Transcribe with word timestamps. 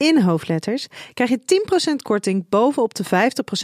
in 0.00 0.22
hoofdletters 0.22 0.86
krijg 1.14 1.30
je 1.30 1.62
10% 1.92 1.94
korting 2.02 2.48
bovenop 2.48 2.94
de 2.94 3.04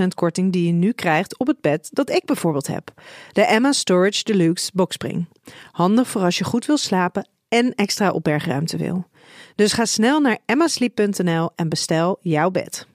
50% 0.05 0.07
korting 0.15 0.53
die 0.53 0.67
je 0.67 0.73
nu 0.73 0.93
krijgt 0.93 1.39
op 1.39 1.47
het 1.47 1.61
bed 1.61 1.89
dat 1.93 2.11
ik 2.11 2.25
bijvoorbeeld 2.25 2.67
heb. 2.67 2.93
De 3.33 3.43
Emma 3.43 3.73
Storage 3.73 4.25
Deluxe 4.25 4.71
Boxspring. 4.75 5.29
Handig 5.73 6.09
voor 6.09 6.23
als 6.23 6.39
je 6.39 6.45
goed 6.45 6.67
wil 6.67 6.77
slapen 6.77 7.29
en 7.49 7.75
extra 7.75 8.11
opbergruimte 8.11 8.77
wil. 8.77 9.07
Dus 9.55 9.73
ga 9.73 9.85
snel 9.85 10.21
naar 10.21 10.39
emmasleep.nl 10.47 11.51
en 11.55 11.69
bestel 11.69 12.19
jouw 12.21 12.51
bed. 12.51 12.87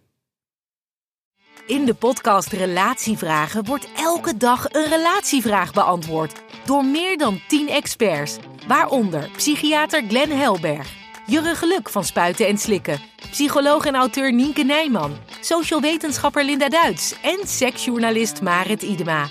In 1.67 1.85
de 1.85 1.93
podcast 1.93 2.51
Relatievragen 2.51 3.65
wordt 3.65 3.87
elke 3.97 4.37
dag 4.37 4.65
een 4.71 4.85
relatievraag 4.85 5.73
beantwoord 5.73 6.41
door 6.65 6.85
meer 6.85 7.17
dan 7.17 7.41
10 7.47 7.69
experts, 7.69 8.37
waaronder 8.67 9.29
psychiater 9.35 10.03
Glenn 10.07 10.31
Helberg, 10.31 11.00
Jurre 11.25 11.55
Geluk 11.55 11.89
van 11.89 12.03
Spuiten 12.03 12.47
en 12.47 12.57
Slikken, 12.57 12.99
psycholoog 13.31 13.85
en 13.85 13.95
auteur 13.95 14.33
Nienke 14.33 14.63
Nijman, 14.63 15.17
social 15.41 15.81
wetenschapper 15.81 16.45
Linda 16.45 16.69
Duits 16.69 17.15
en 17.21 17.47
seksjournalist 17.47 18.41
Marit 18.41 18.81
Idema. 18.81 19.29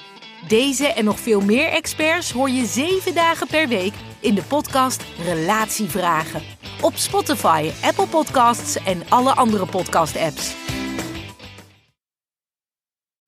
Deze 0.49 0.87
en 0.87 1.05
nog 1.05 1.21
veel 1.21 1.41
meer 1.41 1.69
experts 1.69 2.33
hoor 2.33 2.51
je 2.51 2.67
zeven 2.67 3.15
dagen 3.15 3.47
per 3.47 3.69
week 3.69 3.93
in 4.21 4.35
de 4.35 4.43
podcast 4.43 5.03
Relatievragen. 5.25 6.43
Op 6.81 6.97
Spotify, 6.97 7.71
Apple 7.83 8.07
Podcasts 8.07 8.77
en 8.85 9.03
alle 9.09 9.35
andere 9.35 9.67
podcast-apps. 9.67 10.70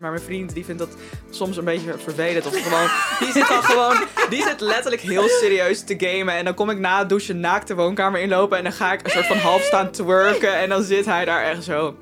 Maar 0.02 0.10
mijn 0.10 0.22
vriend 0.22 0.54
die 0.54 0.64
vindt 0.64 0.80
dat 0.80 0.96
soms 1.30 1.56
een 1.56 1.64
beetje 1.64 1.94
vervelend. 1.98 2.46
Of 2.46 2.62
gewoon, 2.62 2.88
die 3.18 3.32
zit 3.32 3.48
dan 3.48 3.62
gewoon, 3.62 3.96
die 4.30 4.42
zit 4.42 4.60
letterlijk 4.60 5.02
heel 5.02 5.28
serieus 5.28 5.84
te 5.84 5.94
gamen. 5.98 6.34
En 6.34 6.44
dan 6.44 6.54
kom 6.54 6.70
ik 6.70 6.78
na 6.78 6.98
het 6.98 7.08
douchen 7.08 7.40
naakt 7.40 7.68
de 7.68 7.74
woonkamer 7.74 8.20
inlopen. 8.20 8.58
En 8.58 8.64
dan 8.64 8.72
ga 8.72 8.92
ik 8.92 9.04
een 9.04 9.10
soort 9.10 9.26
van 9.26 9.36
half 9.36 9.62
staan 9.62 9.90
twerken. 9.90 10.58
En 10.58 10.68
dan 10.68 10.82
zit 10.82 11.04
hij 11.04 11.24
daar 11.24 11.42
echt 11.44 11.64
zo. 11.64 11.96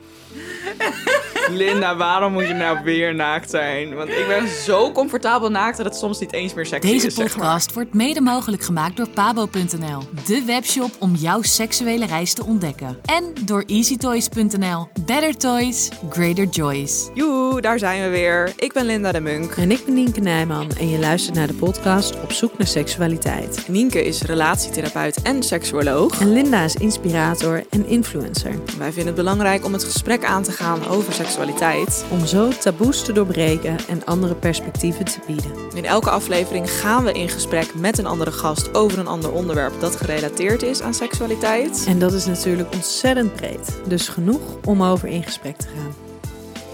Linda, 1.56 1.96
waarom 1.96 2.32
moet 2.32 2.46
je 2.46 2.54
nou 2.54 2.78
weer 2.84 3.14
naakt 3.14 3.50
zijn? 3.50 3.94
Want 3.94 4.08
ik 4.08 4.24
ben 4.28 4.48
zo 4.48 4.92
comfortabel 4.92 5.50
naakt 5.50 5.76
dat 5.76 5.86
het 5.86 5.96
soms 5.96 6.18
niet 6.20 6.32
eens 6.32 6.54
meer 6.54 6.66
sexy 6.66 6.92
Deze 6.92 7.06
is. 7.06 7.14
zeg 7.14 7.36
maar. 7.36 7.46
podcast 7.46 7.74
wordt 7.74 7.94
mede 7.94 8.20
mogelijk 8.20 8.62
gemaakt 8.62 8.96
door 8.96 9.08
pabo.nl, 9.08 10.02
de 10.26 10.42
webshop 10.46 10.90
om 10.98 11.14
jouw 11.14 11.42
seksuele 11.42 12.06
reis 12.06 12.34
te 12.34 12.44
ontdekken. 12.44 12.98
En 13.04 13.24
door 13.44 13.64
easytoys.nl. 13.66 14.88
Better 15.06 15.36
toys, 15.36 15.88
greater 16.10 16.44
joys. 16.46 17.08
Joe, 17.14 17.60
daar 17.60 17.78
zijn 17.78 18.02
we 18.02 18.08
weer. 18.08 18.52
Ik 18.56 18.72
ben 18.72 18.84
Linda 18.86 19.12
de 19.12 19.20
Munk. 19.20 19.52
En 19.56 19.70
ik 19.70 19.84
ben 19.84 19.94
Nienke 19.94 20.20
Nijman 20.20 20.70
en 20.78 20.88
je 20.88 20.98
luistert 20.98 21.36
naar 21.36 21.46
de 21.46 21.54
podcast 21.54 22.20
Op 22.22 22.32
zoek 22.32 22.58
naar 22.58 22.66
seksualiteit. 22.66 23.68
Nienke 23.68 24.04
is 24.04 24.22
relatietherapeut 24.22 25.22
en 25.22 25.42
seksuoloog. 25.42 26.20
En 26.20 26.32
Linda 26.32 26.62
is 26.64 26.74
inspirator 26.74 27.64
en 27.70 27.86
influencer. 27.86 28.54
Wij 28.78 28.86
vinden 28.92 29.06
het 29.06 29.14
belangrijk 29.14 29.64
om 29.64 29.72
het 29.72 29.84
gesprek 29.84 30.24
aan 30.24 30.42
te 30.42 30.52
gaan 30.52 30.86
over 30.86 31.12
seksualiteit. 31.12 31.39
Om 32.10 32.26
zo 32.26 32.48
taboes 32.48 33.04
te 33.04 33.12
doorbreken 33.12 33.76
en 33.88 34.04
andere 34.04 34.34
perspectieven 34.34 35.04
te 35.04 35.18
bieden. 35.26 35.52
In 35.74 35.84
elke 35.84 36.10
aflevering 36.10 36.70
gaan 36.70 37.04
we 37.04 37.12
in 37.12 37.28
gesprek 37.28 37.74
met 37.74 37.98
een 37.98 38.06
andere 38.06 38.32
gast 38.32 38.74
over 38.74 38.98
een 38.98 39.06
ander 39.06 39.32
onderwerp 39.32 39.80
dat 39.80 39.96
gerelateerd 39.96 40.62
is 40.62 40.82
aan 40.82 40.94
seksualiteit. 40.94 41.84
En 41.88 41.98
dat 41.98 42.12
is 42.12 42.26
natuurlijk 42.26 42.74
ontzettend 42.74 43.34
breed. 43.34 43.80
Dus 43.86 44.08
genoeg 44.08 44.40
om 44.64 44.82
over 44.82 45.08
in 45.08 45.22
gesprek 45.22 45.56
te 45.56 45.66
gaan. 45.66 45.94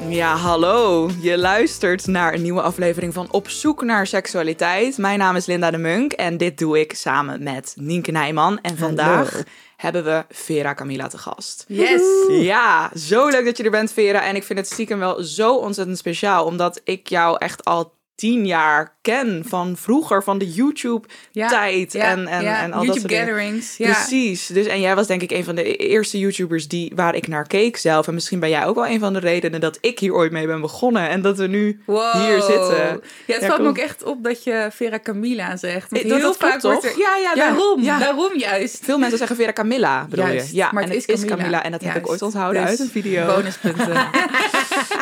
Ja, 0.09 0.37
hallo. 0.37 1.11
Je 1.21 1.39
luistert 1.39 2.07
naar 2.07 2.35
een 2.35 2.43
nieuwe 2.43 2.63
aflevering 2.63 3.15
van 3.15 3.29
Op 3.31 3.49
zoek 3.49 3.83
naar 3.83 4.07
seksualiteit. 4.07 4.99
Mijn 4.99 5.19
naam 5.19 5.37
is 5.37 5.47
Linda 5.47 5.71
de 5.71 5.79
Munk 5.79 6.13
en 6.13 6.37
dit 6.37 6.59
doe 6.59 6.81
ik 6.81 6.93
samen 6.95 7.43
met 7.43 7.75
Nienke 7.77 8.11
Nijman. 8.11 8.61
En 8.61 8.77
vandaag 8.77 9.31
Hallo. 9.31 9.45
Hebben 9.77 10.05
we 10.05 10.25
Vera 10.29 10.75
Camilla 10.75 11.09
te 11.09 11.19
gast. 11.19 11.65
Yes. 11.69 12.03
Ja, 12.29 12.91
zo 12.95 13.29
leuk 13.29 13.45
dat 13.45 13.57
je 13.57 13.65
er 13.65 13.71
bent, 13.71 13.93
Vera. 13.93 14.23
En 14.23 14.37
ik 14.37 14.45
vind 14.45 14.59
het 14.59 14.69
stiekem 14.69 14.99
wel 14.99 15.23
zo 15.23 15.57
ontzettend 15.57 15.99
speciaal, 15.99 16.45
omdat 16.45 16.81
ik 16.85 17.09
jou 17.09 17.37
echt 17.39 17.65
al 17.65 17.95
tien 18.15 18.47
jaar 18.47 18.96
ken 19.07 19.43
van 19.47 19.77
vroeger, 19.77 20.23
van 20.23 20.39
de 20.39 20.51
YouTube-tijd 20.53 21.93
Ja, 21.93 22.03
en, 22.11 22.27
en, 22.27 22.43
ja, 22.43 22.63
en 22.63 22.73
al 22.73 22.85
dat 22.85 22.95
YouTube 22.95 22.99
soort 22.99 23.09
dingen. 23.09 23.27
gatherings. 23.27 23.77
Ja. 23.77 23.93
Precies. 23.93 24.47
Dus, 24.47 24.67
en 24.67 24.81
jij 24.81 24.95
was 24.95 25.07
denk 25.07 25.23
ik 25.23 25.31
een 25.31 25.45
van 25.45 25.55
de 25.55 25.77
eerste 25.77 26.19
YouTubers 26.19 26.69
die, 26.69 26.93
waar 26.95 27.15
ik 27.15 27.29
naar 27.29 27.47
keek 27.47 27.77
zelf. 27.77 28.07
En 28.09 28.15
misschien 28.15 28.41
ben 28.41 28.49
jij 28.49 28.67
ook 28.67 28.75
wel 28.75 28.87
een 28.87 28.99
van 29.01 29.13
de 29.13 29.19
redenen 29.19 29.61
dat 29.61 29.79
ik 29.81 29.99
hier 29.99 30.13
ooit 30.15 30.33
mee 30.33 30.47
ben 30.47 30.61
begonnen. 30.61 31.09
En 31.09 31.23
dat 31.23 31.39
we 31.39 31.47
nu 31.47 31.81
Wow. 31.85 32.13
hier 32.13 32.41
zitten. 32.43 33.01
Ja, 33.27 33.35
het 33.35 33.45
valt 33.47 33.61
me 33.61 33.69
ook 33.69 33.79
echt 33.79 34.03
op 34.03 34.25
dat 34.25 34.45
je 34.45 34.69
Vera 34.73 34.99
Camilla 35.03 35.57
zegt. 35.57 35.91
Want 35.91 36.03
Eh, 36.03 36.09
dat- 36.09 36.19
heel 36.19 36.27
dat 36.29 36.37
vaak 36.37 36.63
wordt 36.63 36.85
er... 36.85 36.99
Ja, 36.99 37.17
ja, 37.17 37.35
daarom. 37.35 37.83
ja. 37.83 37.99
Daarom 37.99 38.39
juist. 38.39 38.79
Veel 38.85 38.99
mensen 38.99 39.19
zeggen 39.19 39.37
Vera 39.37 39.53
Camilla, 39.53 40.07
bedoel 40.11 40.27
Juist, 40.27 40.51
je? 40.51 40.57
Ja, 40.57 40.69
maar 40.73 40.83
en 40.83 40.91
het 40.91 41.09
is 41.09 41.25
Camilla. 41.25 41.63
En 41.63 41.71
dat 41.73 41.83
heb 41.83 41.97
ik 41.97 42.09
ooit 42.09 42.23
onthouden 42.23 42.61
Dus 42.63 42.71
uit 42.71 42.79
een 42.81 42.89
video. 42.91 43.27
Bonuspunten. 43.27 43.95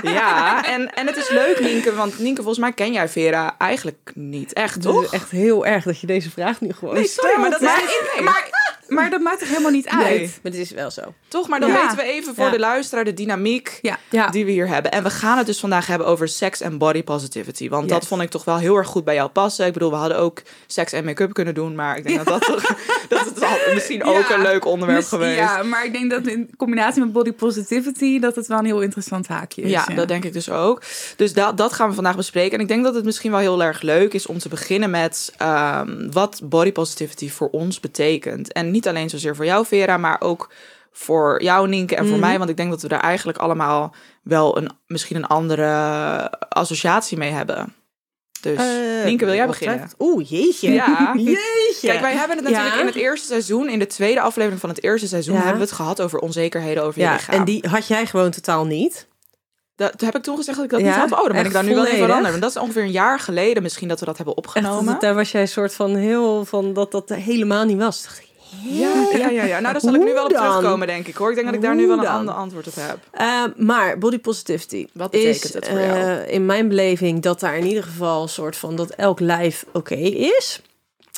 Ja, 0.02 0.64
en, 0.66 0.94
en 0.94 1.06
het 1.06 1.16
is 1.16 1.28
leuk, 1.28 1.60
Nienke. 1.60 1.94
Want 1.94 2.18
Nienke, 2.18 2.36
volgens 2.42 2.58
mij 2.58 2.72
ken 2.72 2.92
jij 2.92 3.08
Vera 3.08 3.54
eigenlijk 3.58 3.93
niet 4.14 4.52
echt, 4.52 4.74
Het 4.74 4.82
toch? 4.82 5.04
is 5.04 5.10
echt 5.10 5.30
heel 5.30 5.66
erg 5.66 5.84
dat 5.84 6.00
je 6.00 6.06
deze 6.06 6.30
vraag 6.30 6.60
nu 6.60 6.72
gewoon 6.72 6.94
Nee, 6.94 7.06
sorry, 7.06 7.40
maar 7.40 7.50
dat 7.50 7.58
stelt. 7.58 7.76
maakt 7.76 7.88
niet 7.88 8.10
uit. 8.14 8.24
maar, 8.24 8.53
maar 8.94 9.10
dat 9.10 9.20
maakt 9.20 9.38
toch 9.38 9.48
helemaal 9.48 9.70
niet 9.70 9.88
uit? 9.88 10.04
Nee. 10.04 10.20
Maar 10.20 10.52
het 10.52 10.54
is 10.60 10.70
wel 10.70 10.90
zo. 10.90 11.02
Toch? 11.28 11.48
Maar 11.48 11.60
dan 11.60 11.68
Ja. 11.68 11.80
weten 11.80 11.96
we 11.96 12.02
even 12.02 12.34
voor 12.34 12.44
Ja. 12.44 12.50
de 12.50 12.58
luisteraar 12.58 13.04
de 13.04 13.14
dynamiek 13.14 13.78
Ja. 13.82 13.98
Ja. 14.10 14.28
die 14.28 14.44
we 14.44 14.50
hier 14.50 14.68
hebben. 14.68 14.92
En 14.92 15.02
we 15.02 15.10
gaan 15.10 15.36
het 15.38 15.46
dus 15.46 15.60
vandaag 15.60 15.86
hebben 15.86 16.06
over 16.06 16.28
sex 16.28 16.60
en 16.60 16.78
body 16.78 17.02
positivity. 17.02 17.68
Want 17.68 17.88
dat 17.88 18.06
vond 18.06 18.22
ik 18.22 18.30
toch 18.30 18.44
wel 18.44 18.56
heel 18.58 18.76
erg 18.76 18.86
goed 18.88 19.04
bij 19.04 19.14
jou 19.14 19.28
passen. 19.30 19.66
Ik 19.66 19.72
bedoel, 19.72 19.90
we 19.90 19.96
hadden 19.96 20.18
ook 20.18 20.42
seks 20.66 20.92
en 20.92 21.04
make-up 21.04 21.32
kunnen 21.32 21.54
doen. 21.54 21.74
Maar 21.74 21.96
ik 21.96 22.04
denk 22.06 22.16
dat 22.16 22.26
dat, 22.26 22.42
toch, 22.42 22.62
dat 23.08 23.24
het 23.24 23.42
al- 23.42 23.74
misschien 23.74 24.04
ook 24.04 24.28
een 24.28 24.42
leuk 24.42 24.64
onderwerp 24.64 25.04
geweest. 25.04 25.38
Ja, 25.38 25.62
maar 25.62 25.84
ik 25.84 25.92
denk 25.92 26.10
dat 26.10 26.26
in 26.26 26.50
combinatie 26.56 27.02
met 27.02 27.12
body 27.12 27.32
positivity... 27.32 28.18
dat 28.20 28.36
het 28.36 28.46
wel 28.46 28.58
een 28.58 28.64
heel 28.64 28.80
interessant 28.80 29.28
haakje 29.28 29.62
is. 29.62 29.70
Ja, 29.70 29.84
dat 29.94 30.08
denk 30.08 30.24
ik 30.24 30.32
dus 30.32 30.50
ook. 30.50 30.82
Dus 31.16 31.32
dat, 31.32 31.56
dat 31.56 31.72
gaan 31.72 31.88
we 31.88 31.94
vandaag 31.94 32.16
bespreken. 32.16 32.52
En 32.56 32.60
ik 32.60 32.68
denk 32.68 32.84
dat 32.84 32.94
het 32.94 33.04
misschien 33.04 33.30
wel 33.30 33.40
heel 33.40 33.62
erg 33.62 33.80
leuk 33.82 34.14
is 34.14 34.26
om 34.26 34.38
te 34.38 34.48
beginnen 34.48 34.90
met 34.90 35.32
ehm, 35.36 36.10
wat 36.10 36.40
body 36.44 36.72
positivity 36.72 37.30
voor 37.30 37.48
ons 37.50 37.80
betekent. 37.80 38.52
En 38.52 38.70
niet 38.70 38.83
alleen 38.86 39.08
zozeer 39.10 39.36
voor 39.36 39.44
jou, 39.44 39.66
Vera, 39.66 39.96
maar 39.96 40.20
ook 40.20 40.52
voor 40.92 41.42
jou, 41.42 41.68
Nienke, 41.68 41.96
en 41.96 42.06
voor 42.06 42.18
mij. 42.18 42.38
Want 42.38 42.50
ik 42.50 42.56
denk 42.56 42.70
dat 42.70 42.82
we 42.82 42.88
daar 42.88 43.00
eigenlijk 43.00 43.38
allemaal 43.38 43.94
wel 44.22 44.56
een, 44.58 44.70
misschien 44.86 45.16
een 45.16 45.26
andere 45.26 45.68
associatie 46.48 47.18
mee 47.18 47.30
hebben. 47.30 47.74
Dus 48.40 48.60
Nienke, 49.04 49.24
wil 49.24 49.34
jij 49.34 49.46
beginnen? 49.46 49.90
Oeh, 49.98 50.28
jeetje. 50.30 50.70
Ja. 50.72 51.12
Jeetje. 51.16 51.88
Kijk, 51.88 52.00
wij 52.00 52.14
hebben 52.14 52.36
het 52.36 52.44
natuurlijk 52.46 52.74
Ja. 52.74 52.80
in 52.80 52.86
het 52.86 52.94
eerste 52.94 53.26
seizoen, 53.26 53.68
in 53.68 53.78
de 53.78 53.86
tweede 53.86 54.20
aflevering 54.20 54.60
van 54.60 54.68
het 54.68 54.82
eerste 54.82 55.08
seizoen, 55.08 55.34
Ja. 55.34 55.40
hebben 55.40 55.58
we 55.58 55.64
het 55.66 55.74
gehad 55.76 56.00
over 56.02 56.18
onzekerheden 56.18 56.82
over 56.82 57.00
je 57.00 57.06
Ja, 57.06 57.12
lichaam. 57.12 57.34
en 57.38 57.44
die 57.44 57.64
had 57.70 57.86
jij 57.86 58.06
gewoon 58.06 58.30
totaal 58.30 58.64
niet. 58.66 59.08
Dat 59.76 60.00
heb 60.00 60.14
ik 60.16 60.22
toen 60.22 60.36
gezegd 60.36 60.56
dat 60.56 60.64
ik 60.66 60.70
dat 60.72 60.80
Ja, 60.80 60.86
niet 60.86 60.96
had. 61.10 61.12
Oh, 61.18 61.24
dan 61.24 61.32
ben 61.36 61.44
ik 61.46 61.52
daar 61.52 61.64
nu 61.64 61.74
wel 61.74 61.86
in 61.86 61.96
veranderd. 61.96 62.28
Want 62.30 62.40
dat 62.42 62.50
is 62.50 62.56
ongeveer 62.56 62.82
een 62.82 62.90
jaar 62.90 63.18
geleden 63.20 63.62
misschien 63.62 63.88
dat 63.88 64.00
we 64.00 64.06
dat 64.06 64.16
hebben 64.16 64.36
opgenomen. 64.36 64.96
daar 65.00 65.14
was 65.14 65.30
jij 65.32 65.40
een 65.40 65.48
soort 65.48 65.74
van 65.74 65.94
heel 65.94 66.44
van 66.44 66.72
dat 66.72 66.90
dat 66.92 67.08
helemaal 67.08 67.64
niet 67.64 67.78
was. 67.78 68.02
Dacht 68.02 68.18
ja, 68.62 69.08
ja, 69.12 69.28
ja, 69.28 69.44
ja. 69.44 69.60
Nou, 69.60 69.72
daar 69.72 69.80
zal 69.80 69.94
ik 69.94 70.04
nu 70.04 70.12
wel 70.12 70.24
op 70.24 70.30
dan? 70.30 70.50
terugkomen, 70.50 70.86
denk 70.86 71.06
ik 71.06 71.14
hoor. 71.14 71.28
Ik 71.28 71.34
denk 71.34 71.46
dat 71.46 71.56
ik 71.56 71.62
daar 71.62 71.74
nu 71.74 71.86
wel 71.86 71.98
een 71.98 72.06
ander 72.06 72.34
antwoord 72.34 72.66
op 72.66 72.74
heb. 72.74 72.98
Eh, 73.10 73.44
maar 73.56 73.98
body 73.98 74.18
positivity. 74.18 74.86
Wat 74.92 75.10
betekent 75.10 75.44
is, 75.44 75.54
het 75.54 75.68
voor 75.68 75.80
jou? 75.80 75.98
eh, 75.98 76.32
in 76.32 76.46
mijn 76.46 76.68
beleving 76.68 77.22
dat 77.22 77.40
daar 77.40 77.56
in 77.56 77.66
ieder 77.66 77.82
geval 77.82 78.22
een 78.22 78.28
soort 78.28 78.56
van 78.56 78.76
dat 78.76 78.90
elk 78.90 79.20
lijf 79.20 79.64
oké 79.72 79.94
is. 79.94 80.60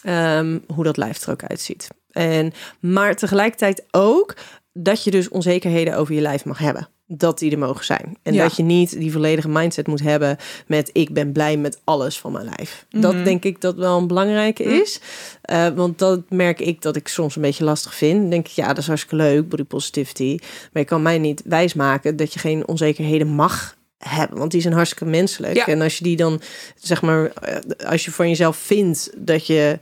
Ehm, 0.03 0.59
hoe 0.75 0.85
dat 0.85 0.97
lijf 0.97 1.23
er 1.23 1.31
ook 1.31 1.45
uitziet. 1.45 1.89
En, 2.11 2.53
maar 2.81 3.17
tegelijkertijd 3.17 3.85
ook 3.91 4.35
dat 4.73 5.05
je 5.05 5.11
dus 5.11 5.29
onzekerheden 5.29 5.97
over 5.97 6.15
je 6.15 6.21
lijf 6.21 6.45
mag 6.45 6.59
hebben. 6.59 6.89
Dat 7.09 7.39
die 7.39 7.51
er 7.51 7.59
mogen 7.59 7.85
zijn. 7.85 8.17
En 8.23 8.35
Ja. 8.35 8.43
dat 8.43 8.57
je 8.57 8.63
niet 8.63 8.99
die 8.99 9.13
volledige 9.13 9.49
mindset 9.49 9.87
moet 9.87 10.01
hebben 10.01 10.37
met 10.67 10.91
ik 10.93 11.13
ben 11.15 11.33
blij 11.33 11.57
met 11.57 11.81
alles 11.85 12.19
van 12.19 12.33
mijn 12.33 12.45
lijf. 12.57 12.87
Mhm. 12.91 13.01
Dat 13.03 13.25
denk 13.25 13.45
ik 13.45 13.61
dat 13.61 13.75
wel 13.75 13.99
een 13.99 14.07
belangrijke 14.07 14.63
is. 14.63 15.01
Eh, 15.43 15.69
want 15.69 15.99
dat 15.99 16.21
merk 16.31 16.61
ik 16.61 16.83
dat 16.83 16.97
ik 16.97 17.09
soms 17.09 17.37
een 17.37 17.43
beetje 17.43 17.65
lastig 17.65 17.95
vind. 17.95 18.21
Dan 18.21 18.31
denk 18.31 18.47
ik, 18.49 18.53
ja, 18.53 18.67
dat 18.69 18.79
is 18.79 18.87
hartstikke 18.87 19.17
leuk, 19.17 19.49
body 19.49 19.65
positivity. 19.65 20.39
Maar 20.73 20.83
je 20.83 20.89
kan 20.89 21.03
mij 21.03 21.19
niet 21.19 21.43
wijsmaken 21.45 22.17
dat 22.17 22.33
je 22.33 22.39
geen 22.39 22.69
onzekerheden 22.69 23.29
mag 23.29 23.77
hebben. 23.99 24.39
Want 24.39 24.51
die 24.51 24.61
zijn 24.61 24.75
hartstikke 24.75 25.05
menselijk. 25.05 25.57
Ja. 25.57 25.67
En 25.67 25.81
als 25.81 25.99
je 25.99 26.05
die 26.05 26.17
dan, 26.17 26.41
zeg 26.77 27.03
maar, 27.03 27.27
eh, 27.31 27.57
als 27.89 28.05
je 28.05 28.11
van 28.11 28.29
jezelf 28.29 28.57
vindt 28.57 29.11
dat 29.17 29.47
je 29.47 29.79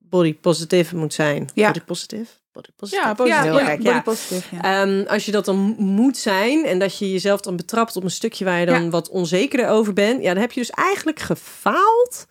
body 0.00 0.34
positive 0.34 0.96
moet 0.96 1.14
zijn. 1.14 1.48
Ja. 1.54 1.66
Body 1.66 1.84
positive? 1.84 2.26
Body 2.54 2.68
positive. 2.76 3.06
Ja, 3.06 3.14
positief. 3.14 3.42
Heel 3.42 3.58
ja, 3.58 3.68
erg, 3.68 3.76
body 3.76 3.88
ja. 3.88 4.00
positive, 4.00 4.54
ja. 4.56 4.82
Ehm, 4.82 5.04
als 5.06 5.24
je 5.26 5.32
dat 5.32 5.44
dan 5.44 5.74
moet 5.78 6.16
zijn 6.16 6.64
en 6.64 6.78
dat 6.78 6.98
je 6.98 7.12
jezelf 7.12 7.40
dan 7.40 7.56
betrapt 7.56 7.96
op 7.96 8.02
een 8.04 8.10
stukje 8.10 8.44
waar 8.44 8.60
je 8.60 8.66
dan 8.66 8.82
Ja. 8.84 8.88
wat 8.90 9.08
onzekerder 9.08 9.68
over 9.68 9.92
bent, 9.92 10.22
ja, 10.22 10.32
dan 10.32 10.40
heb 10.42 10.52
je 10.52 10.60
dus 10.60 10.70
eigenlijk 10.70 11.20
gefaald 11.20 12.26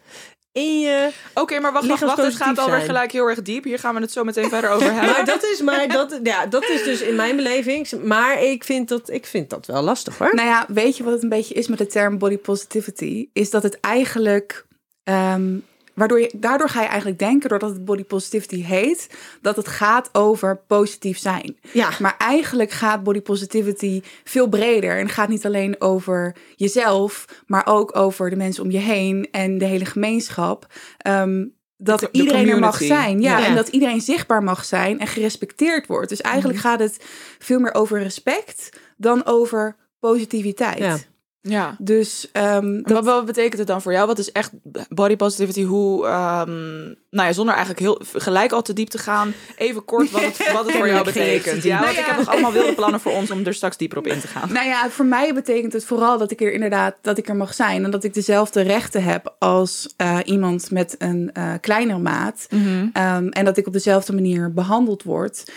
in 0.52 0.80
je. 0.80 1.10
Oké, 1.34 1.60
maar 1.60 1.74
wacht, 1.74 1.88
wacht, 1.88 2.02
wacht. 2.02 2.18
Het 2.22 2.36
gaat 2.36 2.58
alweer 2.58 2.74
zijn. 2.76 2.86
gelijk 2.86 3.12
heel 3.12 3.28
erg 3.30 3.42
diep. 3.42 3.64
Hier 3.64 3.80
gaan 3.80 3.96
we 3.96 4.02
het 4.02 4.12
zo 4.12 4.24
meteen 4.24 4.50
verder 4.50 4.70
over 4.70 4.92
hebben. 4.94 5.12
Maar 5.12 5.26
dat 5.26 5.44
is 5.44 5.62
maar 5.62 5.88
dat, 5.88 6.20
ja, 6.24 6.46
dat 6.46 6.64
is 6.70 6.84
dus 6.84 7.02
in 7.02 7.16
mijn 7.16 7.36
beleving. 7.36 7.92
Maar 8.04 8.44
ik 8.44 8.64
vind 8.64 8.88
dat, 8.90 9.10
ik 9.10 9.26
vind 9.26 9.50
dat 9.50 9.66
wel 9.66 9.82
lastig 9.82 10.18
hoor. 10.18 10.36
Nou 10.36 10.48
ja, 10.48 10.66
weet 10.68 10.98
je 10.98 11.04
wat 11.04 11.14
het 11.14 11.24
een 11.24 11.30
beetje 11.30 11.54
is 11.54 11.68
met 11.68 11.78
de 11.78 11.88
term 11.88 12.18
body 12.18 12.38
positivity? 12.38 13.28
Is 13.34 13.50
dat 13.50 13.64
het 13.64 13.80
eigenlijk. 13.80 14.66
ehm, 15.04 15.56
waardoor 15.96 16.20
je, 16.20 16.32
daardoor 16.36 16.70
ga 16.70 16.82
je 16.82 16.88
eigenlijk 16.88 17.20
denken, 17.20 17.50
doordat 17.50 17.70
het 17.70 17.86
body 17.86 18.04
positivity 18.04 18.64
heet, 18.64 19.10
dat 19.42 19.56
het 19.56 19.68
gaat 19.68 20.10
over 20.12 20.58
positief 20.68 21.18
zijn. 21.18 21.58
Ja. 21.74 21.90
Maar 22.00 22.16
eigenlijk 22.18 22.72
gaat 22.72 23.04
body 23.04 23.22
positivity 23.22 24.02
veel 24.24 24.48
breder. 24.48 24.98
En 25.00 25.10
gaat 25.10 25.30
niet 25.30 25.46
alleen 25.46 25.82
over 25.82 26.36
jezelf, 26.56 27.26
maar 27.48 27.66
ook 27.68 27.96
over 27.96 28.30
de 28.30 28.36
mensen 28.36 28.64
om 28.64 28.72
je 28.72 28.78
heen 28.78 29.28
en 29.32 29.58
de 29.58 29.66
hele 29.66 29.86
gemeenschap. 29.86 30.68
Ehm, 30.98 31.46
dat 31.78 32.00
De- 32.00 32.10
de 32.12 32.20
iedereen 32.20 32.50
er 32.50 32.60
mag 32.60 32.78
zijn. 32.78 33.22
Ja, 33.22 33.38
Ja. 33.38 33.46
en 33.46 33.56
dat 33.56 33.68
iedereen 33.68 34.02
zichtbaar 34.02 34.44
mag 34.44 34.66
zijn 34.66 35.00
en 35.00 35.08
gerespecteerd 35.08 35.88
wordt. 35.88 36.10
Dus 36.10 36.22
eigenlijk 36.22 36.60
Mhm. 36.60 36.68
gaat 36.68 36.80
het 36.80 36.98
veel 37.40 37.60
meer 37.60 37.74
over 37.74 38.02
respect 38.04 38.70
dan 38.98 39.26
over 39.26 39.76
positiviteit. 40.00 40.78
Ja. 40.78 40.98
Ja. 41.46 41.76
Dus 41.80 42.30
ehm, 42.32 42.82
Wat, 42.84 43.06
wat 43.06 43.26
betekent 43.26 43.58
het 43.58 43.68
dan 43.68 43.82
voor 43.82 43.92
jou? 43.92 44.08
Wat 44.08 44.20
is 44.20 44.32
echt 44.32 44.52
body 44.90 45.16
positivity? 45.16 45.64
Hoe, 45.64 46.06
ehm, 46.06 46.84
nou 47.10 47.28
ja, 47.28 47.34
zonder 47.34 47.56
eigenlijk 47.56 47.80
heel 47.80 48.02
gelijk 48.22 48.52
al 48.52 48.62
te 48.62 48.74
diep 48.74 48.88
te 48.88 48.98
gaan, 48.98 49.34
even 49.58 49.86
kort 49.86 50.12
wat 50.12 50.22
het, 50.22 50.52
wat 50.52 50.66
het 50.66 50.76
voor 50.78 50.88
jou 50.88 51.00
ik 51.00 51.06
te 51.06 51.20
betekent. 51.20 51.64
Ja, 51.64 51.80
want 51.80 51.86
Nou 51.86 52.00
ik 52.00 52.06
ja. 52.06 52.10
heb 52.10 52.18
nog 52.18 52.30
allemaal 52.30 52.52
wilde 52.62 52.74
plannen 52.74 53.00
voor 53.00 53.12
ons 53.12 53.32
om 53.32 53.46
er 53.46 53.54
straks 53.54 53.78
dieper 53.78 53.98
op 53.98 54.08
in 54.08 54.20
te 54.20 54.28
gaan. 54.28 54.54
Nou 54.54 54.68
ja, 54.68 54.90
voor 54.90 55.06
mij 55.06 55.34
betekent 55.34 55.74
het 55.74 55.86
vooral 55.86 56.18
dat 56.18 56.32
ik 56.32 56.42
er 56.42 56.54
inderdaad 56.54 56.96
dat 57.02 57.18
ik 57.18 57.30
er 57.30 57.36
mag 57.36 57.54
zijn 57.54 57.84
en 57.84 57.92
dat 57.92 58.04
ik 58.04 58.14
dezelfde 58.14 58.62
rechten 58.62 59.04
heb 59.04 59.36
als 59.40 59.94
eh, 59.98 60.18
iemand 60.24 60.72
met 60.72 60.96
een 60.98 61.30
eh 61.34 61.54
kleinere 61.62 62.00
maat 62.00 62.48
Ehm, 62.94 63.28
en 63.28 63.46
dat 63.46 63.58
ik 63.58 63.68
op 63.68 63.74
dezelfde 63.74 64.14
manier 64.14 64.54
behandeld 64.54 65.04
word. 65.04 65.52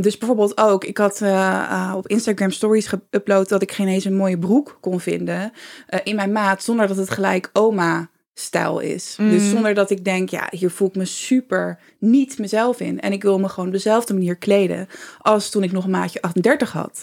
Dus 0.00 0.18
bijvoorbeeld 0.18 0.58
ook, 0.58 0.84
ik 0.84 0.98
had 0.98 1.20
eh, 1.20 1.92
op 1.96 2.08
Instagram 2.08 2.50
stories 2.50 2.94
geüpload 2.94 3.48
dat 3.48 3.62
ik 3.62 3.72
geen 3.72 3.88
eens 3.88 4.04
een 4.04 4.16
mooie 4.16 4.38
broek 4.38 4.78
kon 4.80 5.00
vinden 5.00 5.11
eh, 5.20 6.00
in 6.04 6.16
mijn 6.16 6.32
maat 6.32 6.62
zonder 6.62 6.86
dat 6.86 6.96
het 6.96 7.10
gelijk 7.10 7.50
oma 7.52 8.10
stijl 8.34 8.80
is. 8.80 9.16
Dus 9.18 9.50
zonder 9.50 9.74
dat 9.74 9.90
ik 9.90 10.04
denk, 10.04 10.28
ja, 10.28 10.48
hier 10.50 10.70
voel 10.70 10.88
ik 10.88 10.94
me 10.94 11.04
super 11.04 11.78
niet 11.98 12.38
mezelf 12.38 12.80
in. 12.80 13.00
En 13.00 13.12
ik 13.12 13.22
wil 13.22 13.38
me 13.38 13.48
gewoon 13.48 13.66
op 13.66 13.72
dezelfde 13.72 14.12
manier 14.12 14.36
kleden 14.36 14.88
als 15.18 15.50
toen 15.50 15.62
ik 15.62 15.72
nog 15.72 15.84
een 15.84 15.90
maatje 15.90 16.22
38 16.22 16.72
had. 16.72 17.02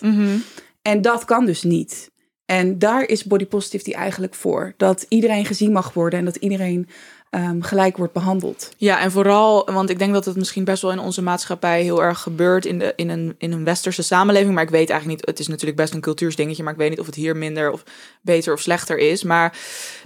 En 0.81 1.01
dat 1.01 1.25
kan 1.25 1.45
dus 1.45 1.63
niet. 1.63 2.11
En 2.45 2.79
daar 2.79 3.03
is 3.03 3.23
body 3.23 3.45
positivity 3.45 3.91
eigenlijk 3.91 4.33
voor. 4.33 4.73
Dat 4.77 5.05
iedereen 5.09 5.45
gezien 5.45 5.71
mag 5.71 5.93
worden 5.93 6.19
en 6.19 6.25
dat 6.25 6.35
iedereen 6.35 6.89
ehm, 7.29 7.61
gelijk 7.61 7.97
wordt 7.97 8.13
behandeld. 8.13 8.71
Ja, 8.77 8.99
en 8.99 9.11
vooral, 9.11 9.71
want 9.71 9.89
ik 9.89 9.99
denk 9.99 10.13
dat 10.13 10.25
het 10.25 10.35
misschien 10.35 10.63
best 10.63 10.81
wel 10.81 10.91
in 10.91 10.99
onze 10.99 11.21
maatschappij 11.21 11.83
heel 11.83 12.03
erg 12.03 12.19
gebeurt 12.19 12.65
in, 12.65 12.79
de, 12.79 12.93
in, 12.95 13.09
een, 13.09 13.35
in 13.37 13.51
een 13.51 13.63
westerse 13.63 14.03
samenleving. 14.03 14.53
Maar 14.53 14.63
ik 14.63 14.69
weet 14.69 14.89
eigenlijk 14.89 15.19
niet, 15.19 15.29
het 15.29 15.39
is 15.39 15.47
natuurlijk 15.47 15.77
best 15.77 15.93
een 15.93 16.01
cultuursdingetje, 16.01 16.63
maar 16.63 16.73
ik 16.73 16.79
weet 16.79 16.89
niet 16.89 16.99
of 16.99 17.05
het 17.05 17.15
hier 17.15 17.37
minder 17.37 17.71
of 17.71 17.83
beter 18.21 18.53
of 18.53 18.59
slechter 18.59 18.97
is. 18.97 19.23
Maar 19.23 19.57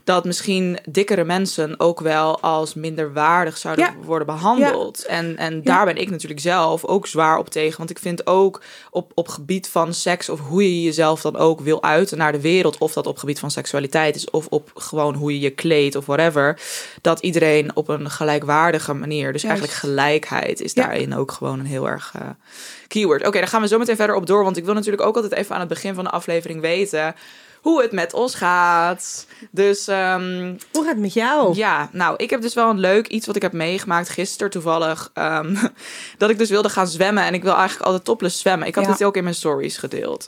dat 0.04 0.26
misschien 0.26 0.80
dikkere 0.90 1.24
mensen 1.24 1.80
ook 1.80 2.00
wel 2.00 2.40
als 2.40 2.74
minder 2.74 3.14
waardig 3.14 3.58
zouden 3.58 3.86
Ja. 3.86 3.94
worden 4.06 4.28
behandeld. 4.28 5.06
En, 5.06 5.38
en 5.38 5.64
daar 5.64 5.86
ben 5.86 5.98
ik 5.98 6.10
natuurlijk 6.10 6.42
zelf 6.42 6.86
ook 6.86 7.08
zwaar 7.08 7.38
op 7.38 7.50
tegen. 7.50 7.78
Want 7.78 7.90
ik 7.90 8.00
vind 8.00 8.28
ook 8.28 8.62
op, 8.90 9.12
op 9.16 9.28
gebied 9.28 9.68
van 9.70 9.94
seks 9.94 10.30
of 10.30 10.40
hoe 10.40 10.64
je 10.64 10.82
jezelf 10.84 11.22
dan 11.22 11.38
ook 11.38 11.60
wil 11.60 11.84
uiten 11.84 12.18
naar 12.18 12.32
de 12.32 12.42
wereld. 12.42 12.78
Of 12.78 12.94
dat 12.94 13.08
op 13.08 13.18
gebied 13.18 13.40
van 13.40 13.52
seksualiteit 13.52 14.16
is 14.16 14.30
of 14.30 14.48
op 14.50 14.72
gewoon 14.76 15.16
hoe 15.16 15.34
je 15.34 15.40
je 15.40 15.50
kleedt 15.50 15.96
of 15.96 16.06
whatever. 16.06 16.60
Dat 17.02 17.20
iedereen 17.20 17.76
op 17.76 17.88
een 17.88 18.10
gelijkwaardige 18.10 18.94
manier, 18.94 19.32
dus 19.34 19.42
Juist. 19.42 19.46
eigenlijk 19.60 19.80
gelijkheid 19.80 20.62
is 20.62 20.74
daarin 20.74 21.16
ook 21.16 21.32
gewoon 21.32 21.60
een 21.60 21.66
heel 21.66 21.88
erg 21.90 22.12
eh, 22.16 22.22
keyword. 22.88 23.28
Oké, 23.28 23.38
daar 23.40 23.48
gaan 23.48 23.62
we 23.62 23.68
zo 23.68 23.78
meteen 23.78 23.96
verder 23.96 24.16
op 24.16 24.28
door. 24.28 24.44
Want 24.44 24.58
ik 24.58 24.66
wil 24.66 24.74
natuurlijk 24.74 25.04
ook 25.04 25.16
altijd 25.16 25.34
even 25.34 25.54
aan 25.54 25.60
het 25.60 25.70
begin 25.70 25.94
van 25.96 26.04
de 26.04 26.10
aflevering 26.10 26.62
weten 26.62 27.16
hoe 27.64 27.82
het 27.82 27.92
met 27.92 28.14
ons 28.14 28.36
gaat. 28.36 29.26
Dus 29.52 29.88
ehm, 29.88 30.56
Hoe 30.72 30.82
gaat 30.84 30.92
het 30.94 31.00
met 31.00 31.14
jou? 31.14 31.56
ja, 31.56 31.90
nou, 31.92 32.14
ik 32.18 32.30
heb 32.30 32.42
dus 32.42 32.54
wel 32.54 32.70
een 32.70 32.80
leuk 32.80 33.08
iets 33.08 33.26
wat 33.28 33.36
ik 33.36 33.42
heb 33.42 33.54
meegemaakt 33.54 34.10
gisteren 34.10 34.52
toevallig. 34.52 35.10
ehm, 35.14 35.56
dat 36.18 36.30
ik 36.30 36.38
dus 36.38 36.50
wilde 36.50 36.70
gaan 36.70 36.88
zwemmen 36.88 37.24
en 37.24 37.34
ik 37.34 37.44
wil 37.44 37.54
eigenlijk 37.56 37.86
altijd 37.86 38.06
topless 38.06 38.40
zwemmen. 38.40 38.68
Ik 38.68 38.76
had 38.76 38.86
Ja. 38.86 38.92
het 38.92 39.04
ook 39.04 39.18
in 39.18 39.24
mijn 39.24 39.36
stories 39.36 39.78
gedeeld. 39.78 40.28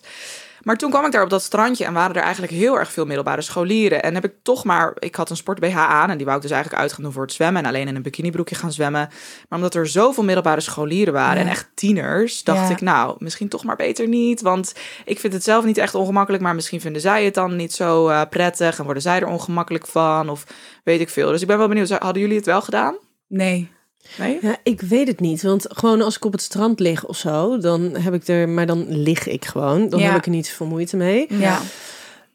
Maar 0.66 0.76
toen 0.78 0.90
kwam 0.90 1.06
ik 1.06 1.12
daar 1.12 1.24
op 1.24 1.30
dat 1.30 1.42
strandje 1.42 1.86
en 1.86 1.94
waren 1.94 2.16
er 2.16 2.22
eigenlijk 2.22 2.54
heel 2.54 2.80
erg 2.80 2.92
veel 2.92 3.06
middelbare 3.06 3.42
scholieren. 3.42 4.04
En 4.04 4.14
heb 4.14 4.24
ik 4.26 4.34
toch 4.42 4.64
maar, 4.64 4.94
ik 5.00 5.16
had 5.16 5.30
een 5.30 5.36
sport 5.36 5.60
BH 5.60 5.78
aan 5.78 6.10
en 6.10 6.16
die 6.18 6.26
wou 6.26 6.38
ik 6.38 6.44
dus 6.44 6.52
eigenlijk 6.52 6.82
uit 6.82 6.94
gaan 6.94 7.04
doen 7.04 7.12
voor 7.14 7.22
het 7.22 7.32
zwemmen. 7.34 7.62
En 7.62 7.68
alleen 7.68 7.88
in 7.88 7.96
een 7.96 8.02
bikinibroekje 8.02 8.56
gaan 8.56 8.72
zwemmen. 8.72 9.10
Maar 9.50 9.60
omdat 9.60 9.76
er 9.76 9.88
zoveel 9.88 10.24
middelbare 10.24 10.62
scholieren 10.62 11.14
waren 11.14 11.36
Ja. 11.38 11.42
en 11.44 11.48
echt 11.50 11.70
tieners, 11.76 12.44
dacht 12.44 12.68
Ja. 12.68 12.70
ik 12.70 12.82
nou, 12.82 13.16
misschien 13.20 13.50
toch 13.50 13.64
maar 13.64 13.76
beter 13.76 14.08
niet. 14.08 14.42
Want 14.42 14.76
ik 15.06 15.20
vind 15.20 15.34
het 15.34 15.44
zelf 15.44 15.66
niet 15.66 15.78
echt 15.78 15.96
ongemakkelijk, 15.96 16.44
maar 16.44 16.56
misschien 16.56 16.82
vinden 16.82 17.02
zij 17.02 17.26
het 17.26 17.34
dan 17.34 17.56
niet 17.56 17.74
zo 17.74 18.08
eh, 18.08 18.22
prettig. 18.30 18.78
En 18.80 18.84
worden 18.86 19.04
zij 19.04 19.20
er 19.20 19.28
ongemakkelijk 19.28 19.88
van 19.88 20.30
of 20.30 20.44
weet 20.84 21.00
ik 21.00 21.10
veel. 21.10 21.32
Dus 21.32 21.42
ik 21.42 21.48
ben 21.48 21.58
wel 21.58 21.68
benieuwd, 21.68 21.90
hadden 21.90 22.22
jullie 22.22 22.38
het 22.38 22.46
wel 22.46 22.62
gedaan? 22.62 22.96
Nee. 23.28 23.72
Nee? 24.18 24.38
Ja, 24.42 24.58
ik 24.64 24.82
weet 24.82 25.08
het 25.08 25.20
niet. 25.20 25.42
Want 25.42 25.66
gewoon 25.70 26.02
als 26.02 26.16
ik 26.16 26.26
op 26.26 26.32
het 26.32 26.42
strand 26.42 26.80
lig 26.80 27.06
of 27.06 27.18
zo, 27.18 27.58
dan 27.58 27.96
heb 27.96 28.14
ik 28.14 28.28
er, 28.28 28.50
maar 28.50 28.66
dan 28.66 28.86
lig 28.98 29.28
ik 29.28 29.46
gewoon. 29.46 29.90
Dan 29.90 30.00
Ja. 30.00 30.08
heb 30.08 30.18
ik 30.18 30.26
er 30.26 30.32
niet 30.32 30.48
zoveel 30.48 30.66
moeite 30.68 30.98
mee. 30.98 31.26
Ja. 31.30 31.62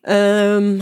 Ehm, 0.01 0.81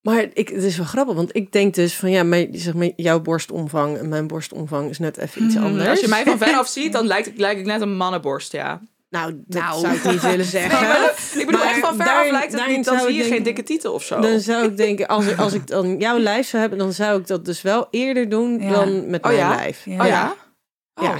maar 0.00 0.26
ik, 0.32 0.48
het 0.48 0.62
is 0.62 0.76
wel 0.76 0.86
grappig, 0.86 1.14
want 1.14 1.36
ik 1.36 1.52
denk 1.52 1.74
dus 1.74 1.94
van 1.96 2.10
ja, 2.10 2.22
maar, 2.22 2.46
zeg 2.52 2.74
maar 2.74 2.90
jouw 2.96 3.20
borstomvang 3.20 3.96
en 3.98 4.08
mijn 4.08 4.26
borstomvang 4.26 4.90
is 4.90 4.98
net 4.98 5.16
even 5.16 5.44
iets 5.44 5.56
anders. 5.56 5.84
Mm, 5.84 5.90
Als 5.90 6.00
je 6.00 6.08
mij 6.08 6.24
van 6.24 6.38
ver 6.38 6.54
af 6.58 6.68
ziet, 6.68 6.92
dan 6.92 7.06
lijkt 7.06 7.26
ik, 7.26 7.38
lijk 7.38 7.58
ik 7.58 7.66
net 7.66 7.80
een 7.80 7.96
mannenborst, 7.96 8.52
ja. 8.52 8.82
Nou, 9.18 9.42
dat 9.46 9.62
Nou. 9.62 9.80
zou 9.80 9.94
ik 9.94 10.04
niet 10.04 10.20
willen 10.22 10.44
zeggen. 10.58 11.40
Ik 11.40 11.46
bedoel, 11.46 11.60
Maar 11.60 11.70
echt 11.70 11.80
van 11.80 11.96
ver 11.96 12.04
daarin- 12.04 12.24
af 12.34 12.38
lijkt 12.38 12.52
het 12.52 12.66
niet, 12.76 12.84
dan 12.84 13.00
zie 13.00 13.14
je 13.14 13.22
geen 13.24 13.42
dikke 13.42 13.62
titel 13.62 13.92
of 13.92 14.04
zo. 14.04 14.20
Dan 14.20 14.40
zou 14.40 14.64
ik 14.64 14.76
denken, 14.76 15.06
als, 15.06 15.26
ik- 15.26 15.38
als 15.38 15.52
ik 15.52 15.66
dan 15.66 15.96
jouw 15.98 16.18
lijf 16.18 16.46
zou 16.48 16.60
hebben, 16.60 16.78
dan 16.78 16.92
zou 16.92 17.20
ik 17.20 17.26
dat 17.26 17.44
dus 17.44 17.62
wel 17.62 17.86
eerder 17.90 18.28
doen 18.28 18.60
Ja. 18.62 18.70
dan 18.70 19.10
met 19.10 19.22
Oh 19.22 19.26
mijn 19.30 19.42
ja? 19.42 19.54
lijf. 19.54 19.82
Ja. 19.84 20.00
Oh 20.02 20.06
ja? 20.06 20.34
Oh. 20.94 21.04
Ja. 21.04 21.16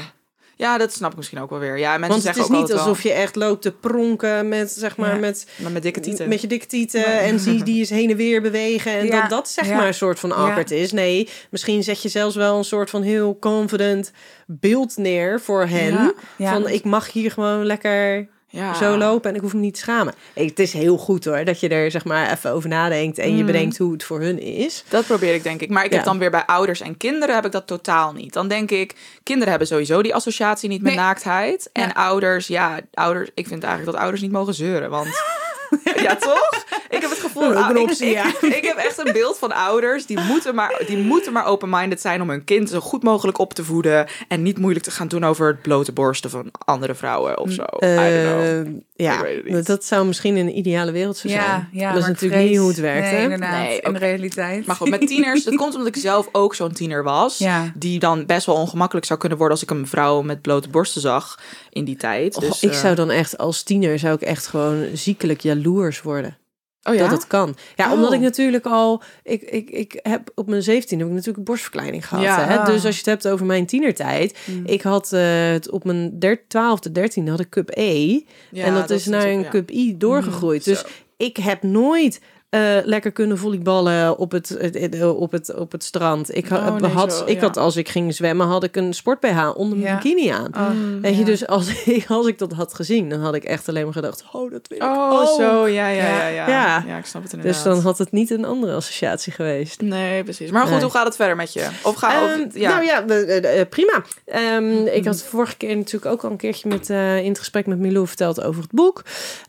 Ja, 0.59 0.79
dat 0.79 0.93
snap 0.93 1.11
ik 1.11 1.17
misschien 1.17 1.41
ook 1.41 1.51
wel 1.51 1.59
weer. 1.59 1.79
Ja, 1.79 1.91
mensen 1.91 2.09
Want 2.09 2.23
het 2.23 2.37
is 2.37 2.43
ook 2.43 2.51
niet 2.61 2.73
alsof 2.73 3.03
je 3.03 3.13
echt 3.13 3.37
loopt 3.37 3.63
te 3.63 3.73
pronken 3.73 4.49
met, 4.49 4.71
zeg 4.71 4.97
maar, 4.97 5.15
Ja. 5.15 5.21
met, 5.21 5.47
maar 5.57 5.71
met 5.73 5.83
dikke 5.83 6.01
tieten. 6.01 6.29
met 6.29 6.41
je 6.41 6.47
dikke 6.47 6.67
tieten 6.67 7.05
en 7.21 7.41
zie 7.41 7.63
die 7.63 7.79
eens 7.79 7.91
heen 7.91 8.11
en 8.11 8.17
weer 8.17 8.43
bewegen 8.43 8.93
en 8.93 9.07
Ja. 9.07 9.21
dat 9.21 9.31
dat 9.31 9.49
zeg 9.49 9.69
maar 9.69 9.87
een 9.87 9.95
soort 9.95 10.19
van 10.19 10.33
awkward 10.33 10.71
is. 10.71 10.93
Nee, 10.93 11.29
misschien 11.51 11.83
zet 11.83 12.03
je 12.03 12.09
zelfs 12.09 12.37
wel 12.37 12.59
een 12.59 12.65
soort 12.65 12.91
van 12.91 13.03
heel 13.03 13.39
confident 13.39 14.13
beeld 14.47 14.97
neer 14.97 15.41
voor 15.41 15.67
hen. 15.67 16.15
Van 16.39 16.69
ik 16.69 16.85
mag 16.85 17.13
hier 17.13 17.31
gewoon 17.31 17.65
lekker 17.65 18.29
ja. 18.49 18.75
zo 18.75 18.97
lopen 18.97 19.31
en 19.31 19.37
ik 19.37 19.43
hoef 19.43 19.55
me 19.55 19.61
niet 19.61 19.75
te 19.75 19.81
schamen. 19.81 20.15
Het 20.35 20.59
is 20.59 20.73
heel 20.73 20.97
goed 20.99 21.25
hoor, 21.25 21.45
dat 21.45 21.61
je 21.61 21.69
er 21.69 21.91
zeg 21.91 22.05
maar 22.05 22.31
even 22.33 22.51
over 22.53 22.69
nadenkt 22.69 23.19
en 23.19 23.31
je 23.37 23.41
Mm. 23.41 23.47
bedenkt 23.47 23.79
hoe 23.79 23.93
het 23.93 24.05
voor 24.05 24.21
hun 24.21 24.39
is. 24.41 24.85
Dat 24.89 25.07
probeer 25.07 25.35
ik 25.35 25.43
denk 25.43 25.61
ik. 25.61 25.69
Maar 25.71 25.85
ik 25.85 25.93
heb 25.93 26.05
dan 26.05 26.19
weer 26.19 26.31
bij 26.31 26.45
ouders 26.47 26.81
en 26.81 26.97
kinderen 26.97 27.35
heb 27.35 27.45
ik 27.47 27.53
dat 27.53 27.67
totaal 27.67 28.13
niet. 28.13 28.33
Dan 28.33 28.49
denk 28.49 28.71
ik, 28.71 28.95
kinderen 29.23 29.49
hebben 29.51 29.69
sowieso 29.69 30.03
die 30.03 30.15
associatie 30.15 30.69
niet 30.69 30.83
met 30.83 30.95
Nee. 30.95 31.01
naaktheid. 31.05 31.71
En 31.73 31.83
Ja. 31.83 31.93
ouders, 31.95 32.47
ja, 32.47 32.81
ouders, 32.95 33.31
ik 33.35 33.47
vind 33.47 33.63
eigenlijk 33.63 33.93
dat 33.93 34.01
ouders 34.03 34.23
niet 34.23 34.33
mogen 34.33 34.55
zeuren. 34.55 34.91
Want 34.91 35.09
ja, 36.07 36.17
toch? 36.17 36.65
Ik 36.89 37.01
heb 37.01 37.11
het 37.11 37.19
gevoel... 37.19 37.53
Dat 37.53 37.77
optie, 37.79 38.07
ik, 38.07 38.13
ja. 38.13 38.27
ik, 38.57 38.65
heb 38.65 38.77
echt 38.77 38.99
een 39.07 39.13
beeld 39.13 39.39
van 39.39 39.53
ouders... 39.53 40.07
die 40.07 40.21
moeten 40.21 40.55
maar, 40.55 40.83
die 40.87 40.97
moeten 40.99 41.33
maar 41.33 41.47
open-minded 41.47 42.01
zijn... 42.01 42.23
om 42.23 42.31
hun 42.31 42.45
kind 42.45 42.71
zo 42.71 42.81
goed 42.81 43.03
mogelijk 43.03 43.39
op 43.39 43.55
te 43.55 43.65
voeden... 43.65 44.07
en 44.29 44.43
niet 44.43 44.59
moeilijk 44.59 44.85
te 44.85 44.91
gaan 44.91 45.09
doen 45.09 45.25
over 45.25 45.47
het 45.47 45.63
blote 45.63 45.93
borsten 45.93 46.31
van 46.31 46.51
andere 46.65 46.95
vrouwen 46.95 47.39
of 47.39 47.51
zo. 47.51 47.63
I 47.63 47.67
don't 47.67 47.81
know. 47.81 48.41
Eh, 48.43 48.61
Ik 48.61 48.67
ja, 48.97 49.23
weet 49.23 49.37
het 49.45 49.55
niet. 49.55 49.67
dat 49.67 49.85
zou 49.85 50.07
misschien 50.07 50.37
in 50.37 50.47
een 50.47 50.59
ideale 50.59 50.93
wereld 50.93 51.17
zo 51.17 51.29
zijn. 51.29 51.43
Ja, 51.43 51.69
ja, 51.73 51.93
dat 51.93 52.03
is 52.03 52.09
natuurlijk 52.09 52.41
vrees- 52.41 52.51
niet 52.51 52.59
hoe 52.59 52.69
het 52.69 52.81
werkt, 52.81 53.11
Nee, 53.11 53.23
inderdaad. 53.23 53.63
Nee, 53.63 53.81
in 53.81 53.93
de 53.93 53.99
realiteit. 53.99 54.67
Maar 54.67 54.77
goed, 54.77 54.91
met 54.91 55.07
tieners, 55.07 55.45
dat 55.45 55.55
komt 55.55 55.75
omdat 55.75 55.97
ik 55.97 55.97
zelf 55.97 56.29
ook 56.33 56.55
zo'n 56.55 56.73
tiener 56.73 57.03
was. 57.03 57.39
Ja. 57.39 57.73
Die 57.75 57.99
dan 57.99 58.27
best 58.27 58.47
wel 58.47 58.55
ongemakkelijk 58.55 59.07
zou 59.07 59.19
kunnen 59.19 59.39
worden 59.39 59.57
als 59.57 59.65
ik 59.67 59.71
een 59.71 59.87
vrouw 59.87 60.23
met 60.23 60.43
blote 60.43 60.69
borsten 60.69 61.01
zag 61.01 61.39
in 61.77 61.85
die 61.85 61.97
tijd. 61.97 62.41
Dus, 62.41 62.63
ik 62.63 62.71
eh, 62.71 62.79
zou 62.79 62.95
dan 62.95 63.11
echt 63.11 63.39
als 63.39 63.63
tiener 63.63 63.99
zou 63.99 64.15
ik 64.15 64.23
echt 64.23 64.47
gewoon 64.47 64.87
ziekelijk 64.93 65.41
jaloers 65.41 66.03
worden. 66.03 66.39
oh 66.83 66.95
ja? 66.95 67.01
Dat 67.01 67.11
het 67.11 67.27
kan. 67.27 67.57
Ja, 67.77 67.87
Oh. 67.87 67.93
omdat 67.93 68.13
ik 68.13 68.21
natuurlijk 68.21 68.67
al... 68.67 69.03
Ik, 69.23 69.43
ik, 69.43 69.71
ik 69.71 70.01
heb 70.03 70.31
op 70.35 70.47
mijn 70.49 70.63
17 70.63 70.99
heb 70.99 71.07
ik 71.07 71.13
natuurlijk 71.13 71.39
een 71.39 71.45
borstverkleining 71.45 72.09
gehad. 72.09 72.25
Ja. 72.25 72.47
Hè? 72.47 72.73
Dus 72.73 72.85
als 72.85 72.95
je 72.95 73.01
het 73.01 73.23
hebt 73.23 73.29
over 73.29 73.47
mijn 73.47 73.67
tienertijd. 73.67 74.39
Ik 74.65 74.83
had 74.83 75.13
eh, 75.13 75.51
het 75.51 75.71
op 75.71 75.85
mijn 75.85 76.19
der, 76.19 76.39
12e, 76.39 76.93
13e 76.93 77.25
had 77.29 77.41
ik 77.41 77.49
cup 77.49 77.71
E. 77.75 78.21
Ja, 78.51 78.65
en 78.65 78.75
dat, 78.75 78.91
is 78.91 79.07
naar 79.07 79.27
een 79.27 79.49
cup 79.49 79.71
I 79.71 79.97
doorgegroeid. 79.97 80.67
Mm, 80.67 80.73
dus 80.73 80.85
ik 81.17 81.37
heb 81.37 81.63
nooit... 81.63 82.21
eh, 82.49 82.61
lekker 82.85 83.13
kunnen 83.13 83.39
volleyballen 83.39 84.19
op 84.19 84.31
het, 84.33 84.57
op 85.03 85.33
het, 85.33 85.55
op 85.55 85.73
het 85.73 85.85
strand. 85.85 86.37
Ik, 86.37 86.51
Oh, 86.51 86.77
nee, 86.77 86.91
had, 86.91 87.15
zo, 87.15 87.25
ik 87.27 87.35
ja. 87.35 87.41
had, 87.41 87.57
als 87.57 87.77
ik 87.77 87.89
ging 87.89 88.15
zwemmen, 88.15 88.47
had 88.47 88.65
ik 88.65 88.77
een 88.77 88.95
sport 88.95 89.21
BH 89.21 89.51
onder 89.57 89.79
mijn 89.79 89.91
Ja. 89.91 89.99
bikini 90.03 90.29
aan. 90.29 90.51
Oh, 90.57 91.01
Weet 91.03 91.13
je, 91.13 91.19
ja. 91.19 91.25
dus 91.25 91.47
als 91.47 91.69
ik, 91.85 92.05
als 92.09 92.27
ik 92.27 92.39
dat 92.39 92.53
had 92.53 92.75
gezien, 92.75 93.09
dan 93.09 93.21
had 93.21 93.35
ik 93.35 93.45
echt 93.45 93.69
alleen 93.69 93.85
maar 93.85 93.93
gedacht, 93.93 94.25
oh, 94.33 94.51
dat 94.51 94.69
wil 94.69 94.79
ik 94.79 94.85
Oh, 94.85 95.37
zo, 95.37 95.67
ja, 95.69 95.89
ja, 95.89 96.07
ja, 96.07 96.27
ja. 96.29 96.85
Ja. 96.87 96.99
Ik 96.99 97.07
snap 97.07 97.23
het 97.23 97.33
inderdaad. 97.33 97.55
Dus 97.65 97.73
dan 97.73 97.83
had 97.83 97.99
het 97.99 98.13
niet 98.13 98.31
een 98.31 98.45
andere 98.45 98.75
associatie 98.75 99.33
geweest. 99.33 99.81
Nee, 99.81 100.23
precies. 100.25 100.51
Maar 100.51 100.63
goed, 100.63 100.71
Nee. 100.71 100.81
hoe 100.83 100.91
gaat 100.91 101.07
het 101.07 101.17
verder 101.17 101.37
met 101.37 101.53
je? 101.53 101.69
Of 101.83 101.95
ga 101.95 102.25
of, 102.25 102.31
Ehm, 102.31 102.59
ja. 102.59 102.71
Nou 102.71 102.85
ja, 102.85 103.07
eh, 103.07 103.61
eh, 103.61 103.69
prima. 103.69 104.03
Ehm, 104.25 104.87
Ik 104.87 105.05
had 105.05 105.23
vorige 105.23 105.57
keer 105.57 105.77
natuurlijk 105.77 106.13
ook 106.13 106.25
al 106.25 106.31
een 106.31 106.37
keertje 106.37 106.69
met, 106.69 106.89
in 106.91 107.29
het 107.29 107.39
gesprek 107.39 107.67
met 107.67 107.79
Milou 107.79 108.07
verteld 108.07 108.43
over 108.43 108.63
het 108.63 108.71
boek. 108.73 109.03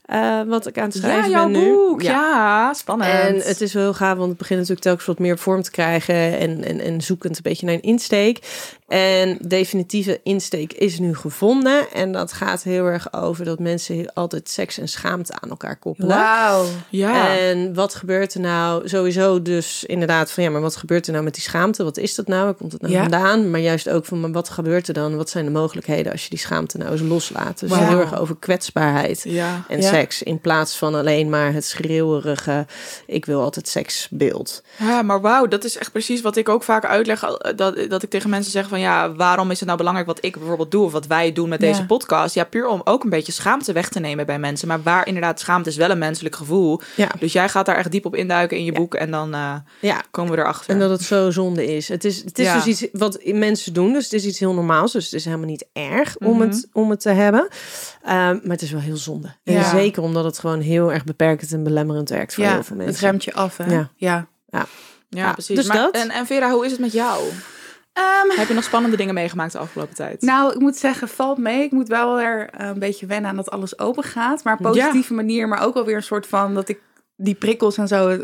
Eh, 0.07 0.41
wat 0.47 0.67
ik 0.67 0.77
aan 0.77 0.83
het 0.85 0.93
ja, 0.93 0.99
schrijven 0.99 1.29
jouw 1.29 1.49
ben 1.49 1.61
nu. 1.61 1.71
boek. 1.71 2.01
Ja, 2.01 2.73
spannend. 2.73 3.11
En 3.11 3.35
het 3.35 3.61
is 3.61 3.73
wel 3.73 3.83
heel 3.83 3.93
gaaf, 3.93 4.17
want 4.17 4.29
het 4.29 4.37
begint 4.37 4.59
natuurlijk 4.59 4.85
telkens 4.85 5.07
wat 5.07 5.19
meer 5.19 5.37
vorm 5.37 5.61
te 5.61 5.71
krijgen 5.71 6.15
en, 6.15 6.63
en, 6.63 6.79
en 6.79 7.01
zoekend 7.01 7.35
een 7.35 7.43
beetje 7.43 7.65
naar 7.65 7.75
een 7.75 7.81
insteek. 7.81 8.39
En 8.87 9.37
definitieve 9.47 10.19
insteek 10.23 10.73
is 10.73 10.99
nu 10.99 11.15
gevonden. 11.15 11.91
En 11.93 12.11
dat 12.11 12.33
gaat 12.33 12.63
heel 12.63 12.85
erg 12.85 13.13
over 13.13 13.45
dat 13.45 13.59
mensen 13.59 14.13
altijd 14.13 14.49
seks 14.49 14.77
en 14.77 14.87
schaamte 14.87 15.33
aan 15.39 15.49
elkaar 15.49 15.75
koppelen. 15.75 16.09
Wauw. 16.17 16.65
ja. 16.89 17.37
En 17.37 17.73
wat 17.73 17.95
gebeurt 17.95 18.33
er 18.33 18.39
nou? 18.39 18.87
Sowieso 18.89 19.41
dus 19.41 19.83
inderdaad 19.83 20.31
van 20.31 20.43
ja, 20.43 20.49
maar 20.49 20.61
wat 20.61 20.75
gebeurt 20.75 21.05
er 21.05 21.11
nou 21.11 21.23
met 21.23 21.33
die 21.33 21.43
schaamte? 21.43 21.83
Wat 21.83 21.97
is 21.97 22.15
dat 22.15 22.27
nou? 22.27 22.43
Waar 22.43 22.53
komt 22.53 22.71
het 22.71 22.81
nou 22.81 22.93
Ja. 22.93 23.01
vandaan? 23.01 23.49
Maar 23.51 23.59
juist 23.59 23.89
ook 23.89 24.05
van, 24.05 24.19
maar 24.19 24.31
wat 24.31 24.49
gebeurt 24.49 24.87
er 24.87 24.93
dan? 24.93 25.15
Wat 25.17 25.29
zijn 25.29 25.45
de 25.45 25.51
mogelijkheden 25.51 26.11
als 26.11 26.23
je 26.23 26.29
die 26.29 26.39
schaamte 26.39 26.77
nou 26.77 26.91
eens 26.91 27.01
loslaat? 27.01 27.59
Dus 27.59 27.75
heel 27.77 27.99
erg 27.99 28.19
over 28.19 28.35
kwetsbaarheid 28.39 29.21
ja. 29.23 29.63
en 29.67 29.81
Ja. 29.81 29.89
seks. 29.89 30.23
In 30.23 30.39
plaats 30.41 30.77
van 30.77 30.95
alleen 30.95 31.29
maar 31.29 31.53
het 31.53 31.65
schreeuwerige, 31.65 32.65
ik 33.05 33.25
wil 33.25 33.41
altijd 33.41 33.67
seksbeeld. 33.67 34.63
Ja, 34.77 35.01
maar 35.01 35.21
wauw, 35.21 35.47
dat 35.47 35.63
is 35.63 35.77
echt 35.77 35.91
precies 35.91 36.21
wat 36.21 36.35
ik 36.35 36.49
ook 36.49 36.63
vaak 36.63 36.85
uitleg. 36.85 37.23
eh, 37.23 37.55
Dat, 37.57 37.89
dat 37.89 38.03
ik 38.03 38.09
tegen 38.09 38.29
mensen 38.29 38.51
zeg 38.51 38.67
van 38.67 38.76
ja, 38.79 39.13
waarom 39.13 39.51
is 39.51 39.57
het 39.57 39.65
nou 39.65 39.77
belangrijk 39.77 40.07
wat 40.07 40.25
ik 40.25 40.37
bijvoorbeeld 40.37 40.71
doe 40.71 40.83
of 40.85 40.91
wat 40.91 41.07
wij 41.07 41.31
doen 41.33 41.49
met 41.49 41.61
Ja. 41.61 41.67
deze 41.67 41.85
podcast? 41.85 42.35
Ja, 42.35 42.43
puur 42.43 42.67
om 42.67 42.81
ook 42.83 43.03
een 43.03 43.09
beetje 43.09 43.31
schaamte 43.31 43.71
weg 43.73 43.89
te 43.89 43.99
nemen 43.99 44.25
bij 44.25 44.39
mensen. 44.39 44.67
Maar 44.67 44.81
waar 44.83 45.07
inderdaad 45.07 45.39
schaamte 45.39 45.69
is 45.69 45.75
wel 45.75 45.89
een 45.89 45.97
menselijk 45.97 46.35
gevoel. 46.35 46.81
Ja. 46.95 47.09
Dus 47.19 47.33
jij 47.33 47.49
gaat 47.49 47.65
daar 47.65 47.75
echt 47.75 47.91
diep 47.91 48.05
op 48.05 48.15
induiken 48.15 48.57
in 48.57 48.63
je 48.65 48.71
boek 48.71 48.95
en 48.95 49.11
dan 49.11 49.33
eh, 49.33 49.53
Ja, 49.81 50.01
komen 50.11 50.33
we 50.33 50.39
erachter. 50.39 50.69
En 50.69 50.79
dat 50.79 50.89
het 50.89 51.01
zo 51.01 51.31
zonde 51.31 51.75
is. 51.75 51.87
Het 51.87 52.05
is, 52.05 52.17
het 52.23 52.39
is 52.39 52.53
dus 52.53 52.65
iets 52.65 52.87
wat 52.91 53.19
mensen 53.25 53.73
doen. 53.73 53.93
Dus 53.93 54.03
het 54.03 54.13
is 54.13 54.25
iets 54.25 54.39
heel 54.39 54.53
normaals. 54.53 54.91
Dus 54.91 55.05
het 55.05 55.13
is 55.13 55.25
helemaal 55.25 55.45
niet 55.47 55.65
erg 55.73 56.17
om, 56.17 56.37
Mhm. 56.37 56.47
het, 56.47 56.67
om 56.73 56.89
het 56.89 56.99
te 56.99 57.09
hebben. 57.09 57.47
Ehm, 58.03 58.15
maar 58.15 58.41
het 58.43 58.61
is 58.61 58.71
wel 58.71 58.81
heel 58.81 58.97
zonde. 58.97 59.27
En 59.43 59.65
zeker 59.65 60.01
omdat 60.03 60.23
het 60.23 60.39
gewoon 60.39 60.59
heel 60.61 60.93
erg 60.93 61.03
beperkend 61.03 61.51
en 61.51 61.63
belemmerend 61.63 62.09
werkt 62.09 62.33
voor 62.33 62.43
Ja, 62.43 62.53
heel 62.53 62.63
veel 62.63 62.75
mensen. 62.75 62.93
het 62.95 63.03
remt 63.03 63.23
je 63.23 63.33
af, 63.33 63.57
hè? 63.57 63.65
Ja. 63.73 63.89
ja. 63.95 64.27
ja, 64.49 64.65
ja, 65.09 65.31
precies. 65.33 65.55
dus 65.55 65.67
maar, 65.67 65.77
dat. 65.77 65.95
En, 65.95 66.09
en 66.09 66.25
Vera, 66.25 66.51
hoe 66.51 66.65
is 66.65 66.71
het 66.71 66.79
met 66.79 66.91
jou? 66.93 67.23
Ehm, 67.97 68.39
Heb 68.39 68.47
je 68.47 68.53
nog 68.53 68.63
spannende 68.63 68.97
dingen 68.97 69.13
meegemaakt 69.13 69.51
de 69.51 69.57
afgelopen 69.57 69.95
tijd? 69.95 70.21
nou, 70.21 70.53
ik 70.53 70.59
moet 70.59 70.75
zeggen, 70.77 71.07
valt 71.07 71.37
mee. 71.37 71.63
Ik 71.63 71.71
moet 71.71 71.87
wel 71.87 72.15
weer 72.15 72.49
eh, 72.57 72.67
een 72.67 72.79
beetje 72.79 73.05
wennen 73.05 73.29
aan 73.29 73.35
dat 73.35 73.49
alles 73.51 73.79
open 73.79 74.03
gaat. 74.03 74.43
Maar 74.43 74.53
op 74.53 74.61
positieve 74.61 75.13
manier, 75.13 75.47
maar 75.47 75.61
ook 75.65 75.73
wel 75.73 75.85
weer 75.85 75.95
een 75.95 76.03
soort 76.03 76.27
van 76.27 76.53
dat 76.53 76.69
ik 76.69 76.79
die 77.19 77.35
prikkels 77.35 77.77
en 77.77 77.87
zo. 77.87 78.09
eh, 78.09 78.19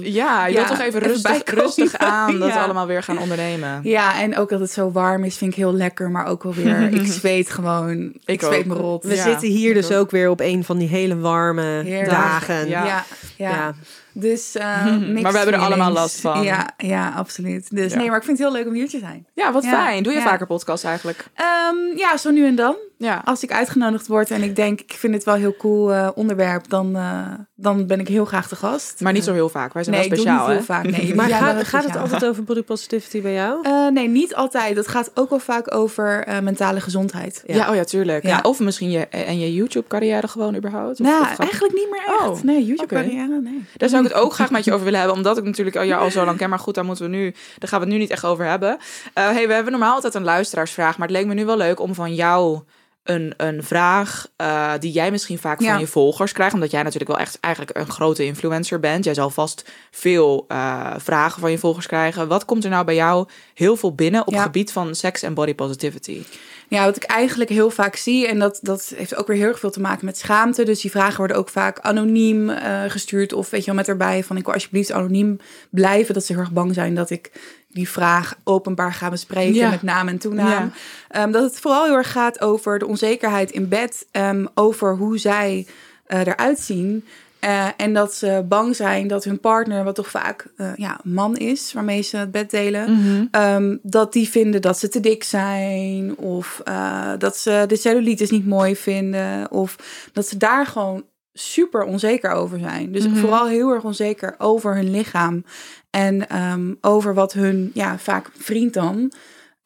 ja, 0.00 0.46
je 0.46 0.52
Ja, 0.52 0.56
wilt 0.58 0.66
toch 0.66 0.78
even 0.86 1.00
even 1.02 1.12
rustig, 1.12 1.54
rustig 1.54 1.96
aan 1.98 2.38
dat 2.40 2.52
we 2.52 2.58
allemaal 2.58 2.86
weer 2.86 3.02
gaan 3.02 3.18
ondernemen. 3.18 3.80
Ja, 3.82 4.20
en 4.20 4.36
ook 4.36 4.48
dat 4.48 4.60
het 4.60 4.70
zo 4.70 4.90
warm 4.90 5.24
is, 5.24 5.36
vind 5.36 5.50
ik 5.50 5.56
heel 5.56 5.74
lekker. 5.74 6.10
Maar 6.10 6.26
ook 6.26 6.42
wel 6.42 6.54
weer, 6.54 6.80
ik 7.00 7.06
zweet 7.12 7.50
gewoon. 7.50 8.12
Ik, 8.24 8.42
ook. 8.44 8.52
zweet 8.52 8.66
me 8.66 8.74
rot. 8.74 9.04
We 9.04 9.14
Ja, 9.14 9.22
zitten 9.22 9.48
hier 9.48 9.68
ik 9.68 9.74
dus 9.74 9.90
ook. 9.90 9.98
ook 10.00 10.10
weer 10.10 10.30
op 10.30 10.40
een 10.40 10.64
van 10.64 10.78
die 10.78 10.88
hele 10.88 11.18
warme 11.18 11.62
Heerlijk. 11.62 12.10
dagen. 12.10 12.68
Ja. 12.68 13.04
Ja, 13.36 13.74
Dus, 14.12 14.54
eh, 14.56 14.84
Maar 14.84 15.32
we 15.32 15.36
hebben 15.38 15.54
er 15.54 15.60
allemaal 15.60 15.92
last 15.92 16.20
van. 16.20 16.42
Ja, 16.42 16.70
ja 16.76 17.12
absoluut. 17.16 17.76
Dus 17.76 17.92
Ja. 17.92 17.98
nee, 17.98 18.08
maar 18.08 18.16
ik 18.18 18.24
vind 18.24 18.38
het 18.38 18.46
heel 18.46 18.56
leuk 18.56 18.66
om 18.66 18.74
hier 18.74 18.88
te 18.88 18.98
zijn. 18.98 19.26
Ja, 19.34 19.52
wat 19.52 19.64
Ja, 19.64 19.70
fijn. 19.70 20.02
Doe 20.02 20.12
je 20.12 20.18
ja. 20.18 20.24
vaker 20.24 20.46
podcasts 20.46 20.84
eigenlijk? 20.84 21.24
Ehm, 21.34 21.96
ja, 21.98 22.16
zo 22.16 22.30
nu 22.30 22.46
en 22.46 22.54
dan. 22.54 22.76
Ja. 22.98 23.22
Als 23.24 23.42
ik 23.42 23.52
uitgenodigd 23.52 24.06
word 24.06 24.30
en 24.30 24.42
ik 24.42 24.56
denk, 24.56 24.80
ik 24.80 24.92
vind 24.92 25.14
het 25.14 25.24
wel 25.24 25.34
een 25.34 25.40
heel 25.40 25.56
cool 25.56 25.92
eh, 25.92 26.08
onderwerp, 26.14 26.68
dan, 26.68 26.96
eh, 26.96 27.26
dan 27.54 27.86
ben 27.86 28.00
ik 28.00 28.08
heel 28.08 28.24
graag 28.24 28.48
de 28.48 28.56
gast. 28.56 29.00
Maar 29.00 29.12
niet 29.12 29.24
zo 29.24 29.32
heel 29.32 29.48
vaak. 29.48 29.72
Wij 29.72 29.84
zijn 29.84 29.96
nee, 29.96 30.08
wel 30.08 30.18
ik 30.18 30.24
doe 30.24 30.32
speciaal, 30.32 30.48
niet 30.48 30.56
heel 30.56 30.66
vaak. 30.74 30.84
Nee, 30.98 31.14
Maar 31.20 31.28
Ja, 31.28 31.38
gaat, 31.38 31.64
gaat 31.64 31.84
het 31.84 31.96
altijd 31.96 32.24
over 32.26 32.44
body 32.44 32.62
positivity 32.62 33.22
bij 33.22 33.32
jou? 33.32 33.58
Eh, 33.62 33.86
nee, 33.88 34.08
niet 34.08 34.34
altijd. 34.34 34.76
Het 34.76 34.88
gaat 34.88 35.10
ook 35.14 35.30
wel 35.30 35.38
vaak 35.38 35.74
over 35.74 36.24
eh, 36.24 36.38
mentale 36.40 36.80
gezondheid. 36.80 37.42
Ja. 37.46 37.68
oh 37.70 37.74
ja, 37.74 37.84
tuurlijk. 37.84 38.22
Ja. 38.22 38.28
Ja. 38.30 38.38
of 38.42 38.60
misschien 38.60 38.90
je, 38.90 39.06
en 39.08 39.38
je 39.38 39.54
YouTube-carrière 39.54 40.28
gewoon 40.28 40.56
überhaupt. 40.56 41.00
Of, 41.00 41.06
nou, 41.06 41.20
of 41.20 41.28
gaat- 41.28 41.38
eigenlijk 41.38 41.74
niet 41.74 41.90
meer 41.90 42.02
echt. 42.18 42.28
Oh, 42.28 42.42
nee, 42.42 42.64
YouTube-carrière, 42.64 43.40
nee. 43.42 43.64
Daar 43.76 43.88
zou 44.00 44.06
ik 44.06 44.12
het 44.12 44.22
ook 44.24 44.34
graag 44.34 44.50
met 44.50 44.64
je 44.64 44.72
over 44.72 44.84
willen 44.84 44.98
hebben. 44.98 45.16
Omdat 45.16 45.38
ik 45.38 45.44
natuurlijk 45.44 45.76
al 45.76 45.84
jou 45.84 46.02
al 46.02 46.10
zo 46.10 46.24
lang 46.24 46.38
ken. 46.38 46.48
Maar 46.48 46.58
goed, 46.58 46.74
daar, 46.74 46.84
moeten 46.84 47.04
we 47.10 47.16
nu, 47.16 47.34
daar 47.58 47.68
gaan 47.68 47.78
we 47.80 47.84
het 47.84 47.94
nu 47.94 48.00
niet 48.00 48.10
echt 48.10 48.24
over 48.24 48.44
hebben. 48.44 48.78
Eh 49.14 49.24
hey, 49.30 49.46
we 49.46 49.52
hebben 49.52 49.72
normaal 49.72 49.94
altijd 49.94 50.14
een 50.14 50.24
luisteraarsvraag. 50.24 50.98
Maar 50.98 51.08
het 51.08 51.16
leek 51.16 51.26
me 51.26 51.34
nu 51.34 51.44
wel 51.44 51.56
leuk 51.56 51.80
om 51.80 51.94
van 51.94 52.14
jou 52.14 52.60
een, 53.02 53.34
een 53.36 53.62
vraag 53.64 54.26
eh, 54.36 54.72
die 54.78 54.92
jij 54.92 55.10
misschien 55.10 55.38
vaak 55.38 55.60
Ja. 55.60 55.70
van 55.70 55.80
je 55.80 55.86
volgers 55.86 56.32
krijgt. 56.32 56.54
Omdat 56.54 56.70
jij 56.70 56.82
natuurlijk 56.82 57.10
wel 57.10 57.18
echt 57.20 57.38
eigenlijk 57.40 57.76
een 57.78 57.90
grote 57.90 58.24
influencer 58.24 58.80
bent. 58.80 59.04
Jij 59.04 59.14
zal 59.14 59.30
vast 59.30 59.70
veel 59.90 60.44
eh, 60.48 60.94
vragen 60.98 61.40
van 61.40 61.50
je 61.50 61.58
volgers 61.58 61.86
krijgen. 61.86 62.28
Wat 62.28 62.44
komt 62.44 62.64
er 62.64 62.70
nou 62.70 62.84
bij 62.84 62.94
jou 62.94 63.28
heel 63.54 63.76
veel 63.76 63.94
binnen 63.94 64.20
op 64.20 64.28
Ja. 64.32 64.34
het 64.34 64.44
gebied 64.44 64.72
van 64.72 64.94
seks 64.94 65.22
en 65.22 65.34
body 65.34 65.54
positivity? 65.54 66.22
Ja, 66.70 66.84
wat 66.84 66.96
ik 66.96 67.02
eigenlijk 67.02 67.50
heel 67.50 67.70
vaak 67.70 67.96
zie, 67.96 68.26
en 68.26 68.38
dat, 68.38 68.58
dat 68.62 68.92
heeft 68.96 69.14
ook 69.16 69.26
weer 69.26 69.36
heel 69.36 69.46
erg 69.48 69.58
veel 69.58 69.70
te 69.70 69.80
maken 69.80 70.04
met 70.04 70.18
schaamte. 70.18 70.62
Dus 70.64 70.80
die 70.80 70.90
vragen 70.90 71.16
worden 71.16 71.36
ook 71.36 71.48
vaak 71.48 71.78
anoniem 71.80 72.50
eh, 72.50 72.82
gestuurd. 72.88 73.32
Of 73.32 73.50
weet 73.50 73.60
je 73.60 73.66
wel, 73.66 73.74
met 73.74 73.88
erbij 73.88 74.24
van 74.24 74.36
ik 74.36 74.44
wil 74.44 74.54
alsjeblieft 74.54 74.92
anoniem 74.92 75.38
blijven. 75.70 76.14
Dat 76.14 76.24
ze 76.24 76.32
heel 76.32 76.40
erg 76.40 76.52
bang 76.52 76.74
zijn 76.74 76.94
dat 76.94 77.10
ik 77.10 77.30
die 77.68 77.88
vraag 77.88 78.36
openbaar 78.44 78.92
ga 78.92 79.10
bespreken 79.10 79.54
Ja. 79.54 79.70
met 79.70 79.82
naam 79.82 80.08
en 80.08 80.18
toenaam. 80.18 80.72
Ehm, 81.08 81.30
dat 81.30 81.42
het 81.42 81.60
vooral 81.60 81.84
heel 81.84 81.94
erg 81.96 82.12
gaat 82.12 82.40
over 82.40 82.78
de 82.78 82.86
onzekerheid 82.86 83.50
in 83.50 83.68
bed. 83.68 84.06
ehm, 84.10 84.46
over 84.54 84.96
hoe 84.96 85.18
zij 85.18 85.66
eh, 86.06 86.20
eruit 86.20 86.58
zien. 86.60 87.04
Eh, 87.40 87.66
en 87.76 87.92
dat 87.92 88.14
ze 88.14 88.44
bang 88.48 88.76
zijn 88.76 89.08
dat 89.08 89.24
hun 89.24 89.40
partner, 89.40 89.84
wat 89.84 89.94
toch 89.94 90.10
vaak 90.10 90.46
eh, 90.56 90.72
ja, 90.76 91.00
man 91.04 91.36
is, 91.36 91.72
waarmee 91.72 92.02
ze 92.02 92.16
het 92.16 92.30
bed 92.30 92.50
delen, 92.50 93.28
ehm, 93.30 93.76
dat 93.82 94.12
die 94.12 94.28
vinden 94.28 94.62
dat 94.62 94.78
ze 94.78 94.88
te 94.88 95.00
dik 95.00 95.24
zijn. 95.24 96.16
Of 96.16 96.60
eh, 96.64 97.12
dat 97.18 97.36
ze 97.36 97.64
de 97.68 97.76
cellulitis 97.76 98.30
niet 98.30 98.46
mooi 98.46 98.76
vinden. 98.76 99.50
Of 99.50 99.76
dat 100.12 100.28
ze 100.28 100.36
daar 100.36 100.66
gewoon 100.66 101.04
super 101.32 101.82
onzeker 101.82 102.30
over 102.30 102.58
zijn. 102.58 102.92
Dus 102.92 103.06
vooral 103.14 103.46
heel 103.48 103.70
erg 103.70 103.84
onzeker 103.84 104.34
over 104.38 104.74
hun 104.74 104.90
lichaam. 104.90 105.44
En 105.90 106.28
ehm, 106.28 106.74
over 106.80 107.14
wat 107.14 107.32
hun, 107.32 107.70
ja, 107.74 107.98
vaak 107.98 108.30
vriend 108.38 108.74
dan, 108.74 109.12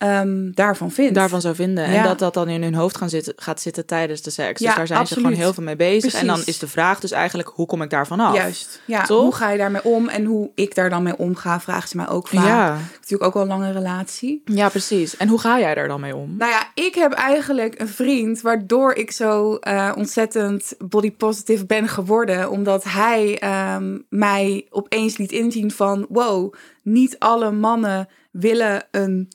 ehm, 0.05 0.51
daarvan 0.53 0.91
vindt. 0.91 1.15
daarvan 1.15 1.41
zou 1.41 1.55
vinden. 1.55 1.85
En 1.85 2.05
dat 2.05 2.19
dat 2.19 2.35
dan 2.35 2.49
in 2.49 2.63
hun 2.63 2.75
hoofd 2.75 2.97
gaan 2.97 3.09
zitten, 3.09 3.33
gaat 3.37 3.61
zitten 3.61 3.87
tijdens 3.87 4.23
de 4.23 4.31
seks. 4.31 4.61
Dus 4.61 4.69
Ja, 4.69 4.77
daar 4.77 4.87
zijn 4.87 4.99
ze 4.99 5.05
absoluut. 5.05 5.25
gewoon 5.25 5.43
heel 5.45 5.55
veel 5.55 5.63
mee 5.63 5.77
bezig. 5.77 6.15
En 6.15 6.27
dan 6.27 6.43
is 6.45 6.59
de 6.59 6.69
vraag 6.69 7.01
dus 7.01 7.11
eigenlijk, 7.11 7.49
hoe 7.55 7.67
kom 7.67 7.83
ik 7.83 7.91
daarvan 7.91 8.21
af? 8.21 8.35
Juist. 8.35 8.81
Ja, 8.85 9.03
Toch? 9.05 9.23
hoe 9.23 9.35
ga 9.35 9.51
je 9.51 9.59
daarmee 9.59 9.85
om? 9.85 10.09
En 10.09 10.25
hoe 10.25 10.51
ik 10.55 10.75
daar 10.75 10.91
dan 10.91 11.03
mee 11.03 11.17
omga, 11.19 11.61
vraagt 11.61 11.89
ze 11.89 11.97
mij 11.97 12.09
ook 12.09 12.29
vaak. 12.29 12.47
Ja. 12.47 12.79
Natuurlijk 12.95 13.23
ook 13.25 13.33
wel 13.35 13.43
een 13.43 13.49
lange 13.49 13.73
relatie. 13.73 14.43
ja, 14.45 14.69
precies. 14.69 15.17
En 15.17 15.29
hoe 15.29 15.41
ga 15.41 15.59
jij 15.59 15.75
daar 15.75 15.89
dan 15.89 16.01
mee 16.01 16.17
om? 16.17 16.35
Nou 16.39 16.51
ja, 16.51 16.71
ik 16.75 16.95
heb 16.95 17.13
eigenlijk 17.13 17.81
een 17.81 17.89
vriend 17.89 18.41
waardoor 18.41 18.95
ik 18.95 19.11
zo 19.11 19.55
eh, 19.55 19.93
ontzettend 19.97 20.75
body 20.79 21.13
positive 21.13 21.67
ben 21.67 21.89
geworden. 21.89 22.51
Omdat 22.51 22.85
hij 22.85 23.39
ehm, 23.39 23.99
mij 24.09 24.67
opeens 24.71 25.17
liet 25.17 25.33
inzien 25.33 25.71
van... 25.71 26.07
wow, 26.09 26.55
niet 26.83 27.19
alle 27.19 27.51
mannen 27.51 28.09
willen 28.31 28.87
een 28.91 29.29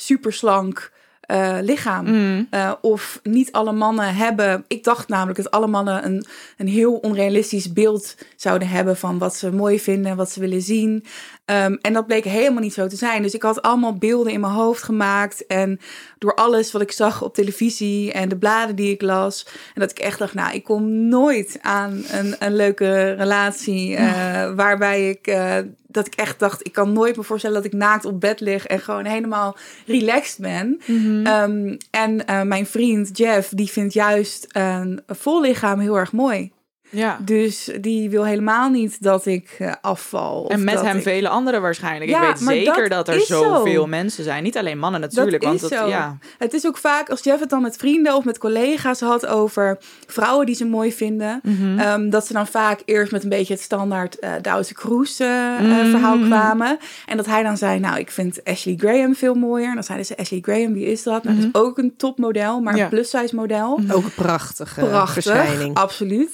superslank, 0.00 0.92
eh, 1.20 1.58
lichaam. 1.60 2.06
Mm. 2.06 2.46
Eh, 2.50 2.72
of 2.80 3.20
niet 3.22 3.52
alle 3.52 3.72
mannen 3.72 4.14
hebben. 4.14 4.64
Ik 4.68 4.84
dacht 4.84 5.08
namelijk 5.08 5.36
dat 5.36 5.50
alle 5.50 5.66
mannen 5.66 6.04
een, 6.04 6.24
een 6.56 6.68
heel 6.68 6.94
onrealistisch 6.94 7.72
beeld 7.72 8.16
zouden 8.36 8.68
hebben 8.68 8.96
van 8.96 9.18
wat 9.18 9.36
ze 9.36 9.52
mooi 9.52 9.80
vinden, 9.80 10.16
wat 10.16 10.30
ze 10.30 10.40
willen 10.40 10.62
zien. 10.62 11.04
Ehm, 11.50 11.76
en 11.80 11.92
dat 11.92 12.06
bleek 12.06 12.24
helemaal 12.24 12.62
niet 12.62 12.72
zo 12.74 12.86
te 12.86 12.96
zijn. 12.96 13.22
Dus 13.22 13.34
ik 13.34 13.42
had 13.42 13.62
allemaal 13.62 13.94
beelden 13.98 14.32
in 14.32 14.40
mijn 14.40 14.52
hoofd 14.52 14.82
gemaakt. 14.82 15.46
En 15.46 15.80
door 16.18 16.34
alles 16.34 16.72
wat 16.72 16.82
ik 16.82 16.92
zag 16.92 17.22
op 17.22 17.34
televisie 17.34 18.12
en 18.12 18.28
de 18.28 18.36
bladen 18.36 18.76
die 18.76 18.92
ik 18.92 19.02
las. 19.02 19.46
En 19.74 19.80
dat 19.80 19.90
ik 19.90 19.98
echt 19.98 20.18
dacht, 20.18 20.34
nou, 20.34 20.54
ik 20.54 20.64
kom 20.64 21.08
nooit 21.08 21.58
aan 21.60 22.02
een, 22.10 22.34
een 22.38 22.56
leuke 22.56 23.10
relatie. 23.12 23.96
eh, 23.96 24.54
Waarbij 24.54 25.08
ik, 25.08 25.26
eh, 25.26 25.56
dat 25.86 26.06
ik 26.06 26.14
echt 26.14 26.38
dacht, 26.38 26.66
ik 26.66 26.72
kan 26.72 26.92
nooit 26.92 27.16
me 27.16 27.22
voorstellen 27.22 27.56
dat 27.56 27.72
ik 27.72 27.78
naakt 27.78 28.04
op 28.04 28.20
bed 28.20 28.40
lig. 28.40 28.66
En 28.66 28.80
gewoon 28.80 29.04
helemaal 29.04 29.56
relaxed 29.86 30.38
ben. 30.40 30.80
Ehm, 31.26 31.76
en 31.90 32.26
eh, 32.26 32.42
mijn 32.42 32.66
vriend 32.66 33.18
Jeff, 33.18 33.48
die 33.48 33.70
vindt 33.70 33.92
juist 33.92 34.46
een 34.52 35.00
vol 35.06 35.40
lichaam 35.40 35.78
heel 35.78 35.98
erg 35.98 36.12
mooi. 36.12 36.52
Ja. 36.90 37.18
Dus 37.20 37.70
die 37.80 38.10
wil 38.10 38.24
helemaal 38.24 38.68
niet 38.70 39.02
dat 39.02 39.26
ik 39.26 39.56
eh, 39.58 39.72
afval. 39.80 40.42
of 40.42 40.50
En 40.50 40.64
met 40.64 40.74
dat 40.74 40.84
hem 40.84 40.96
ik- 40.96 41.02
vele 41.02 41.28
anderen 41.28 41.62
waarschijnlijk. 41.62 42.10
Ja, 42.10 42.20
ik 42.22 42.26
weet 42.36 42.40
maar 42.40 42.54
zeker 42.54 42.88
dat 42.88 43.06
dat, 43.06 43.14
er 43.14 43.20
zo. 43.20 43.42
zoveel 43.42 43.86
mensen 43.86 44.24
zijn. 44.24 44.42
Niet 44.42 44.56
alleen 44.58 44.78
mannen 44.78 45.00
natuurlijk. 45.00 45.42
dat 45.42 45.50
want 45.50 45.62
is 45.62 45.68
dat, 45.68 45.78
zo. 45.78 45.86
ja. 45.88 46.18
Het 46.38 46.52
is 46.54 46.66
ook 46.66 46.76
vaak 46.76 47.08
als 47.10 47.22
Jeff 47.22 47.40
het 47.40 47.50
dan 47.50 47.62
met 47.62 47.76
vrienden 47.76 48.14
of 48.16 48.24
met 48.24 48.38
collega's 48.38 49.00
had 49.00 49.26
over 49.26 49.78
vrouwen 50.06 50.46
die 50.46 50.54
ze 50.54 50.64
mooi 50.64 50.92
vinden. 50.92 51.40
Mhm. 51.42 51.78
ehm, 51.78 52.10
dat 52.10 52.26
ze 52.26 52.32
dan 52.32 52.46
vaak 52.46 52.82
eerst 52.84 53.12
met 53.12 53.22
een 53.22 53.28
beetje 53.28 53.52
het 53.52 53.62
standaard 53.62 54.18
eh 54.18 54.32
Douwe 54.42 54.72
Kroes 54.72 55.18
eh, 55.20 55.28
Mhm. 55.60 55.90
verhaal 55.90 56.18
kwamen. 56.18 56.78
En 57.06 57.16
dat 57.16 57.26
hij 57.26 57.42
dan 57.42 57.56
zei, 57.56 57.78
nou 57.78 57.98
ik 57.98 58.10
vind 58.10 58.44
Ashley 58.44 58.74
Graham 58.78 59.14
veel 59.14 59.34
mooier. 59.34 59.68
En 59.68 59.74
dan 59.74 59.84
zeiden 59.84 60.06
ze, 60.06 60.16
Ashley 60.16 60.38
Graham, 60.42 60.72
wie 60.72 60.86
is 60.86 61.02
dat? 61.02 61.24
Nou, 61.24 61.36
dat 61.36 61.44
is 61.44 61.60
ook 61.60 61.78
een 61.78 61.94
topmodel, 61.96 62.60
maar 62.60 62.76
Ja. 62.76 62.82
een 62.82 62.88
plus-size 62.88 63.34
model. 63.34 63.80
Ook 63.90 64.04
een 64.04 64.14
prachtige 64.14 64.80
Prachtig, 64.80 65.12
verschijning. 65.22 65.74
absoluut. 65.76 66.30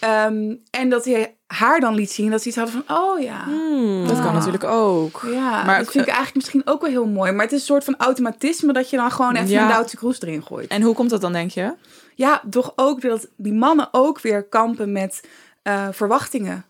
Ehm, 0.00 0.54
en 0.70 0.88
dat 0.88 1.04
hij 1.04 1.36
haar 1.46 1.80
dan 1.80 1.94
liet 1.94 2.10
zien 2.10 2.30
dat 2.30 2.42
ze 2.42 2.48
iets 2.48 2.56
hadden 2.56 2.84
van, 2.86 2.96
oh 2.96 3.20
ja... 3.20 3.44
Dat 4.06 4.20
kan 4.22 4.34
natuurlijk 4.34 4.64
ook. 4.64 5.22
Ja, 5.32 5.64
Maar, 5.64 5.78
dat 5.78 5.90
vind 5.90 6.04
ik 6.06 6.12
eigenlijk 6.12 6.34
misschien 6.34 6.62
ook 6.64 6.80
wel 6.80 6.90
heel 6.90 7.06
mooi. 7.06 7.32
Maar 7.32 7.44
het 7.44 7.52
is 7.52 7.60
een 7.60 7.66
soort 7.66 7.84
van 7.84 7.96
automatisme 7.96 8.72
dat 8.72 8.90
je 8.90 8.96
dan 8.96 9.10
gewoon 9.10 9.34
even 9.34 9.48
Ja. 9.48 9.62
een 9.62 9.68
Duitse 9.68 9.96
kroes 9.96 10.20
erin 10.20 10.42
gooit. 10.42 10.68
En 10.70 10.82
hoe 10.82 10.94
komt 10.94 11.10
dat 11.10 11.20
dan, 11.20 11.32
denk 11.32 11.50
je? 11.50 11.74
Ja, 12.14 12.42
toch 12.50 12.72
ook 12.76 13.00
dat 13.00 13.28
die 13.36 13.52
mannen 13.52 13.88
ook 13.90 14.20
weer 14.20 14.42
kampen 14.44 14.92
met 14.92 15.28
eh, 15.62 15.88
verwachtingen. 15.90 16.64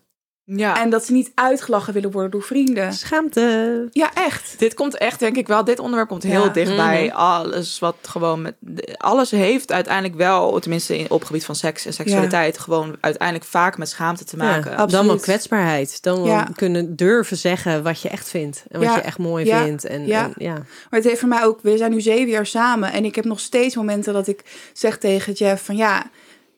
Ja. 0.55 0.81
En 0.81 0.89
dat 0.89 1.05
ze 1.05 1.11
niet 1.11 1.31
uitgelachen 1.35 1.93
willen 1.93 2.11
worden 2.11 2.31
door 2.31 2.43
vrienden. 2.43 2.93
Schaamte. 2.93 3.87
Ja, 3.91 4.11
echt. 4.13 4.55
Dit 4.59 4.73
komt 4.73 4.97
echt, 4.97 5.19
denk 5.19 5.35
ik 5.37 5.47
wel, 5.47 5.63
dit 5.63 5.79
onderwerp 5.79 6.09
komt 6.09 6.23
heel 6.23 6.43
Ja. 6.43 6.49
dicht 6.49 6.75
bij 6.75 7.05
Mhm. 7.05 7.15
alles 7.15 7.79
wat 7.79 7.95
gewoon 8.01 8.41
met. 8.41 8.55
Alles 8.97 9.31
heeft 9.31 9.71
uiteindelijk 9.71 10.15
wel, 10.15 10.59
tenminste 10.59 10.97
in, 10.97 11.09
op 11.11 11.23
gebied 11.23 11.45
van 11.45 11.55
seks 11.55 11.85
en 11.85 11.93
seksualiteit, 11.93 12.57
gewoon 12.57 12.97
uiteindelijk 12.99 13.47
vaak 13.49 13.77
met 13.77 13.89
schaamte 13.89 14.23
te 14.23 14.37
maken. 14.37 14.63
Ja, 14.71 14.77
absoluut. 14.77 14.91
dan 14.91 15.05
wel 15.07 15.17
kwetsbaarheid. 15.19 16.03
Dan 16.03 16.23
wel 16.23 16.43
kunnen 16.55 16.95
durven 16.95 17.37
zeggen 17.37 17.83
wat 17.83 18.01
je 18.01 18.09
echt 18.09 18.29
vindt. 18.29 18.63
En 18.69 18.79
wat 18.79 18.89
Ja. 18.89 18.95
je 18.95 19.01
echt 19.01 19.17
mooi 19.17 19.45
Ja. 19.45 19.63
vindt. 19.63 19.85
En, 19.85 20.05
Ja. 20.05 20.23
en 20.23 20.33
ja. 20.37 20.53
Maar 20.53 20.99
het 20.99 21.03
heeft 21.03 21.19
voor 21.19 21.29
mij 21.29 21.43
ook, 21.45 21.59
we 21.61 21.77
zijn 21.77 21.91
nu 21.91 22.01
zeven 22.01 22.29
jaar 22.29 22.45
samen. 22.45 22.91
En 22.91 23.05
ik 23.05 23.15
heb 23.15 23.25
nog 23.25 23.39
steeds 23.39 23.75
momenten 23.75 24.13
dat 24.13 24.27
ik 24.27 24.69
zeg 24.73 24.97
tegen 24.97 25.33
Jeff 25.33 25.65
van 25.65 25.75
ja, 25.75 26.09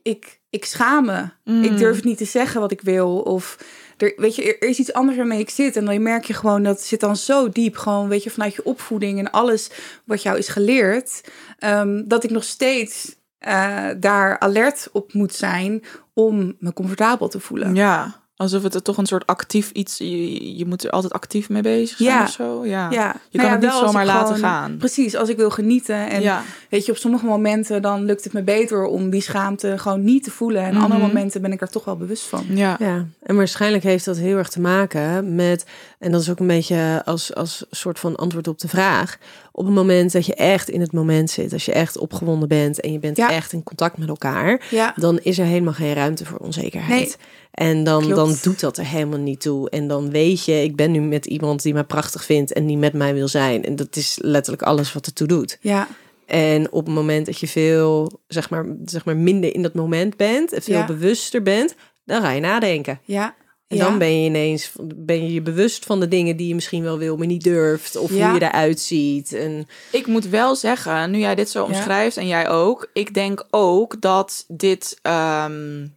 ik, 0.03 0.39
ik 0.49 0.65
schaam 0.65 1.05
me. 1.05 1.23
Mm. 1.43 1.63
Ik 1.63 1.77
durf 1.77 1.95
het 1.95 2.05
niet 2.05 2.17
te 2.17 2.25
zeggen 2.25 2.61
wat 2.61 2.71
ik 2.71 2.81
wil. 2.81 3.17
Of 3.19 3.57
er, 4.01 4.13
weet 4.17 4.35
je, 4.35 4.57
er 4.57 4.67
is 4.67 4.79
iets 4.79 4.93
anders 4.93 5.17
waarmee 5.17 5.39
ik 5.39 5.49
zit. 5.49 5.75
En 5.75 5.85
dan 5.85 6.01
merk 6.01 6.23
je 6.23 6.33
gewoon 6.33 6.63
dat 6.63 6.81
zit 6.81 6.99
dan 6.99 7.15
zo 7.15 7.49
diep. 7.49 7.77
Gewoon, 7.77 8.07
weet 8.07 8.23
je, 8.23 8.29
vanuit 8.29 8.55
je 8.55 8.63
opvoeding 8.63 9.19
en 9.19 9.31
alles 9.31 9.69
wat 10.05 10.21
jou 10.21 10.37
is 10.37 10.47
geleerd. 10.47 11.21
ehm, 11.59 12.03
dat 12.05 12.23
ik 12.23 12.29
nog 12.29 12.43
steeds 12.43 13.15
eh, 13.37 13.87
daar 13.97 14.39
alert 14.39 14.89
op 14.91 15.13
moet 15.13 15.33
zijn 15.33 15.83
om 16.13 16.55
me 16.59 16.73
comfortabel 16.73 17.27
te 17.27 17.39
voelen. 17.39 17.75
Ja, 17.75 18.20
alsof 18.41 18.63
het 18.63 18.75
er 18.75 18.81
toch 18.81 18.97
een 18.97 19.05
soort 19.05 19.25
actief 19.27 19.71
iets, 19.71 19.97
je, 19.97 20.57
je 20.57 20.65
moet 20.65 20.83
er 20.83 20.89
altijd 20.89 21.13
actief 21.13 21.49
mee 21.49 21.61
bezig 21.61 21.97
zijn 21.97 22.09
Ja. 22.09 22.23
of 22.23 22.29
zo. 22.31 22.65
Ja. 22.65 22.89
Ja, 22.91 23.15
Je 23.29 23.37
nou 23.37 23.49
kan 23.49 23.59
het 23.61 23.69
niet 23.71 23.79
zomaar 23.87 24.05
laten 24.05 24.35
gewoon- 24.35 24.49
gaan. 24.49 24.77
Precies, 24.77 25.15
als 25.15 25.29
ik 25.29 25.37
wil 25.37 25.49
genieten. 25.49 26.09
En 26.09 26.21
ja. 26.21 26.43
weet 26.69 26.85
je, 26.85 26.91
op 26.91 26.97
sommige 26.97 27.25
momenten 27.25 27.81
dan 27.81 28.05
lukt 28.05 28.23
het 28.23 28.33
me 28.33 28.43
beter 28.43 28.83
om 28.85 29.09
die 29.09 29.21
schaamte 29.21 29.77
gewoon 29.77 30.03
niet 30.03 30.23
te 30.23 30.31
voelen. 30.31 30.61
En 30.63 30.73
Mhm. 30.73 30.83
andere 30.83 31.01
momenten 31.01 31.41
ben 31.41 31.51
ik 31.51 31.61
er 31.61 31.69
toch 31.69 31.85
wel 31.85 31.97
bewust 31.97 32.23
van. 32.23 32.45
Ja. 32.49 32.75
Ja, 32.79 33.05
en 33.23 33.35
waarschijnlijk 33.35 33.83
heeft 33.83 34.05
dat 34.05 34.17
heel 34.17 34.37
erg 34.37 34.49
te 34.49 34.61
maken 34.61 35.35
met, 35.35 35.65
en 35.99 36.11
dat 36.11 36.21
is 36.21 36.29
ook 36.29 36.39
een 36.39 36.47
beetje 36.47 37.01
als, 37.05 37.35
als 37.35 37.65
soort 37.71 37.99
van 37.99 38.15
antwoord 38.15 38.47
op 38.47 38.59
de 38.59 38.67
vraag, 38.67 39.17
op 39.51 39.65
het 39.65 39.73
moment 39.73 40.11
dat 40.11 40.25
je 40.25 40.35
echt 40.35 40.69
in 40.69 40.81
het 40.81 40.91
moment 40.91 41.29
zit, 41.29 41.53
als 41.53 41.65
je 41.65 41.71
echt 41.73 41.97
opgewonden 41.97 42.47
bent 42.47 42.79
en 42.79 42.91
je 42.91 42.99
bent 42.99 43.17
Ja. 43.17 43.29
echt 43.31 43.53
in 43.53 43.63
contact 43.63 43.97
met 43.97 44.07
elkaar, 44.09 44.61
Ja, 44.69 44.93
dan 44.95 45.19
is 45.19 45.39
er 45.39 45.45
helemaal 45.45 45.73
geen 45.73 45.93
ruimte 45.93 46.25
voor 46.25 46.37
onzekerheid. 46.37 46.89
Nee. 46.89 47.15
En 47.51 47.83
dan, 47.83 47.99
Klopt. 48.01 48.15
dan 48.15 48.35
doet 48.41 48.59
dat 48.59 48.77
er 48.77 48.85
helemaal 48.85 49.19
niet 49.19 49.41
toe. 49.41 49.69
En 49.69 49.87
dan 49.87 50.09
weet 50.11 50.45
je, 50.45 50.63
ik 50.63 50.75
ben 50.75 50.91
nu 50.91 51.01
met 51.01 51.25
iemand 51.25 51.61
die 51.61 51.73
mij 51.73 51.83
prachtig 51.83 52.23
vindt 52.25 52.53
en 52.53 52.65
die 52.65 52.77
met 52.77 52.93
mij 52.93 53.13
wil 53.13 53.27
zijn. 53.27 53.63
En 53.65 53.75
dat 53.75 53.95
is 53.95 54.17
letterlijk 54.21 54.63
alles 54.63 54.93
wat 54.93 55.05
ertoe 55.05 55.27
doet. 55.27 55.57
ja, 55.61 55.87
En 56.25 56.71
op 56.71 56.85
het 56.85 56.95
moment 56.95 57.25
dat 57.25 57.39
je 57.39 57.47
veel, 57.47 58.19
zeg 58.27 58.49
maar, 58.49 58.65
zeg 58.85 59.05
maar 59.05 59.17
minder 59.17 59.53
in 59.55 59.61
dat 59.61 59.73
moment 59.73 60.17
bent 60.17 60.53
en 60.53 60.61
veel 60.61 60.75
Ja. 60.77 60.85
bewuster 60.85 61.43
bent, 61.43 61.75
dan 62.05 62.21
ga 62.21 62.31
je 62.31 62.41
nadenken. 62.41 62.99
ja. 63.05 63.35
En 63.67 63.77
ja. 63.77 63.83
dan 63.89 63.97
ben 63.97 64.19
je 64.21 64.25
ineens 64.25 64.71
ben 64.95 65.23
je 65.25 65.33
je 65.33 65.41
bewust 65.41 65.85
van 65.85 65.99
de 65.99 66.07
dingen 66.07 66.37
die 66.37 66.47
je 66.47 66.55
misschien 66.55 66.83
wel 66.83 66.97
wil, 66.97 67.17
maar 67.17 67.27
niet 67.27 67.43
durft. 67.43 67.95
Of 67.95 68.13
Ja. 68.13 68.29
hoe 68.29 68.39
je 68.39 68.45
eruit 68.45 68.79
ziet. 68.79 69.33
En 69.33 69.67
Ik 69.91 70.07
moet 70.07 70.27
wel 70.27 70.55
zeggen, 70.55 71.11
nu 71.11 71.17
jij 71.19 71.35
dit 71.35 71.49
zo 71.49 71.63
omschrijft 71.63 72.17
en 72.17 72.27
jij 72.27 72.49
ook, 72.49 72.89
ik 72.93 73.13
denk 73.13 73.45
ook 73.49 74.01
dat 74.01 74.45
dit, 74.47 74.99
ehm, 75.01 75.87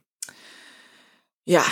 ja, 1.45 1.63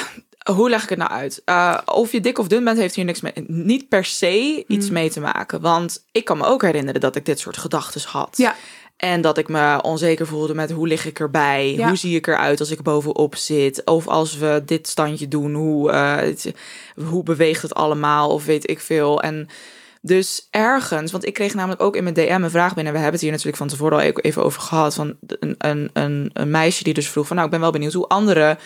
hoe 0.52 0.70
leg 0.70 0.82
ik 0.82 0.88
het 0.88 0.98
nou 0.98 1.11
uit? 1.11 1.42
Uh, 1.46 1.78
of 1.85 2.12
je 2.12 2.20
dik 2.20 2.38
of 2.38 2.46
dun 2.46 2.64
bent, 2.64 2.78
heeft 2.78 2.94
hier 2.94 3.04
niks 3.04 3.20
mee, 3.20 3.32
niet 3.46 3.88
per 3.88 4.04
se 4.04 4.64
iets 4.66 4.87
Mm. 4.87 4.92
mee 4.92 5.11
te 5.11 5.20
maken. 5.20 5.61
Want 5.61 6.04
ik 6.12 6.24
kan 6.24 6.38
me 6.38 6.44
ook 6.44 6.62
herinneren 6.62 7.00
dat 7.00 7.16
ik 7.16 7.24
dit 7.26 7.38
soort 7.38 7.56
gedachten 7.56 8.00
had. 8.06 8.35
Ja. 8.37 8.54
En 8.96 9.20
dat 9.20 9.38
ik 9.38 9.48
me 9.48 9.82
onzeker 9.82 10.26
voelde 10.26 10.54
met 10.54 10.70
hoe 10.70 10.87
lig 10.87 11.06
ik 11.06 11.20
erbij? 11.20 11.74
Ja. 11.74 11.87
Hoe 11.88 11.96
zie 11.96 12.16
ik 12.16 12.26
eruit 12.26 12.61
als 12.61 12.70
ik 12.70 12.82
bovenop 12.82 13.37
zit? 13.37 13.85
Of 13.85 14.08
als 14.08 14.37
we 14.37 14.62
dit 14.66 14.88
standje 14.88 15.28
doen, 15.28 15.54
hoe, 15.54 15.90
eh, 15.90 16.16
het- 16.16 16.52
hoe 17.08 17.22
beweegt 17.22 17.62
het 17.62 17.74
allemaal? 17.74 18.30
Of 18.30 18.44
weet 18.44 18.70
ik 18.70 18.80
veel. 18.80 19.22
En 19.22 19.48
dus 20.00 20.46
ergens, 20.50 21.12
want 21.12 21.26
ik 21.26 21.32
kreeg 21.35 21.54
namelijk 21.54 21.82
ook 21.82 21.96
in 21.96 22.02
mijn 22.02 22.14
DM 22.14 22.40
een 22.42 22.50
vraag 22.50 22.74
binnen. 22.74 22.92
We 22.92 22.98
hebben 22.98 23.12
het 23.12 23.20
hier 23.22 23.30
natuurlijk 23.30 23.56
van 23.58 23.68
tevoren 23.68 23.98
al 23.98 24.04
even 24.04 24.44
over 24.44 24.61
gehad. 24.61 24.94
Van 24.94 25.16
een, 25.26 25.54
een, 25.58 25.90
een, 25.92 26.30
een 26.32 26.50
meisje 26.50 26.85
die 26.85 26.94
dus 26.94 27.08
vroeg 27.08 27.26
van, 27.26 27.35
nou, 27.37 27.48
ik 27.48 27.52
ben 27.54 27.62
wel 27.62 27.72
benieuwd 27.72 27.92
hoe 27.92 28.08
andere, 28.08 28.58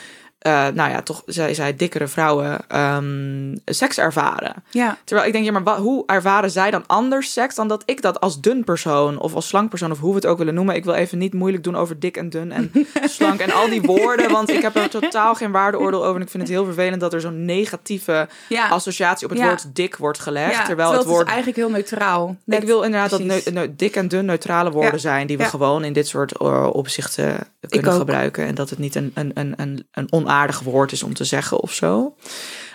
eh, 0.47 0.67
nou 0.75 0.91
ja, 0.91 1.03
toch, 1.03 1.23
zij 1.27 1.55
zei 1.55 1.77
dikkere 1.77 2.07
vrouwen 2.09 2.59
ehm, 2.69 3.57
seks 3.65 3.99
ervaren. 3.99 4.55
ja. 4.71 4.97
Terwijl 5.05 5.27
ik 5.27 5.33
denk, 5.33 5.45
ja, 5.45 5.61
maar 5.61 5.77
hoe 5.77 6.03
ervaren 6.07 6.51
zij 6.51 6.71
dan 6.71 6.85
anders 6.87 7.33
seks 7.33 7.55
dan 7.55 7.69
dat 7.69 7.83
ik 7.87 8.03
dat 8.03 8.21
als 8.21 8.41
dun 8.41 8.65
persoon 8.65 9.19
of 9.19 9.35
als 9.35 9.49
slank 9.49 9.69
persoon 9.71 9.91
of 9.91 9.99
hoe 9.99 10.11
we 10.11 10.17
het 10.17 10.27
ook 10.27 10.39
willen 10.39 10.55
noemen. 10.55 10.75
Ik 10.75 10.85
wil 10.85 10.95
even 10.95 11.19
niet 11.19 11.35
moeilijk 11.35 11.65
doen 11.65 11.77
over 11.77 11.99
dik 11.99 12.17
en 12.17 12.31
dun 12.31 12.53
en 12.53 12.71
slank 13.19 13.41
en 13.41 13.53
al 13.53 13.69
die 13.69 13.83
woorden, 13.83 14.31
want 14.31 14.51
ik 14.51 14.63
heb 14.63 14.77
er 14.77 14.89
totaal 14.89 15.35
geen 15.35 15.51
waardeoordeel 15.51 16.05
over 16.05 16.17
en 16.17 16.23
ik 16.23 16.31
vind 16.31 16.43
het 16.43 16.53
heel 16.53 16.65
vervelend 16.65 17.01
dat 17.01 17.13
er 17.13 17.21
zo'n 17.21 17.45
negatieve 17.45 18.29
ja. 18.49 18.69
associatie 18.69 19.25
op 19.27 19.31
het 19.33 19.41
Ja. 19.41 19.47
woord 19.47 19.75
dik 19.75 19.97
wordt 19.97 20.19
gelegd, 20.19 20.53
Ja, 20.53 20.65
terwijl 20.65 20.93
het 20.93 21.05
woord 21.05 21.21
is 21.27 21.33
eigenlijk 21.33 21.57
heel 21.57 21.71
neutraal. 21.71 22.37
Net- 22.45 22.61
ik 22.61 22.67
wil 22.67 22.83
inderdaad 22.83 23.21
precies. 23.27 23.45
dat 23.45 23.79
dik 23.79 23.97
en 23.97 24.09
dun 24.09 24.25
neutrale 24.25 24.71
woorden 24.71 25.01
zijn 25.01 25.27
die 25.27 25.37
we 25.39 25.45
gewoon 25.45 25.85
in 25.85 25.93
dit 25.93 26.07
soort 26.09 26.33
eh, 26.33 26.69
opzichten 26.73 27.39
kunnen 27.69 27.93
gebruiken. 27.93 28.47
En 28.47 28.55
dat 28.55 28.71
het 28.71 28.79
niet 28.79 28.95
een, 28.95 29.11
een, 29.15 29.31
een, 29.35 29.55
een, 29.57 29.87
een 29.91 30.07
onaardig 30.37 30.61
woord 30.61 30.92
is 30.92 31.03
om 31.03 31.14
te 31.14 31.25
zeggen 31.25 31.61
of 31.61 31.72
zo. 31.72 32.14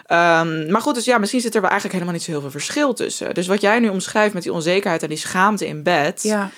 Ehm, 0.06 0.71
maar 0.71 0.82
goed, 0.82 0.95
dus 0.95 1.06
ja, 1.06 1.17
misschien 1.17 1.41
zit 1.41 1.56
er 1.56 1.62
wel 1.62 1.69
eigenlijk 1.69 2.00
helemaal 2.00 2.19
niet 2.19 2.26
zo 2.26 2.32
heel 2.32 2.41
veel 2.41 2.60
verschil 2.60 2.93
tussen. 2.93 3.34
Dus 3.34 3.47
wat 3.47 3.62
jij 3.62 3.80
nu 3.80 3.89
omschrijft 3.89 4.34
met 4.34 4.43
die 4.43 4.54
onzekerheid 4.54 5.04
en 5.04 5.10
die 5.10 5.17
schaamte 5.17 5.67
in 5.67 5.84
bed, 5.84 6.24
Ja, 6.24 6.50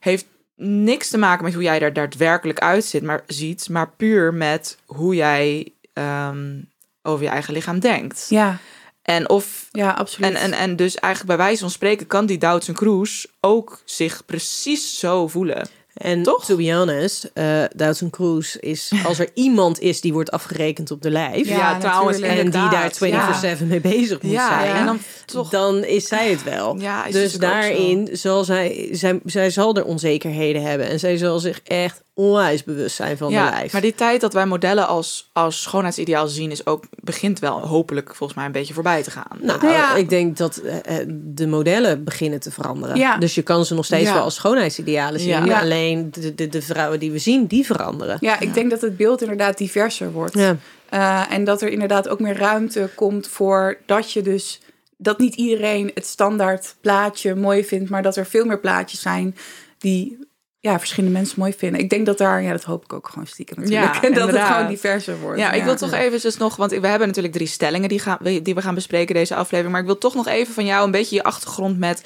heeft 0.00 0.26
niks 0.56 1.08
te 1.08 1.18
maken 1.18 1.44
met 1.44 1.54
hoe 1.54 1.62
jij 1.62 1.80
er 1.80 1.92
daadwerkelijk 1.92 2.58
uitziet, 2.58 3.02
maar 3.02 3.22
ziet, 3.26 3.68
maar 3.68 3.90
puur 3.90 4.34
met 4.34 4.78
hoe 4.86 5.14
jij 5.14 5.72
ehm, 5.92 6.60
over 7.02 7.24
je 7.24 7.30
eigen 7.30 7.52
lichaam 7.54 7.78
denkt. 7.80 8.26
ja, 8.28 8.58
En 9.02 9.28
of 9.28 9.68
ja, 9.72 9.90
absoluut. 9.90 10.30
en, 10.30 10.36
en, 10.36 10.52
en 10.52 10.76
dus 10.76 10.96
eigenlijk 10.96 11.36
bij 11.36 11.46
wijze 11.46 11.60
van 11.60 11.70
spreken 11.70 12.06
kan 12.06 12.26
die 12.26 12.38
Doutzen 12.38 12.74
Cruise 12.74 13.28
ook 13.40 13.82
zich 13.84 14.24
precies 14.24 14.98
zo 14.98 15.28
voelen. 15.28 15.68
En 15.94 16.22
Toch? 16.22 16.44
to 16.44 16.56
be 16.56 16.74
honest, 16.74 17.30
uh, 17.34 17.64
Doutzen 17.76 18.10
Cruise 18.10 18.60
is, 18.60 18.92
als 19.06 19.18
er 19.18 19.28
iemand 19.34 19.80
is 19.80 20.00
die 20.00 20.12
wordt 20.12 20.30
afgerekend 20.30 20.90
op 20.90 21.02
de 21.02 21.10
lijf. 21.10 21.48
Ja, 21.48 21.78
trouwens. 21.78 22.20
En 22.20 22.50
die 22.50 22.50
daar 22.50 22.92
inderdaad. 23.00 23.58
24-7 23.60 23.66
mee 23.66 23.80
bezig 23.80 24.22
moet 24.22 24.32
Ja, 24.32 24.60
zijn. 24.60 24.76
en 24.76 24.86
dan 24.86 24.98
toch. 25.24 25.48
Dan 25.50 25.84
is 25.84 26.08
zij 26.08 26.30
het 26.30 26.42
wel. 26.42 26.78
Dus 27.10 27.32
daarin 27.32 28.08
zal 28.12 28.44
zij, 28.44 28.88
zij, 28.92 29.20
zij 29.24 29.50
zal 29.50 29.74
er 29.76 29.84
onzekerheden 29.84 30.62
hebben. 30.62 30.88
En 30.88 30.98
zij 30.98 31.16
zal 31.16 31.38
zich 31.38 31.60
echt 31.64 32.02
onwijs 32.14 32.64
bewust 32.64 32.96
zijn 32.96 33.16
van 33.16 33.30
ja, 33.30 33.44
de 33.44 33.50
lijf. 33.50 33.72
maar 33.72 33.80
die 33.80 33.94
tijd 33.94 34.20
dat 34.20 34.32
wij 34.32 34.46
modellen 34.46 34.86
als, 34.86 35.30
als 35.32 35.62
schoonheidsideaal 35.62 36.26
zien, 36.28 36.50
is 36.50 36.66
ook, 36.66 36.84
begint 36.90 37.38
wel 37.38 37.60
hopelijk 37.60 38.14
volgens 38.14 38.38
mij 38.38 38.46
een 38.46 38.52
beetje 38.52 38.74
voorbij 38.74 39.02
te 39.02 39.10
gaan. 39.10 39.38
Nou, 39.40 39.66
ja. 39.66 39.94
ik 39.94 40.08
denk 40.08 40.36
dat 40.36 40.56
eh, 40.56 41.00
eh, 41.00 41.06
de 41.10 41.46
modellen 41.46 42.04
beginnen 42.04 42.40
te 42.40 42.50
veranderen. 42.50 42.96
Ja. 42.96 43.16
Dus 43.16 43.34
je 43.34 43.42
kan 43.42 43.64
ze 43.64 43.74
nog 43.74 43.84
steeds 43.84 44.08
Ja. 44.08 44.14
wel 44.14 44.22
als 44.22 44.34
schoonheidsidealen 44.34 45.20
zien. 45.20 45.52
Alleen 45.52 46.10
de, 46.10 46.34
de, 46.34 46.48
de 46.48 46.62
vrouwen 46.62 46.98
die 46.98 47.10
we 47.10 47.18
zien, 47.18 47.46
die 47.46 47.66
veranderen. 47.66 48.16
Ja, 48.20 48.40
ik 48.40 48.54
denk 48.54 48.70
dat 48.70 48.80
het 48.80 48.96
beeld 48.96 49.20
inderdaad 49.20 49.58
diverser 49.58 50.12
wordt. 50.12 50.34
Ja. 50.34 50.56
Eh, 50.88 51.22
en 51.30 51.44
dat 51.44 51.62
er 51.62 51.68
inderdaad 51.68 52.08
ook 52.08 52.20
meer 52.20 52.36
ruimte 52.36 52.90
komt 52.94 53.28
voor 53.28 53.78
dat 53.86 54.12
je 54.12 54.22
dus 54.22 54.60
dat 54.96 55.18
niet 55.18 55.34
iedereen 55.34 55.90
het 55.94 56.06
standaard 56.06 56.74
plaatje 56.80 57.34
mooi 57.34 57.64
vindt, 57.64 57.90
maar 57.90 58.02
dat 58.02 58.16
er 58.16 58.26
veel 58.26 58.44
meer 58.44 58.58
plaatjes 58.58 59.00
zijn 59.00 59.36
die 59.78 60.18
ja, 60.62 60.78
verschillende 60.78 61.18
mensen 61.18 61.38
mooi 61.38 61.52
vinden. 61.52 61.80
Ik 61.80 61.90
denk 61.90 62.06
dat 62.06 62.18
daar, 62.18 62.42
ja, 62.42 62.50
dat 62.50 62.62
hoop 62.62 62.84
ik 62.84 62.92
ook 62.92 63.08
gewoon 63.08 63.26
stiekem 63.26 63.60
natuurlijk. 63.60 63.94
Ja, 63.94 64.02
en 64.08 64.14
dat 64.14 64.32
het 64.32 64.40
gewoon 64.40 64.68
diverser 64.68 65.18
wordt. 65.18 65.38
Ja, 65.38 65.52
ik 65.52 65.64
wil 65.64 65.76
toch 65.76 65.92
eventjes 65.92 66.36
nog, 66.36 66.56
want 66.56 66.70
we 66.70 66.86
hebben 66.86 67.06
natuurlijk 67.06 67.34
drie 67.34 67.46
stellingen 67.46 67.88
die, 67.88 67.98
gaan, 67.98 68.18
die 68.22 68.54
we 68.54 68.62
gaan 68.62 68.74
bespreken 68.74 69.14
deze 69.14 69.34
aflevering. 69.34 69.72
Maar 69.72 69.80
ik 69.80 69.86
wil 69.86 69.98
toch 69.98 70.14
nog 70.14 70.28
even 70.28 70.54
van 70.54 70.64
jou 70.64 70.84
een 70.84 70.90
beetje 70.90 71.14
je 71.14 71.22
achtergrond 71.22 71.78
met. 71.78 72.02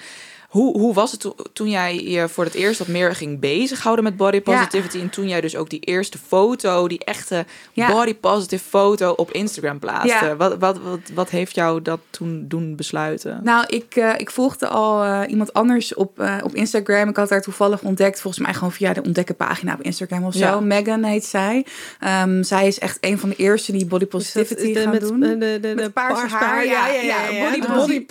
Hoe, 0.49 0.79
hoe 0.79 0.95
was 0.95 1.11
het 1.11 1.21
to- 1.21 1.37
toen 1.53 1.71
jij 1.71 2.03
je 2.03 2.29
voor 2.29 2.45
het 2.45 2.55
eerst 2.55 2.79
wat 2.79 2.89
meer 2.89 3.15
ging 3.15 3.41
bezighouden 3.41 4.05
met 4.05 4.17
body 4.17 4.41
positivity? 4.41 4.99
En 5.01 5.11
toen 5.11 5.29
jij 5.29 5.41
dus 5.41 5.57
ook 5.57 5.71
die 5.71 5.81
eerste 5.81 6.19
foto, 6.27 6.89
die 6.89 7.05
echte 7.05 7.45
Ja. 7.73 7.91
body 7.93 8.15
positive 8.15 8.65
foto 8.65 9.11
op 9.13 9.31
Instagram 9.33 9.79
plaatste. 9.79 10.25
Ja. 10.25 10.37
Wat, 10.37 10.59
wat, 10.59 10.79
wat, 10.79 10.99
wat 11.15 11.31
heeft 11.31 11.55
jou 11.55 11.83
dat 11.83 12.01
toen 12.11 12.45
doen 12.49 12.77
besluiten? 12.77 13.41
Nou, 13.43 13.65
ik, 13.67 13.97
eh, 13.97 14.13
ik 14.17 14.31
volgde 14.31 14.69
al 14.69 15.03
eh, 15.03 15.21
iemand 15.31 15.53
anders 15.53 15.95
op, 15.95 16.21
eh, 16.21 16.37
op 16.43 16.55
Instagram. 16.55 17.09
Ik 17.09 17.17
had 17.17 17.31
haar 17.31 17.43
toevallig 17.43 17.83
ontdekt, 17.83 18.21
volgens 18.21 18.45
mij 18.45 18.55
gewoon 18.55 18.73
via 18.73 18.93
de 18.93 19.03
ontdekkenpagina 19.03 19.73
op 19.75 19.83
Instagram 19.83 20.25
of 20.25 20.33
zo. 20.35 20.39
Ja. 20.39 20.61
Megan 20.61 21.03
heet 21.05 21.25
zij. 21.25 21.67
Ehm, 22.01 22.43
zij 22.43 22.67
is 22.67 22.79
echt 22.79 22.99
een 23.01 23.19
van 23.19 23.29
de 23.29 23.37
eerste 23.37 23.73
die 23.73 23.87
body 23.87 24.07
positivity 24.07 24.75
gaan 24.75 24.91
met, 24.91 25.01
doen. 25.01 25.21
De, 25.21 25.39
de, 25.39 25.75
de, 25.75 25.91
paars- 25.91 26.21
haar, 26.33 26.67
ja, 26.67 26.89
ja, 26.89 27.01
ja, 27.03 27.29
ja, 27.29 27.45
body 27.45 27.61
body 27.67 28.07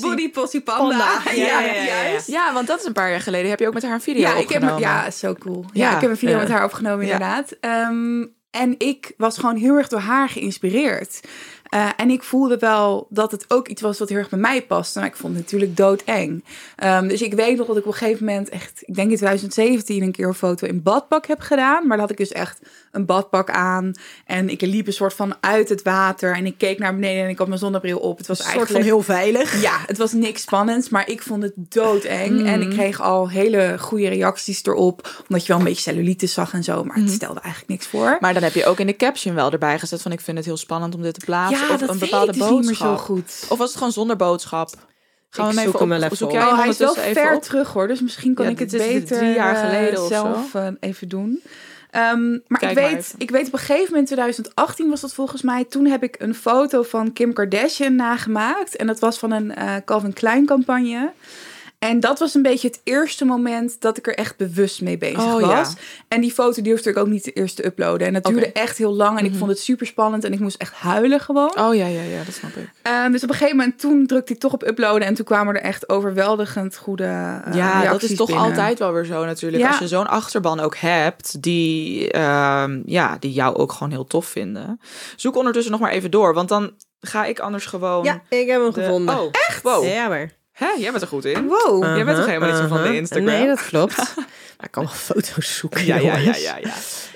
Body. 0.00 0.30
Panda. 0.64 1.20
Ja. 1.34 1.60
Juist. 1.84 2.26
Ja, 2.26 2.52
want 2.52 2.66
dat 2.66 2.78
is 2.80 2.84
een 2.86 2.92
paar 2.92 3.10
jaar 3.10 3.20
geleden. 3.20 3.50
Heb 3.50 3.58
je 3.60 3.66
ook 3.66 3.74
met 3.74 3.82
haar 3.82 3.92
een 3.94 4.00
video 4.00 4.22
Ja, 4.22 4.28
ik 4.36 4.36
heb, 4.48 4.62
opgenomen? 4.62 4.80
ja, 4.80 5.10
zo 5.10 5.34
cool. 5.34 5.64
Ja, 5.72 5.88
Ja. 5.90 5.94
ik 5.94 6.00
heb 6.00 6.10
een 6.10 6.16
video 6.16 6.38
met 6.38 6.48
haar 6.48 6.64
opgenomen, 6.64 7.06
Ja. 7.06 7.12
inderdaad. 7.12 7.56
Ehm, 7.60 8.24
en 8.50 8.74
ik 8.78 9.12
was 9.16 9.38
gewoon 9.38 9.56
heel 9.56 9.76
erg 9.76 9.88
door 9.88 10.00
haar 10.00 10.28
geïnspireerd. 10.28 11.20
Eh, 11.66 11.88
en 11.96 12.10
ik 12.10 12.22
voelde 12.22 12.58
wel 12.58 13.06
dat 13.10 13.30
het 13.30 13.44
ook 13.48 13.68
iets 13.68 13.82
was 13.82 13.98
wat 13.98 14.08
heel 14.08 14.18
erg 14.18 14.28
bij 14.28 14.38
mij 14.38 14.62
paste. 14.62 14.98
Maar 14.98 15.08
ik 15.08 15.16
vond 15.16 15.34
het 15.34 15.42
natuurlijk 15.42 15.76
doodeng. 15.76 16.44
Ehm, 16.76 17.08
dus 17.08 17.22
ik 17.22 17.34
weet 17.34 17.56
nog 17.56 17.66
dat 17.66 17.76
ik 17.76 17.86
op 17.86 17.92
een 17.92 17.98
gegeven 17.98 18.24
moment 18.24 18.48
echt, 18.48 18.82
ik 18.84 18.94
denk 18.94 19.10
in 19.10 19.16
2017, 19.16 20.02
een 20.02 20.12
keer 20.12 20.26
een 20.26 20.34
foto 20.34 20.66
in 20.66 20.82
badpak 20.82 21.26
heb 21.26 21.40
gedaan. 21.40 21.86
Maar 21.86 21.96
dan 21.96 21.98
had 22.06 22.10
ik 22.10 22.16
dus 22.16 22.32
echt 22.32 22.60
een 22.96 23.06
badpak 23.06 23.50
aan. 23.50 23.92
En 24.26 24.48
ik 24.48 24.60
liep 24.60 24.86
een 24.86 24.92
soort 24.92 25.14
van 25.14 25.34
uit 25.40 25.68
het 25.68 25.82
water. 25.82 26.34
En 26.34 26.46
ik 26.46 26.58
keek 26.58 26.78
naar 26.78 26.94
beneden 26.94 27.24
en 27.24 27.28
ik 27.30 27.38
had 27.38 27.46
mijn 27.48 27.58
zonnebril 27.60 27.98
op. 27.98 28.18
Het 28.18 28.26
was 28.26 28.38
Een 28.38 28.44
soort 28.44 28.56
eigenlijk 28.56 28.84
van 28.84 28.92
heel 28.94 29.02
veilig. 29.16 29.60
ja, 29.62 29.78
het 29.86 29.98
was 29.98 30.12
niks 30.12 30.42
spannends, 30.42 30.88
maar 30.88 31.08
ik 31.08 31.22
vond 31.22 31.42
het 31.42 31.52
doodeng. 31.56 32.46
En 32.46 32.60
ik 32.62 32.70
kreeg 32.70 33.00
al 33.00 33.28
hele 33.30 33.76
goede 33.78 34.08
reacties 34.08 34.64
erop. 34.64 35.22
Omdat 35.28 35.42
je 35.46 35.48
wel 35.52 35.58
een 35.58 35.64
beetje 35.68 35.82
cellulitis 35.82 36.32
zag 36.32 36.52
en 36.52 36.64
zo. 36.64 36.84
Maar 36.84 36.96
het 36.96 37.10
stelde 37.10 37.40
eigenlijk 37.40 37.70
niks 37.72 37.86
voor. 37.86 38.16
Maar 38.20 38.34
dan 38.34 38.42
heb 38.42 38.54
je 38.54 38.66
ook 38.66 38.78
in 38.80 38.86
de 38.86 38.96
caption 38.96 39.34
wel 39.34 39.52
erbij 39.52 39.78
gezet 39.78 40.02
van 40.02 40.12
ik 40.12 40.20
vind 40.20 40.36
het 40.36 40.46
heel 40.46 40.56
spannend 40.56 40.94
om 40.94 41.02
dit 41.02 41.14
te 41.18 41.24
plaatsen. 41.24 41.66
ja, 41.66 41.72
of 41.74 41.80
dat 41.80 41.88
een 41.88 41.98
weet 41.98 42.10
bepaalde 42.10 42.32
ik 42.32 42.38
dus 42.38 42.48
niet 42.48 42.56
meer 42.58 42.64
boodschap. 42.66 42.96
zo 42.98 43.02
goed. 43.04 43.46
Of 43.48 43.58
was 43.58 43.68
het 43.68 43.76
gewoon 43.76 43.92
zonder 43.92 44.16
boodschap? 44.16 44.68
Gaan 45.30 45.48
Ik 45.48 45.54
we 45.54 45.60
hem 45.60 45.66
zoek 45.70 45.80
even 45.80 45.88
hem 45.90 45.98
wel 45.98 46.06
even 46.06 46.16
zoek 46.16 46.28
op. 46.28 46.34
jij 46.34 46.44
Oh, 46.46 46.58
hij 46.58 46.68
is 46.68 46.78
wel 46.78 46.94
ver 46.94 47.34
op? 47.34 47.42
terug 47.42 47.72
hoor, 47.72 47.88
dus 47.88 48.00
misschien 48.00 48.34
kan 48.34 48.44
Ja, 48.44 48.50
ik 48.50 48.58
het 48.58 48.70
beter 48.70 49.18
drie 49.18 49.34
jaar 49.34 49.54
eh, 49.54 49.60
geleden 49.60 50.02
of 50.02 50.08
zelf 50.08 50.48
zo. 50.52 50.58
eh, 50.58 50.66
even 50.80 51.08
doen. 51.08 51.42
Ehm, 51.90 52.30
maar 52.46 52.60
Kijk 52.60 52.78
ik 52.78 52.78
weet, 52.78 53.14
ik 53.18 53.30
weet 53.30 53.46
op 53.46 53.52
een 53.52 53.58
gegeven 53.58 53.90
moment, 53.90 54.06
2018 54.06 54.88
was 54.88 55.00
dat 55.00 55.14
volgens 55.14 55.42
mij, 55.42 55.64
toen 55.64 55.86
heb 55.86 56.02
ik 56.02 56.16
een 56.18 56.34
foto 56.34 56.82
van 56.82 57.12
Kim 57.12 57.32
Kardashian 57.32 57.94
nagemaakt. 57.94 58.76
En 58.76 58.86
dat 58.86 58.98
was 58.98 59.18
van 59.18 59.30
een 59.30 59.54
eh, 59.54 59.74
Calvin 59.84 60.12
Klein 60.12 60.46
campagne. 60.46 61.12
En 61.78 62.00
dat 62.00 62.18
was 62.18 62.34
een 62.34 62.42
beetje 62.42 62.68
het 62.68 62.80
eerste 62.84 63.24
moment 63.24 63.80
dat 63.80 63.98
ik 63.98 64.06
er 64.06 64.14
echt 64.14 64.36
bewust 64.36 64.80
mee 64.82 64.98
bezig 64.98 65.24
Oh, 65.24 65.40
ja. 65.40 65.46
was. 65.46 65.74
En 66.08 66.20
die 66.20 66.32
foto 66.32 66.62
durfde 66.62 66.90
ik 66.90 66.96
ook 66.96 67.06
niet 67.06 67.36
eerst 67.36 67.56
te 67.56 67.66
uploaden. 67.66 68.06
En 68.06 68.12
dat 68.12 68.24
duurde 68.24 68.52
echt 68.52 68.78
heel 68.78 68.94
lang 68.94 69.18
en 69.18 69.24
ik 69.24 69.34
vond 69.34 69.50
het 69.50 69.60
super 69.60 69.86
spannend 69.86 70.24
en 70.24 70.32
ik 70.32 70.40
moest 70.40 70.56
echt 70.60 70.72
huilen 70.72 71.20
gewoon. 71.20 71.58
Oh 71.58 71.74
ja, 71.74 71.86
ja, 71.86 72.02
ja, 72.02 72.22
dat 72.24 72.34
snap 72.34 72.50
ik. 72.50 72.70
Eh, 72.82 73.06
dus 73.10 73.22
op 73.22 73.28
een 73.28 73.34
gegeven 73.34 73.56
moment 73.56 73.78
toen 73.78 74.06
drukte 74.06 74.32
ik 74.32 74.38
toch 74.40 74.52
op 74.52 74.66
uploaden 74.66 75.06
en 75.06 75.14
toen 75.14 75.24
kwamen 75.24 75.54
er 75.54 75.60
echt 75.62 75.88
overweldigend 75.88 76.76
goede 76.76 77.04
eh, 77.04 77.54
ja, 77.54 77.90
dat 77.90 78.02
is 78.02 78.16
toch 78.16 78.26
binnen. 78.26 78.44
altijd 78.44 78.78
wel 78.78 78.92
weer 78.92 79.04
zo 79.04 79.24
natuurlijk. 79.24 79.62
Ja. 79.62 79.68
Als 79.68 79.78
je 79.78 79.88
zo'n 79.88 80.08
achterban 80.08 80.60
ook 80.60 80.76
hebt 80.76 81.42
die, 81.42 82.10
ehm, 82.10 82.82
ja, 82.84 83.16
die 83.20 83.32
jou 83.32 83.56
ook 83.56 83.72
gewoon 83.72 83.90
heel 83.90 84.06
tof 84.06 84.26
vinden. 84.26 84.80
Zoek 85.16 85.36
ondertussen 85.36 85.72
nog 85.72 85.80
maar 85.80 85.90
even 85.92 86.10
door, 86.10 86.34
want 86.34 86.48
dan 86.48 86.72
ga 87.00 87.24
ik 87.24 87.38
anders 87.38 87.66
gewoon... 87.66 88.04
Ja, 88.04 88.22
ik 88.28 88.48
heb 88.48 88.60
hem 88.62 88.72
de- 88.72 88.82
gevonden. 88.82 89.18
Oh, 89.20 89.28
echt? 89.48 89.62
Wow. 89.62 89.84
Ja, 89.84 90.08
maar. 90.08 90.30
Hè, 90.56 90.66
jij 90.78 90.90
bent 90.90 91.02
er 91.02 91.08
goed 91.08 91.24
in. 91.24 91.46
Wow. 91.46 91.84
Jij 91.84 92.04
bent 92.04 92.16
toch 92.16 92.26
helemaal 92.26 92.48
niet 92.48 92.58
zo 92.58 92.66
van 92.66 92.76
de 92.76 92.82
Uh-huh. 92.82 92.96
Instagram? 92.96 93.26
Nee, 93.26 93.46
dat 93.46 93.64
klopt. 93.66 93.96
maar 94.56 94.64
ik 94.66 94.70
kan 94.70 94.84
wel 94.84 94.92
foto's 94.92 95.56
zoeken, 95.56 95.86
Ja, 95.86 95.96
ja, 95.96 96.16
ja, 96.16 96.36
ja, 96.36 96.56
ja. 96.56 96.74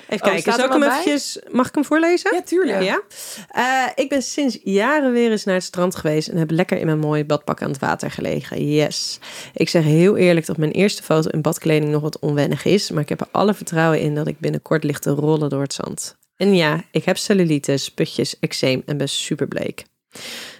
Even 0.09 0.27
Oh, 0.27 0.33
kijken, 0.33 0.53
zal 0.53 0.65
ik 0.65 0.73
er 0.73 0.79
hem 0.79 0.83
eventjes... 0.83 1.39
Mag 1.51 1.67
ik 1.67 1.75
hem 1.75 1.85
voorlezen? 1.85 2.33
Ja, 2.35 2.41
tuurlijk. 2.41 2.81
Ja. 2.83 3.01
Eh, 3.47 3.91
ik 3.95 4.09
ben 4.09 4.21
sinds 4.21 4.57
jaren 4.63 5.11
weer 5.11 5.31
eens 5.31 5.43
naar 5.43 5.55
het 5.55 5.63
strand 5.63 5.95
geweest 5.95 6.27
en 6.27 6.37
heb 6.37 6.51
lekker 6.51 6.77
in 6.77 6.85
mijn 6.85 6.99
mooie 6.99 7.25
badpak 7.25 7.61
aan 7.61 7.69
het 7.69 7.79
water 7.79 8.11
gelegen. 8.11 8.71
Yes. 8.73 9.19
Ik 9.53 9.69
zeg 9.69 9.83
heel 9.83 10.17
eerlijk 10.17 10.45
dat 10.45 10.57
mijn 10.57 10.71
eerste 10.71 11.03
foto 11.03 11.29
in 11.29 11.41
badkleding 11.41 11.91
nog 11.91 12.01
wat 12.01 12.19
onwennig 12.19 12.65
is, 12.65 12.91
maar 12.91 13.03
ik 13.03 13.09
heb 13.09 13.21
er 13.21 13.27
alle 13.31 13.53
vertrouwen 13.53 13.99
in 13.99 14.15
dat 14.15 14.27
ik 14.27 14.39
binnenkort 14.39 14.83
ligt 14.83 15.01
te 15.01 15.09
rollen 15.09 15.49
door 15.49 15.61
het 15.61 15.73
zand. 15.73 16.15
En 16.35 16.55
ja, 16.55 16.83
ik 16.91 17.05
heb 17.05 17.17
cellulitis, 17.17 17.91
putjes, 17.91 18.39
eczeem 18.39 18.83
en 18.85 18.97
ben 18.97 19.09
super 19.09 19.47
bleek. 19.47 19.83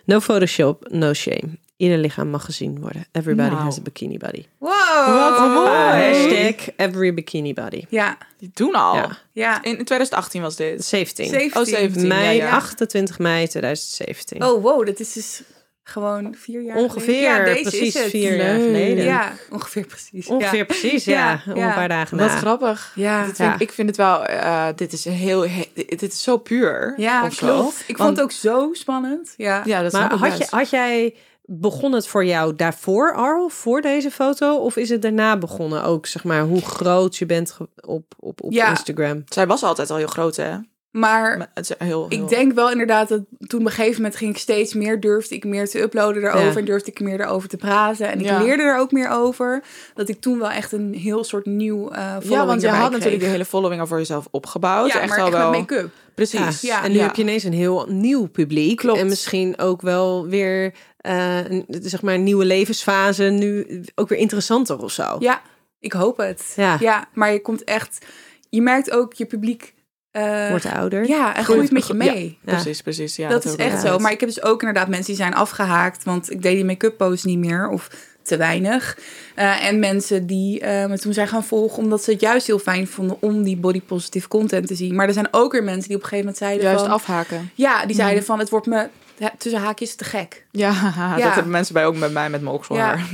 No 0.05 0.19
Photoshop, 0.19 0.87
no 0.89 1.13
shame. 1.13 1.59
Ieder 1.81 1.97
lichaam 1.97 2.27
mag 2.27 2.45
gezien 2.45 2.79
worden. 2.79 3.05
Everybody 3.11 3.49
Nou. 3.49 3.61
has 3.63 3.77
a 3.77 3.81
bikini 3.81 4.17
body. 4.17 4.45
Wow. 4.57 4.71
Wat 5.07 5.53
mooi. 5.53 5.69
Hashtag 5.69 6.69
every 6.75 7.13
bikini 7.13 7.53
body. 7.53 7.85
Ja, 7.89 8.17
Die 8.37 8.51
doen 8.53 8.73
al. 8.75 8.95
Ja. 8.95 9.17
ja. 9.31 9.55
In, 9.63 9.77
in 9.77 9.85
2018 9.85 10.41
was 10.41 10.55
dit. 10.55 10.85
17. 10.85 11.25
17. 11.29 11.61
Oh, 11.61 11.67
17. 11.67 12.07
Mei, 12.07 12.37
ja, 12.37 12.43
ja. 12.45 12.51
28 12.51 13.19
mei 13.19 13.47
2017. 13.47 14.43
Oh, 14.43 14.61
wow, 14.63 14.85
dat 14.85 14.99
is 14.99 15.13
dus 15.13 15.41
gewoon 15.83 16.35
vier 16.37 16.61
jaar 16.61 16.77
Ongeveer, 16.77 17.01
geleden. 17.01 17.21
Ja, 17.21 17.43
deze 17.43 17.61
precies 17.69 17.95
is 17.95 18.01
het. 18.01 18.09
vier 18.09 18.35
jaar 18.35 18.55
geleden. 18.59 19.03
Ja, 19.03 19.33
ongeveer 19.51 19.85
precies. 19.85 20.27
Ongeveer 20.27 20.57
Ja. 20.57 20.65
precies, 20.65 21.05
ja. 21.05 21.41
Ja, 21.45 21.51
Om 21.53 21.59
ja. 21.59 21.67
een 21.67 21.73
paar 21.73 21.87
dagen 21.89 22.17
Wat 22.17 22.27
na. 22.27 22.35
grappig. 22.37 22.91
Ja. 22.95 23.25
Dit 23.25 23.35
vind, 23.35 23.49
Ja. 23.49 23.59
Ik 23.59 23.71
vind 23.71 23.87
het 23.87 23.97
wel, 23.97 24.25
eh, 24.25 24.67
dit 24.75 24.93
is 24.93 25.05
heel, 25.05 25.47
he- 25.47 25.71
dit 25.73 26.01
is 26.01 26.23
zo 26.23 26.37
puur. 26.37 26.93
Ja, 26.97 27.29
zo. 27.29 27.45
klopt. 27.47 27.83
Ik 27.87 27.97
Want- 27.97 27.97
vond 27.97 28.09
het 28.09 28.21
ook 28.21 28.31
zo 28.31 28.69
spannend. 28.73 29.33
Ja. 29.37 29.61
Ja, 29.65 29.81
dat 29.81 29.91
Maar 29.91 30.01
snap 30.01 30.13
ik 30.13 30.29
had, 30.29 30.37
je, 30.37 30.47
had 30.49 30.69
jij, 30.69 31.15
begon 31.59 31.91
het 31.93 32.07
voor 32.07 32.25
jou 32.25 32.55
daarvoor 32.55 33.13
al, 33.15 33.49
voor 33.49 33.81
deze 33.81 34.11
foto? 34.11 34.55
Of 34.57 34.75
is 34.75 34.89
het 34.89 35.01
daarna 35.01 35.37
begonnen 35.37 35.83
ook, 35.83 36.05
zeg 36.05 36.23
maar, 36.23 36.41
hoe 36.41 36.61
groot 36.61 37.17
je 37.17 37.25
bent 37.25 37.57
op, 37.85 38.03
op, 38.19 38.43
op 38.43 38.51
Ja. 38.51 38.69
Instagram? 38.69 39.23
Zij 39.29 39.47
was 39.47 39.63
altijd 39.63 39.89
al 39.89 39.97
heel 39.97 40.07
groot, 40.07 40.35
hè? 40.35 40.55
Maar 40.91 41.37
Maar 41.37 41.51
Het 41.53 41.69
is 41.69 41.75
heel, 41.87 42.05
heel... 42.09 42.21
ik 42.21 42.29
denk 42.29 42.53
wel 42.53 42.71
inderdaad 42.71 43.07
dat 43.09 43.21
toen 43.47 43.59
op 43.59 43.65
een 43.65 43.71
gegeven 43.71 43.95
moment 43.95 44.15
ging 44.15 44.31
ik 44.31 44.37
steeds 44.37 44.73
meer, 44.73 44.99
durfde 44.99 45.35
ik 45.35 45.43
meer 45.43 45.69
te 45.69 45.81
uploaden 45.81 46.21
daarover 46.21 46.51
Ja. 46.51 46.57
en 46.57 46.65
durfde 46.65 46.91
ik 46.91 46.99
meer 46.99 47.21
erover 47.21 47.49
te 47.49 47.57
praten. 47.57 48.11
En 48.11 48.19
ik 48.19 48.25
Ja. 48.25 48.41
leerde 48.43 48.63
er 48.63 48.77
ook 48.79 48.91
meer 48.91 49.09
over. 49.09 49.63
Dat 49.93 50.09
ik 50.09 50.21
toen 50.21 50.39
wel 50.39 50.49
echt 50.49 50.71
een 50.71 50.93
heel 50.93 51.23
soort 51.23 51.45
nieuw 51.45 51.89
eh 51.89 52.01
following 52.11 52.29
Ja, 52.31 52.45
want 52.45 52.61
je 52.61 52.67
had 52.67 52.77
kreeg. 52.77 52.91
natuurlijk 52.91 53.23
de 53.23 53.29
hele 53.29 53.45
following 53.45 53.81
al 53.81 53.87
voor 53.87 53.97
jezelf 53.97 54.27
opgebouwd. 54.31 54.91
Ja, 54.93 54.99
echt 54.99 55.09
maar 55.09 55.19
al 55.19 55.25
echt 55.27 55.35
wel. 55.37 55.49
met 55.49 55.59
make-up. 55.59 55.89
Precies. 56.15 56.61
Ja. 56.61 56.83
En 56.83 56.91
nu 56.91 56.97
Ja. 56.97 57.03
heb 57.03 57.15
je 57.15 57.21
ineens 57.21 57.43
een 57.43 57.53
heel 57.53 57.85
nieuw 57.89 58.27
publiek. 58.27 58.77
Klopt. 58.77 58.99
En 58.99 59.07
misschien 59.07 59.59
ook 59.59 59.81
wel 59.81 60.27
weer, 60.27 60.73
een, 61.01 61.65
zeg 61.69 62.01
maar, 62.01 62.13
een 62.13 62.23
nieuwe 62.23 62.45
levensfase. 62.45 63.23
Nu 63.23 63.81
ook 63.95 64.09
weer 64.09 64.19
interessanter 64.19 64.77
of 64.83 64.91
zo. 64.91 65.15
Ja, 65.19 65.41
ik 65.79 65.93
hoop 65.93 66.17
het. 66.17 66.53
Ja. 66.55 66.77
Ja, 66.79 67.07
maar 67.13 67.31
je 67.33 67.41
komt 67.41 67.63
echt... 67.63 68.05
Je 68.49 68.61
merkt 68.61 68.91
ook 68.91 69.13
je 69.13 69.25
publiek... 69.25 69.73
eh, 70.11 70.49
Wordt 70.49 70.65
ouder. 70.65 71.07
ja, 71.07 71.27
en 71.35 71.43
Groeit- 71.43 71.45
groeit 71.57 71.71
met 71.71 71.87
je 71.87 71.93
mee. 71.93 72.37
Ja. 72.45 72.51
Precies, 72.51 72.81
precies. 72.81 73.15
Ja, 73.15 73.29
dat 73.29 73.45
is 73.45 73.55
echt 73.55 73.81
wel. 73.83 73.93
zo. 73.93 73.99
Maar 73.99 74.11
ik 74.11 74.19
heb 74.19 74.29
dus 74.29 74.43
ook 74.43 74.59
inderdaad 74.61 74.87
mensen 74.87 75.05
die 75.13 75.15
zijn 75.21 75.33
afgehaakt. 75.33 76.03
Want 76.03 76.31
ik 76.31 76.41
deed 76.41 76.55
die 76.55 76.65
make-up 76.65 76.97
pose 76.97 77.27
niet 77.27 77.37
meer. 77.39 77.69
Of 77.69 77.89
te 78.21 78.37
weinig. 78.37 78.97
Eh, 79.35 79.65
en 79.65 79.79
mensen 79.79 80.25
die 80.27 80.59
eh, 80.59 80.85
me 80.89 80.99
toen 80.99 81.13
zijn 81.13 81.27
gaan 81.27 81.43
volgen. 81.43 81.83
Omdat 81.83 82.03
ze 82.03 82.11
het 82.11 82.21
juist 82.21 82.47
heel 82.47 82.59
fijn 82.59 82.87
vonden 82.87 83.17
om 83.19 83.43
die 83.43 83.57
body 83.57 83.81
positive 83.81 84.27
content 84.27 84.67
te 84.67 84.75
zien. 84.75 84.95
Maar 84.95 85.07
er 85.07 85.13
zijn 85.13 85.27
ook 85.31 85.51
weer 85.51 85.63
mensen 85.63 85.87
die 85.87 85.97
op 85.97 86.03
een 86.03 86.09
gegeven 86.09 86.31
moment 86.31 86.37
zeiden 86.37 86.63
Juist 86.63 86.83
van... 86.83 86.93
afhaken. 86.93 87.51
Ja, 87.55 87.85
die 87.85 87.95
zeiden 87.95 88.23
van 88.23 88.39
het 88.39 88.49
wordt 88.49 88.65
me 88.65 88.87
ja, 89.21 89.31
tussen 89.37 89.61
haakjes 89.61 89.95
te 89.95 90.03
gek. 90.03 90.45
Ja, 90.51 90.71
Ja. 90.97 91.15
dat 91.15 91.33
hebben 91.33 91.51
mensen 91.51 91.73
bij 91.73 91.85
ook 91.85 91.95
met 91.95 92.11
mij 92.11 92.29
met 92.29 92.41
mijn 92.41 92.55
okselhaar. 92.55 93.05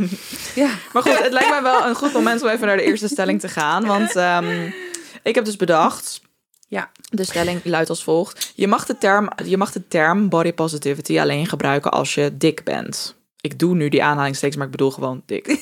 Ja. 0.56 0.70
Maar 0.94 1.02
goed, 1.02 1.24
het 1.24 1.32
lijkt 1.32 1.50
mij 1.50 1.62
wel 1.62 1.86
een 1.86 1.96
goed 1.96 2.14
moment 2.14 2.42
om 2.42 2.48
even 2.48 2.68
naar 2.68 2.78
de 2.78 2.84
eerste 2.84 3.08
stelling 3.08 3.40
te 3.40 3.48
gaan. 3.48 3.86
Want 3.86 4.16
ehm, 4.16 4.70
ik 5.24 5.36
heb 5.36 5.46
dus 5.46 5.56
bedacht. 5.56 6.22
Ja. 6.68 6.92
De 7.10 7.24
stelling 7.24 7.62
luidt 7.64 7.90
als 7.90 8.04
volgt: 8.04 8.52
je 8.56 8.68
mag, 8.68 8.86
de 8.86 8.98
term, 8.98 9.30
je 9.46 9.58
mag 9.58 9.72
de 9.72 9.88
term 9.88 10.30
body 10.30 10.54
positivity 10.54 11.20
alleen 11.20 11.48
gebruiken 11.48 11.92
als 11.92 12.14
je 12.14 12.38
dik 12.38 12.64
bent. 12.64 13.16
Ik 13.42 13.60
doe 13.60 13.76
nu 13.76 13.90
die 13.90 14.04
aanhalingstekens, 14.04 14.58
maar 14.58 14.66
ik 14.66 14.72
bedoel 14.72 14.92
gewoon 14.92 15.24
dik. 15.26 15.46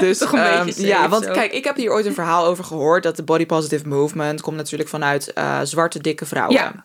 Dus 0.00 0.18
Toch 0.18 0.32
een 0.32 0.38
ehm, 0.38 0.64
beetje 0.64 0.86
ja, 0.86 1.08
want 1.08 1.24
zo. 1.24 1.32
kijk, 1.32 1.52
ik 1.52 1.64
heb 1.64 1.76
hier 1.76 1.90
ooit 1.90 2.06
een 2.06 2.14
verhaal 2.14 2.46
over 2.46 2.64
gehoord 2.64 3.02
dat 3.02 3.16
de 3.16 3.22
body 3.22 3.46
positive 3.46 3.88
movement 3.88 4.40
komt 4.40 4.56
natuurlijk 4.56 4.90
vanuit 4.90 5.32
eh, 5.32 5.60
zwarte 5.62 6.00
dikke 6.00 6.26
vrouwen. 6.26 6.56
Ja. 6.56 6.84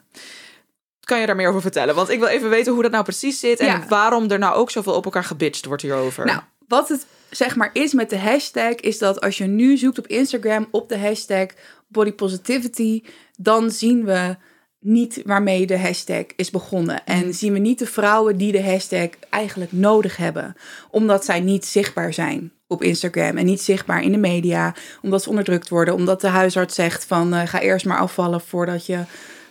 Kan 1.07 1.19
je 1.19 1.25
daar 1.25 1.35
meer 1.35 1.49
over 1.49 1.61
vertellen? 1.61 1.95
Want 1.95 2.09
ik 2.09 2.19
wil 2.19 2.27
even 2.27 2.49
weten 2.49 2.73
hoe 2.73 2.81
dat 2.81 2.91
nou 2.91 3.03
precies 3.03 3.39
zit 3.39 3.59
en 3.59 3.65
Ja. 3.65 3.85
waarom 3.87 4.31
er 4.31 4.39
nou 4.39 4.55
ook 4.55 4.71
zoveel 4.71 4.93
op 4.93 5.05
elkaar 5.05 5.23
gebitcht 5.23 5.65
wordt 5.65 5.81
hierover. 5.81 6.25
Nou, 6.25 6.39
wat 6.67 6.89
het 6.89 7.05
zeg 7.29 7.55
maar 7.55 7.69
is 7.73 7.93
met 7.93 8.09
de 8.09 8.17
hashtag, 8.17 8.75
is 8.75 8.97
dat 8.97 9.21
als 9.21 9.37
je 9.37 9.45
nu 9.45 9.77
zoekt 9.77 9.97
op 9.99 10.07
Instagram 10.07 10.67
op 10.71 10.89
de 10.89 10.97
hashtag 10.97 11.47
body 11.87 12.11
positivity, 12.11 13.03
dan 13.37 13.71
zien 13.71 14.05
we 14.05 14.35
niet 14.79 15.21
waarmee 15.25 15.65
de 15.65 15.79
hashtag 15.79 16.25
is 16.35 16.49
begonnen. 16.49 17.05
En 17.05 17.33
zien 17.33 17.53
we 17.53 17.59
niet 17.59 17.79
de 17.79 17.85
vrouwen 17.85 18.37
die 18.37 18.51
de 18.51 18.63
hashtag 18.63 19.09
eigenlijk 19.29 19.71
nodig 19.71 20.17
hebben. 20.17 20.55
Omdat 20.89 21.25
zij 21.25 21.39
niet 21.39 21.65
zichtbaar 21.65 22.13
zijn 22.13 22.51
op 22.67 22.83
Instagram 22.83 23.37
en 23.37 23.45
niet 23.45 23.61
zichtbaar 23.61 24.01
in 24.01 24.11
de 24.11 24.17
media. 24.17 24.75
Omdat 25.01 25.23
ze 25.23 25.29
onderdrukt 25.29 25.69
worden. 25.69 25.93
Omdat 25.93 26.21
de 26.21 26.27
huisarts 26.27 26.75
zegt 26.75 27.05
van 27.05 27.33
eh, 27.33 27.47
ga 27.47 27.59
eerst 27.59 27.85
maar 27.85 27.99
afvallen 27.99 28.41
voordat 28.41 28.85
je 28.85 28.99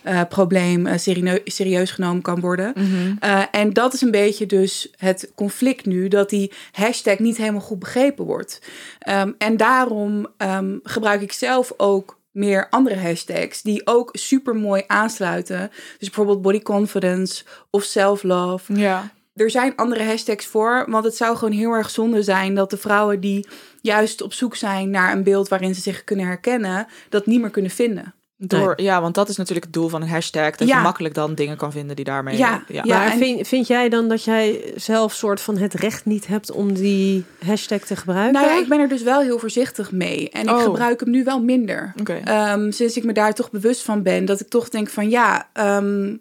eh, 0.03 0.21
probleem 0.29 0.85
eh, 0.85 0.97
serie- 0.97 1.41
serieus 1.45 1.91
genomen 1.91 2.21
kan 2.21 2.39
worden. 2.39 2.73
Eh, 3.19 3.41
en 3.51 3.73
dat 3.73 3.93
is 3.93 4.01
een 4.01 4.11
beetje 4.11 4.45
dus 4.45 4.89
het 4.97 5.31
conflict 5.35 5.85
nu, 5.85 6.07
dat 6.07 6.29
die 6.29 6.51
hashtag 6.71 7.19
niet 7.19 7.37
helemaal 7.37 7.61
goed 7.61 7.79
begrepen 7.79 8.25
wordt. 8.25 8.61
Ehm, 8.99 9.31
en 9.37 9.57
daarom 9.57 10.27
ehm, 10.37 10.77
gebruik 10.83 11.21
ik 11.21 11.31
zelf 11.31 11.73
ook 11.77 12.19
meer 12.31 12.67
andere 12.69 12.95
hashtags 12.99 13.61
die 13.61 13.81
ook 13.87 14.09
super 14.13 14.55
mooi 14.55 14.83
aansluiten. 14.87 15.69
Dus 15.71 16.07
bijvoorbeeld 16.07 16.41
body 16.41 16.61
confidence 16.61 17.43
of 17.69 17.83
self-love. 17.83 18.73
ja. 18.73 19.15
Er 19.35 19.49
zijn 19.51 19.75
andere 19.75 20.03
hashtags 20.03 20.45
voor, 20.45 20.85
want 20.89 21.03
het 21.03 21.15
zou 21.15 21.37
gewoon 21.37 21.53
heel 21.53 21.71
erg 21.71 21.89
zonde 21.89 22.23
zijn 22.23 22.55
dat 22.55 22.69
de 22.69 22.77
vrouwen 22.77 23.19
die 23.19 23.47
juist 23.81 24.21
op 24.21 24.33
zoek 24.33 24.55
zijn 24.55 24.89
naar 24.89 25.11
een 25.11 25.23
beeld 25.23 25.47
waarin 25.47 25.75
ze 25.75 25.81
zich 25.81 26.03
kunnen 26.03 26.25
herkennen, 26.25 26.87
dat 27.09 27.25
niet 27.25 27.41
meer 27.41 27.49
kunnen 27.49 27.71
vinden. 27.71 28.13
Door, 28.39 28.81
ja, 28.81 29.01
want 29.01 29.15
dat 29.15 29.29
is 29.29 29.37
natuurlijk 29.37 29.65
het 29.65 29.73
doel 29.73 29.87
van 29.89 30.01
een 30.01 30.07
hashtag. 30.09 30.55
Dat 30.55 30.67
Ja. 30.67 30.77
je 30.77 30.83
makkelijk 30.83 31.13
dan 31.13 31.35
dingen 31.35 31.57
kan 31.57 31.71
vinden 31.71 31.95
die 31.95 32.05
daarmee... 32.05 32.37
Ja, 32.37 32.63
ja. 32.67 32.81
ja. 32.83 32.97
maar 32.97 33.11
en- 33.11 33.17
vind, 33.17 33.47
vind 33.47 33.67
jij 33.67 33.89
dan 33.89 34.07
dat 34.07 34.23
jij 34.23 34.73
zelf 34.75 35.13
soort 35.13 35.41
van 35.41 35.57
het 35.57 35.73
recht 35.73 36.05
niet 36.05 36.27
hebt 36.27 36.51
om 36.51 36.73
die 36.73 37.25
hashtag 37.45 37.79
te 37.79 37.95
gebruiken? 37.95 38.33
Nou 38.41 38.45
ja, 38.55 38.59
ik 38.61 38.67
ben 38.67 38.79
er 38.79 38.87
dus 38.87 39.03
wel 39.03 39.21
heel 39.21 39.39
voorzichtig 39.39 39.91
mee. 39.91 40.29
En 40.29 40.41
ik 40.43 40.49
Oh. 40.49 40.61
gebruik 40.63 40.99
hem 40.99 41.09
nu 41.09 41.23
wel 41.23 41.41
minder. 41.43 41.93
Ehm, 42.23 42.71
sinds 42.71 42.97
ik 42.97 43.03
me 43.03 43.13
daar 43.13 43.33
toch 43.33 43.49
bewust 43.51 43.81
van 43.83 44.03
ben. 44.03 44.25
Dat 44.25 44.39
ik 44.39 44.47
toch 44.47 44.69
denk 44.69 44.89
van 44.89 45.09
ja, 45.09 45.47
ehm, 45.53 46.15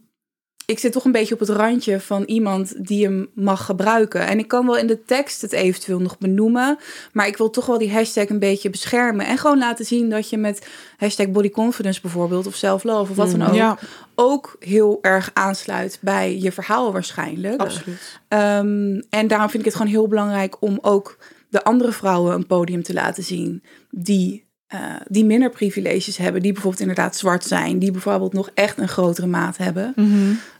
ik 0.66 0.78
zit 0.78 0.92
toch 0.92 1.04
een 1.04 1.12
beetje 1.12 1.34
op 1.34 1.40
het 1.40 1.48
randje 1.48 2.00
van 2.00 2.22
iemand 2.22 2.86
die 2.86 3.04
hem 3.04 3.28
mag 3.34 3.64
gebruiken. 3.64 4.26
En 4.26 4.38
ik 4.38 4.48
kan 4.48 4.66
wel 4.66 4.76
in 4.76 4.86
de 4.86 5.04
tekst 5.04 5.40
het 5.42 5.52
eventueel 5.52 6.00
nog 6.00 6.18
benoemen. 6.18 6.78
Maar 7.12 7.26
ik 7.26 7.36
wil 7.36 7.50
toch 7.50 7.66
wel 7.66 7.78
die 7.78 7.92
hashtag 7.92 8.28
een 8.28 8.38
beetje 8.38 8.70
beschermen. 8.70 9.26
En 9.26 9.38
gewoon 9.38 9.58
laten 9.58 9.84
zien 9.84 10.10
dat 10.10 10.30
je 10.30 10.36
met 10.36 10.66
hashtag 10.96 11.30
body 11.30 11.50
confidence 11.50 12.00
bijvoorbeeld. 12.00 12.46
Of 12.46 12.54
self-love 12.54 13.10
of 13.10 13.16
wat 13.16 13.30
dan 13.30 13.42
ook. 13.48 13.54
Ja, 13.54 13.78
Ook 14.14 14.56
heel 14.58 14.98
erg 15.02 15.30
aansluit 15.32 15.98
bij 16.00 16.38
je 16.38 16.52
verhaal 16.52 16.92
waarschijnlijk. 16.92 17.60
absoluut. 17.60 18.20
Ehm, 18.28 19.00
en 19.10 19.26
daarom 19.26 19.48
vind 19.50 19.58
ik 19.58 19.64
het 19.64 19.74
gewoon 19.76 19.92
heel 19.92 20.08
belangrijk 20.08 20.56
om 20.62 20.78
ook 20.80 21.18
de 21.48 21.64
andere 21.64 21.92
vrouwen 21.92 22.34
een 22.34 22.46
podium 22.46 22.82
te 22.82 22.92
laten 22.92 23.22
zien 23.22 23.62
die, 23.90 24.44
eh, 24.66 24.80
die 25.08 25.24
minder 25.24 25.50
privileges 25.50 26.16
hebben, 26.16 26.42
die 26.42 26.52
bijvoorbeeld 26.52 26.82
inderdaad 26.82 27.16
zwart 27.16 27.44
zijn, 27.44 27.78
die 27.78 27.90
bijvoorbeeld 27.90 28.32
nog 28.32 28.50
echt 28.54 28.78
een 28.78 28.88
grotere 28.88 29.26
maat 29.26 29.56
hebben. 29.56 29.92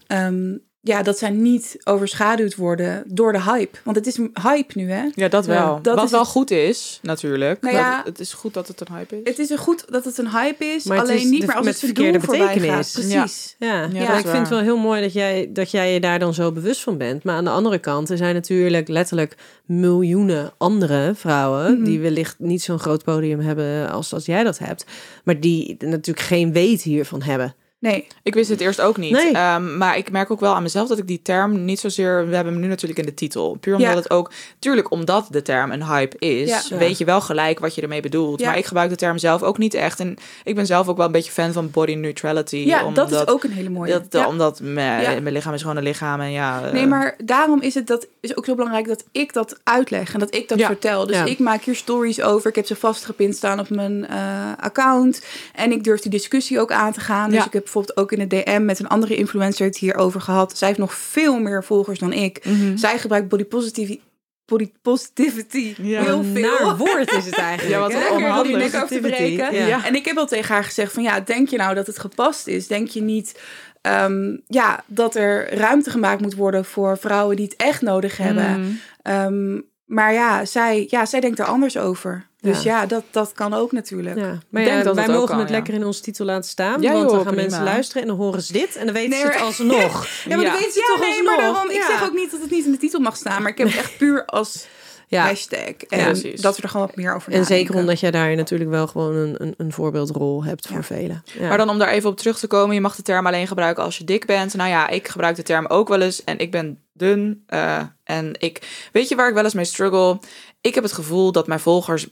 Ehm, 0.07 0.57
ja, 0.81 1.03
dat 1.03 1.19
zij 1.19 1.31
niet 1.31 1.77
overschaduwd 1.85 2.55
worden 2.57 3.03
door 3.07 3.33
de 3.33 3.43
hype. 3.43 3.79
Want 3.85 3.97
het 3.97 4.07
is 4.07 4.17
een 4.17 4.31
hype 4.43 4.73
nu, 4.79 4.91
hè? 4.91 5.05
Ja, 5.15 5.29
dat 5.29 5.47
wel. 5.47 5.79
dat 5.83 5.95
Wat 5.95 6.05
is 6.05 6.11
wel 6.11 6.21
het- 6.21 6.29
goed 6.29 6.51
is, 6.51 6.99
natuurlijk. 7.03 7.61
Nou 7.61 7.75
Maar 7.75 7.83
ja, 7.83 7.97
het- 7.97 8.07
het 8.07 8.21
is 8.21 8.33
goed 8.33 8.55
dat 8.55 8.69
het 8.69 8.81
een 8.81 8.95
hype 8.97 9.17
is. 9.17 9.29
Het 9.29 9.39
is 9.39 9.51
een 9.51 9.59
goed 9.59 9.85
dat 9.93 10.05
het 10.05 10.19
een 10.19 10.31
hype 10.31 10.65
is, 10.65 10.85
Maar 10.85 10.99
alleen 11.01 11.17
is 11.17 11.25
niet 11.25 11.41
de- 11.41 11.47
meer 11.47 11.57
als 11.57 11.67
het 11.67 11.79
verkeerde 11.79 12.19
betekenis. 12.19 12.93
Precies. 12.93 13.57
Ja, 13.59 13.85
is 13.85 13.93
ik 14.19 14.27
vind 14.27 14.39
het 14.39 14.49
wel 14.49 14.61
heel 14.61 14.77
mooi 14.79 15.03
dat 15.03 15.13
jij, 15.13 15.51
dat 15.53 15.71
jij 15.71 15.93
je 15.93 16.01
daar 16.01 16.19
dan 16.19 16.35
zo 16.35 16.53
bewust 16.53 16.81
van 16.81 16.97
bent. 16.99 17.25
Maar 17.25 17.35
aan 17.35 17.45
de 17.45 17.51
andere 17.51 17.79
kant, 17.79 18.11
er 18.11 18.17
zijn 18.17 18.35
natuurlijk 18.35 18.89
letterlijk 18.89 19.37
miljoenen 19.65 20.53
andere 20.57 21.13
vrouwen... 21.15 21.75
Mhm. 21.75 21.85
die 21.85 22.01
wellicht 22.01 22.39
niet 22.39 22.63
zo'n 22.63 22.79
groot 22.79 23.05
podium 23.05 23.41
hebben 23.41 23.91
als, 23.91 24.13
als 24.13 24.27
jij 24.27 24.45
dat 24.45 24.59
hebt. 24.59 24.85
Maar 25.25 25.41
die 25.41 25.77
natuurlijk 25.79 26.27
geen 26.27 26.53
weet 26.53 26.83
hiervan 26.83 27.23
hebben. 27.23 27.55
Nee, 27.91 28.07
Ik 28.23 28.35
wist 28.35 28.51
het 28.51 28.61
eerst 28.61 28.81
ook 28.81 28.97
niet. 28.97 29.13
Nee. 29.13 29.33
Ehm, 29.33 29.77
maar 29.77 29.97
ik 29.97 30.11
merk 30.11 30.31
ook 30.31 30.41
wel 30.41 30.55
aan 30.55 30.63
mezelf 30.63 30.89
dat 30.89 30.99
ik 30.99 31.07
die 31.07 31.21
term 31.23 31.65
niet 31.65 31.81
zozeer... 31.81 32.29
We 32.29 32.35
hebben 32.35 32.53
hem 32.53 32.63
nu 32.63 32.69
natuurlijk 32.69 32.99
in 33.01 33.07
de 33.07 33.15
titel. 33.15 33.57
Puur 33.61 33.75
omdat 33.75 33.91
Ja. 33.91 33.97
het 33.97 34.11
ook... 34.11 34.31
Tuurlijk, 34.59 34.91
omdat 34.91 35.27
de 35.31 35.43
term 35.43 35.71
een 35.71 35.85
hype 35.85 36.19
is... 36.19 36.69
Ja. 36.69 36.77
weet 36.77 36.99
je 36.99 37.05
wel 37.05 37.21
gelijk 37.21 37.59
wat 37.59 37.75
je 37.75 37.83
ermee 37.83 38.01
bedoelt. 38.01 38.41
Ja. 38.41 38.47
Maar 38.47 38.59
ik 38.59 38.65
gebruik 38.67 38.91
de 38.91 38.97
term 38.97 39.19
zelf 39.19 39.43
ook 39.43 39.59
niet 39.59 39.75
echt. 39.75 40.01
En 40.01 40.17
ik 40.45 40.55
ben 40.55 40.67
zelf 40.67 40.89
ook 40.89 40.97
wel 40.97 41.07
een 41.07 41.13
beetje 41.13 41.33
fan 41.33 41.53
van 41.53 41.71
body 41.71 41.95
neutrality. 41.95 42.57
ja, 42.57 42.85
omdat, 42.85 43.09
dat 43.11 43.29
is 43.29 43.35
ook 43.35 43.45
een 43.45 43.53
hele 43.53 43.71
mooie. 43.71 43.93
Dat, 43.93 44.07
Ja. 44.11 44.27
Omdat 44.27 44.61
mijn, 44.63 45.23
mijn 45.23 45.35
lichaam 45.35 45.55
is 45.55 45.61
gewoon 45.61 45.77
een 45.77 45.83
lichaam. 45.83 46.21
En 46.21 46.31
ja, 46.31 46.65
eh, 46.67 46.73
Nee, 46.73 46.87
maar 46.87 47.15
daarom 47.25 47.61
is 47.63 47.75
het 47.75 47.87
dat 47.87 48.07
is 48.31 48.37
ook 48.37 48.45
zo 48.45 48.55
belangrijk 48.55 48.87
dat 48.87 49.05
ik 49.13 49.33
dat 49.33 49.61
uitleg 49.65 50.13
en 50.15 50.21
dat 50.21 50.35
ik 50.35 50.49
dat 50.49 50.59
Ja. 50.59 50.67
vertel. 50.67 51.07
Dus 51.07 51.17
Ja. 51.17 51.25
ik 51.25 51.39
maak 51.39 51.63
hier 51.63 51.75
stories 51.75 52.21
over. 52.23 52.49
Ik 52.51 52.57
heb 52.57 52.67
ze 52.67 52.77
vastgepind 52.77 53.37
staan 53.37 53.61
op 53.61 53.69
mijn 53.71 54.07
eh, 54.07 54.53
account. 54.61 55.23
En 55.55 55.73
ik 55.73 55.85
durf 55.85 56.01
die 56.01 56.11
discussie 56.11 56.61
ook 56.61 56.73
aan 56.73 56.93
te 56.93 57.01
gaan. 57.01 57.31
Dus 57.31 57.39
Ja. 57.39 57.47
ik 57.47 57.53
heb 57.53 57.63
bijvoorbeeld 57.63 57.99
ook 57.99 58.13
in 58.13 58.29
de 58.29 58.43
DM 58.43 58.65
met 58.65 58.79
een 58.79 58.89
andere 58.89 59.17
influencer 59.17 59.67
het 59.67 59.77
hierover 59.79 60.21
gehad. 60.21 60.59
Zij 60.59 60.69
heeft 60.69 60.81
nog 60.81 60.95
veel 60.95 61.39
meer 61.41 61.65
volgers 61.65 61.99
dan 61.99 62.13
ik. 62.13 62.45
Mhm. 62.45 62.77
Zij 62.77 62.99
gebruikt 62.99 63.29
body 63.29 63.45
positivity, 63.45 64.01
body 64.47 64.71
positivity 64.83 65.75
Ja. 65.83 66.03
heel 66.03 66.25
veel. 66.33 66.41
naar 66.65 66.77
woord 66.77 67.13
is 67.13 67.25
het 67.27 67.35
eigenlijk. 67.35 67.75
Ja, 67.75 67.81
wat 67.81 67.93
Lekker 67.93 68.37
om 68.41 68.43
die 68.47 68.57
nek 68.57 68.75
af 68.75 68.89
te 68.89 68.99
breken. 69.01 69.55
Ja. 69.55 69.67
Ja. 69.67 69.85
En 69.85 69.95
ik 69.95 70.05
heb 70.05 70.17
al 70.17 70.27
tegen 70.27 70.55
haar 70.55 70.65
gezegd 70.65 70.93
van 70.93 71.03
ja, 71.03 71.21
denk 71.21 71.49
je 71.49 71.57
nou 71.57 71.75
dat 71.75 71.87
het 71.87 71.99
gepast 71.99 72.47
is? 72.47 72.67
Denk 72.67 72.89
je 72.89 73.03
niet 73.03 73.41
ehm, 73.87 74.37
ja, 74.47 74.83
dat 74.87 75.15
er 75.15 75.55
ruimte 75.59 75.91
gemaakt 75.91 76.21
moet 76.21 76.35
worden 76.35 76.65
voor 76.65 76.99
vrouwen 76.99 77.37
die 77.37 77.45
het 77.45 77.57
echt 77.57 77.83
nodig 77.83 78.17
hebben? 78.17 78.61
Mhm. 78.61 78.71
Ehm, 79.03 79.61
maar 79.85 80.13
ja 80.13 80.45
zij, 80.45 80.87
ja, 80.91 81.07
zij 81.07 81.21
denkt 81.21 81.39
er 81.39 81.45
anders 81.45 81.77
over. 81.79 82.27
Dus 82.41 82.63
Ja. 82.63 82.81
ja, 82.81 82.87
dat, 82.87 83.03
dat 83.11 83.33
kan 83.33 83.55
ook 83.55 83.73
natuurlijk. 83.73 84.17
Ja, 84.17 84.39
maar 84.51 84.65
denk 84.65 84.85
dat 84.85 84.95
wij 84.95 85.09
mogen 85.09 85.27
kan, 85.29 85.39
het 85.39 85.49
ja. 85.49 85.55
lekker 85.55 85.75
in 85.75 85.85
onze 85.85 86.01
titel 86.01 86.25
laten 86.25 86.51
staan. 86.51 86.83
Ja, 86.83 86.93
want 86.93 87.05
dan 87.05 87.15
gaan 87.15 87.25
prima. 87.27 87.41
mensen 87.43 87.63
luisteren 87.63 88.03
en 88.03 88.09
dan 88.09 88.17
horen 88.17 88.43
ze 88.43 88.53
dit. 88.53 88.77
En 88.77 88.85
dan 88.85 88.95
weten 88.95 89.11
Nee, 89.11 89.21
ze 89.21 89.27
het 89.27 89.41
alsnog. 89.41 90.07
Ja, 90.29 90.37
maar 90.37 90.45
weet 90.53 90.75
je 90.75 90.81
Ja, 90.81 90.87
toch 90.87 91.01
nee, 91.01 91.11
nee, 91.11 91.23
maar 91.23 91.35
alsnog. 91.37 91.53
daarom, 91.55 91.71
ik 91.71 91.77
Ja. 91.77 91.87
zeg 91.87 92.05
ook 92.05 92.15
niet 92.15 92.31
dat 92.31 92.41
het 92.41 92.51
niet 92.51 92.65
in 92.65 92.71
de 92.73 92.79
titel 92.79 93.01
mag 93.01 93.17
staan, 93.17 93.43
maar 93.43 93.51
ik 93.51 93.59
heb 93.59 93.67
het 93.69 93.77
echt 93.77 93.97
puur 94.03 94.25
als 94.25 94.67
Ja. 95.09 95.27
hashtag. 95.27 95.77
En 95.89 95.99
Ja, 95.99 96.33
dat 96.41 96.57
we 96.57 96.63
er 96.63 96.69
gewoon 96.69 96.87
wat 96.87 96.97
meer 96.97 97.15
over 97.15 97.33
En 97.33 97.45
zeker 97.45 97.75
omdat 97.75 98.01
jij 98.01 98.11
daar 98.11 98.37
natuurlijk 98.37 98.71
wel 98.71 98.87
gewoon 98.87 99.15
een, 99.15 99.35
een, 99.39 99.55
een 99.57 99.73
voorbeeldrol 99.73 100.45
hebt 100.45 100.67
voor 100.69 100.85
velen. 100.85 101.23
Ja. 101.39 101.49
Maar 101.49 101.59
dan 101.59 101.69
om 101.69 101.79
daar 101.79 101.89
even 101.89 102.11
op 102.11 102.17
terug 102.17 102.39
te 102.39 102.47
komen, 102.47 102.75
je 102.75 102.81
mag 102.81 102.97
de 102.97 103.03
term 103.03 103.27
alleen 103.27 103.47
gebruiken 103.47 103.85
als 103.85 103.99
je 103.99 104.05
dik 104.05 104.27
bent. 104.27 104.55
Nou 104.55 104.71
ja, 104.71 104.89
ik 104.89 105.09
gebruik 105.09 105.37
de 105.37 105.43
term 105.43 105.67
ook 105.67 105.89
wel 105.89 106.01
eens 106.01 106.25
en 106.25 106.39
ik 106.39 106.51
ben 106.51 106.79
dun. 106.93 107.45
eh, 107.47 107.83
en 108.05 108.33
ik, 108.39 108.89
weet 108.93 109.09
je 109.09 109.15
waar 109.17 109.29
ik 109.29 109.35
wel 109.35 109.45
eens 109.45 109.55
mee 109.55 109.65
struggle? 109.65 110.19
Ik 110.61 110.75
heb 110.75 110.85
het 110.85 110.93
gevoel 110.93 111.33
dat 111.33 111.47
mijn 111.47 111.61
volgers 111.61 112.09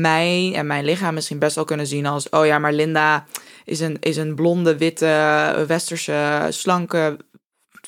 mij 0.00 0.52
en 0.54 0.66
mijn 0.66 0.84
lichaam 0.84 1.14
misschien 1.14 1.38
best 1.38 1.54
wel 1.54 1.64
kunnen 1.64 1.86
zien 1.86 2.06
als, 2.06 2.28
oh 2.28 2.46
ja, 2.46 2.58
maar 2.58 2.72
Linda 2.72 3.26
is 3.64 3.80
een, 3.80 3.96
is 4.00 4.16
een 4.16 4.34
blonde, 4.34 4.76
witte, 4.76 5.64
westerse, 5.66 6.46
slanke 6.48 7.16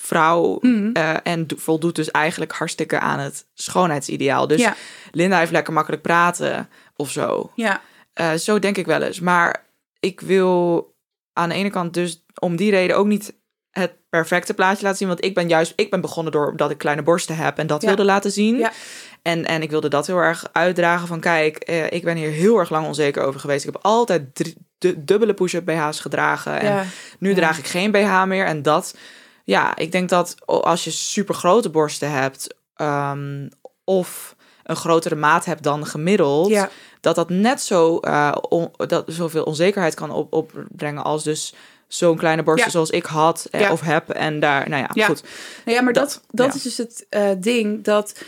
vrouw. 0.05 0.59
Mhm. 0.61 0.91
eh, 0.93 1.15
en 1.23 1.47
do- 1.47 1.57
voldoet 1.59 1.97
dus 1.97 2.11
eigenlijk 2.11 2.53
hartstikke 2.53 2.99
aan 2.99 3.19
het 3.19 3.47
schoonheidsideaal. 3.55 4.47
Dus 4.47 4.61
Ja. 4.61 4.75
Linda 5.13 5.39
heeft 5.39 5.51
lekker 5.53 5.73
makkelijk 5.73 6.03
praten 6.03 6.69
of 6.97 7.11
zo. 7.11 7.51
Ja, 7.55 7.81
Eh, 8.15 8.33
zo 8.33 8.59
denk 8.59 8.77
ik 8.77 8.87
wel 8.87 9.03
eens. 9.03 9.21
Maar 9.21 9.65
ik 10.01 10.21
wil 10.21 10.89
aan 11.33 11.49
de 11.49 11.55
ene 11.55 11.71
kant 11.71 11.95
dus 11.95 12.25
om 12.39 12.57
die 12.57 12.71
reden 12.71 12.97
ook 12.97 13.07
niet 13.07 13.35
het 13.71 13.93
perfecte 14.09 14.55
plaatje 14.55 14.83
laten 14.83 14.99
zien. 14.99 15.09
Want 15.09 15.25
ik 15.25 15.35
ben 15.35 15.49
juist, 15.49 15.73
ik 15.77 15.91
ben 15.91 16.01
begonnen 16.01 16.33
door 16.33 16.57
dat 16.57 16.71
ik 16.71 16.79
kleine 16.79 17.03
borsten 17.03 17.37
heb 17.37 17.59
en 17.59 17.67
dat 17.67 17.81
Ja. 17.83 17.87
wilde 17.89 18.05
laten 18.05 18.31
zien. 18.31 18.59
Ja. 18.59 18.73
En, 19.23 19.45
en 19.45 19.63
ik 19.63 19.71
wilde 19.71 19.89
dat 19.89 20.07
heel 20.07 20.19
erg 20.19 20.49
uitdragen 20.53 21.07
van 21.09 21.21
kijk, 21.21 21.57
eh, 21.57 21.91
ik 21.93 22.05
ben 22.05 22.17
hier 22.17 22.31
heel 22.31 22.59
erg 22.59 22.71
lang 22.71 22.87
onzeker 22.87 23.23
over 23.23 23.41
geweest. 23.41 23.67
Ik 23.67 23.73
heb 23.73 23.83
altijd 23.85 24.35
drie, 24.35 24.55
du- 24.79 25.05
dubbele 25.05 25.35
push-up 25.35 25.65
BH's 25.65 26.01
gedragen. 26.01 26.61
En 26.61 26.73
ja. 26.75 26.85
nu 27.19 27.35
draag 27.35 27.59
ik 27.59 27.67
geen 27.67 27.91
BH 27.91 28.25
meer. 28.25 28.47
En 28.47 28.63
dat, 28.63 28.97
ja, 29.45 29.77
ik 29.77 29.93
denk 29.93 30.09
dat 30.09 30.35
als 30.47 30.85
je 30.85 30.91
super 30.91 31.35
grote 31.35 31.71
borsten 31.71 32.11
hebt, 32.11 32.55
ehm, 32.77 33.49
of 33.85 34.37
een 34.65 34.77
grotere 34.77 35.15
maat 35.15 35.45
hebt 35.45 35.63
dan 35.63 35.87
gemiddeld, 35.87 36.49
ja. 36.49 36.69
dat 37.01 37.15
dat 37.15 37.29
net 37.29 37.61
zo 37.63 37.99
eh, 37.99 38.33
on- 38.49 38.71
dat 38.77 39.05
zoveel 39.07 39.45
onzekerheid 39.45 39.95
kan 39.95 40.11
op, 40.11 40.33
opbrengen 40.33 41.05
als 41.05 41.23
dus 41.23 41.55
zo'n 41.89 42.17
kleine 42.17 42.43
borsten 42.43 42.65
Ja. 42.67 42.71
zoals 42.73 42.91
ik 42.91 43.05
had 43.05 43.47
eh, 43.51 43.61
Ja. 43.61 43.73
of 43.73 43.81
heb. 43.81 44.11
En 44.11 44.41
daar, 44.41 44.69
nou 44.69 44.83
ja, 44.83 44.91
Ja. 44.93 45.07
goed. 45.07 45.23
Nou 45.65 45.77
ja, 45.77 45.83
maar 45.83 45.93
dat, 45.93 46.21
Dat- 46.31 46.55
is 46.55 46.63
dus 46.63 46.77
het 46.77 47.07
eh, 47.09 47.31
ding. 47.39 47.85
Dat 47.85 48.21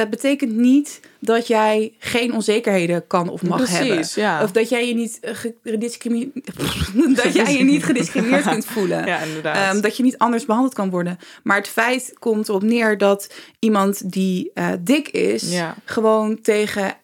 eh, 0.00 0.08
betekent 0.10 0.52
niet 0.52 1.00
dat 1.18 1.46
jij 1.46 1.92
geen 1.98 2.32
onzekerheden 2.34 3.06
kan 3.06 3.28
of 3.28 3.42
mag 3.42 3.68
hebben. 3.68 3.94
Precies, 3.94 4.14
ja. 4.14 4.42
Of 4.42 4.52
dat 4.52 4.68
jij 4.68 4.88
je 4.88 4.94
niet 4.94 5.18
eh, 5.20 5.34
gediscrimineerd, 5.64 7.16
dat 7.22 7.32
jij 7.34 7.56
je 7.56 7.64
niet 7.64 7.84
gediscrimineerd 7.90 8.48
kunt 8.48 8.64
voelen. 8.66 9.06
ja, 9.06 9.18
inderdaad. 9.18 9.56
Ehm, 9.74 9.80
dat 9.80 9.96
je 9.96 10.02
niet 10.02 10.18
anders 10.18 10.44
behandeld 10.44 10.74
kan 10.74 10.90
worden. 10.90 11.18
Maar 11.42 11.56
het 11.56 11.68
feit 11.68 12.12
komt 12.18 12.48
erop 12.48 12.62
neer 12.62 12.98
dat 12.98 13.34
iemand 13.58 14.12
die 14.12 14.50
eh, 14.54 14.68
dik 14.80 15.08
is, 15.08 15.52
Ja. 15.52 15.74
gewoon 15.84 16.40
tegen 16.40 16.96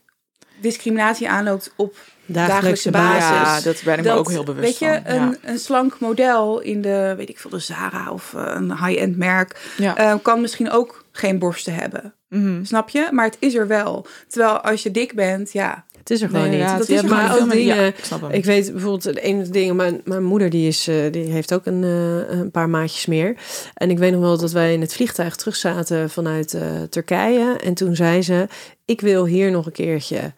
discriminatie 0.60 1.28
aanloopt 1.28 1.72
op 1.76 1.96
Dagelijkse 2.26 2.90
dagelijkse 2.90 2.90
basis. 2.90 3.64
Ja, 3.64 3.70
dat 3.72 3.82
ben 3.84 3.98
ik 3.98 4.04
me 4.04 4.10
ook 4.12 4.30
heel 4.30 4.44
bewust 4.44 4.64
Weet 4.64 4.78
je, 4.78 5.00
van. 5.04 5.12
een, 5.14 5.30
Ja. 5.30 5.36
een 5.42 5.58
slank 5.58 5.98
model 6.00 6.60
in 6.60 6.82
de, 6.82 7.14
weet 7.16 7.28
ik 7.28 7.38
veel, 7.38 7.50
de 7.50 7.58
Zara 7.58 8.10
of 8.12 8.32
een 8.36 8.84
high-end 8.86 9.16
merk, 9.16 9.70
Ja. 9.76 10.18
kan 10.22 10.40
misschien 10.40 10.70
ook 10.70 11.04
geen 11.12 11.38
borsten 11.38 11.74
hebben. 11.74 12.14
Mhm. 12.30 12.64
Snap 12.64 12.88
je? 12.88 13.08
Maar 13.10 13.24
het 13.24 13.36
is 13.38 13.54
er 13.54 13.66
wel. 13.66 14.06
Terwijl 14.28 14.60
als 14.60 14.82
je 14.82 14.90
dik 14.90 15.14
bent, 15.14 15.52
ja. 15.52 15.84
Het 15.98 16.10
is 16.10 16.22
er 16.22 16.28
gewoon 16.28 16.48
Nee, 16.50 16.58
niet. 16.60 16.68
Dat 16.78 16.88
is 16.88 17.02
er 17.02 17.08
maar 17.08 17.38
ook 17.40 17.50
dingen. 17.50 17.76
Ja, 17.76 17.82
ik 17.82 18.04
snap 18.04 18.20
hem. 18.20 18.30
Ik 18.30 18.44
weet 18.44 18.72
bijvoorbeeld 18.72 19.02
de 19.02 19.20
ene 19.20 19.48
dingen. 19.48 19.76
Mijn, 19.76 20.00
mijn 20.04 20.24
moeder 20.24 20.50
die 20.50 20.68
is, 20.68 20.88
eh, 20.88 21.12
die 21.12 21.30
heeft 21.30 21.54
ook 21.54 21.66
een, 21.66 21.84
eh, 21.84 22.38
een 22.38 22.50
paar 22.50 22.68
maatjes 22.68 23.06
meer. 23.06 23.36
En 23.74 23.90
ik 23.90 23.98
weet 23.98 24.12
nog 24.12 24.20
wel 24.20 24.38
dat 24.38 24.52
wij 24.52 24.72
in 24.72 24.80
het 24.80 24.94
vliegtuig 24.94 25.36
terug 25.36 25.56
zaten 25.56 26.10
vanuit 26.10 26.54
eh, 26.54 26.62
Turkije. 26.90 27.56
En 27.56 27.74
toen 27.74 27.96
zei 27.96 28.22
ze: 28.22 28.46
Ik 28.84 29.00
wil 29.00 29.24
hier 29.26 29.50
nog 29.50 29.66
een 29.66 29.72
keertje 29.72 30.32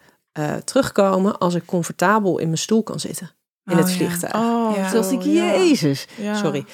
terugkomen 0.63 1.37
als 1.37 1.53
ik 1.55 1.65
comfortabel 1.65 2.37
in 2.39 2.45
mijn 2.45 2.57
stoel 2.57 2.83
kan 2.83 2.99
zitten 2.99 3.31
in 3.65 3.73
Oh, 3.73 3.79
het 3.79 3.89
ja. 3.89 3.95
vliegtuig. 3.95 4.33
Oh, 4.35 4.75
Ja. 4.75 4.89
Toen 4.91 5.01
dacht 5.01 5.11
ik, 5.11 5.21
ja. 5.21 5.55
jezus. 5.57 6.07
Ja. 6.21 6.35
Sorry. 6.35 6.65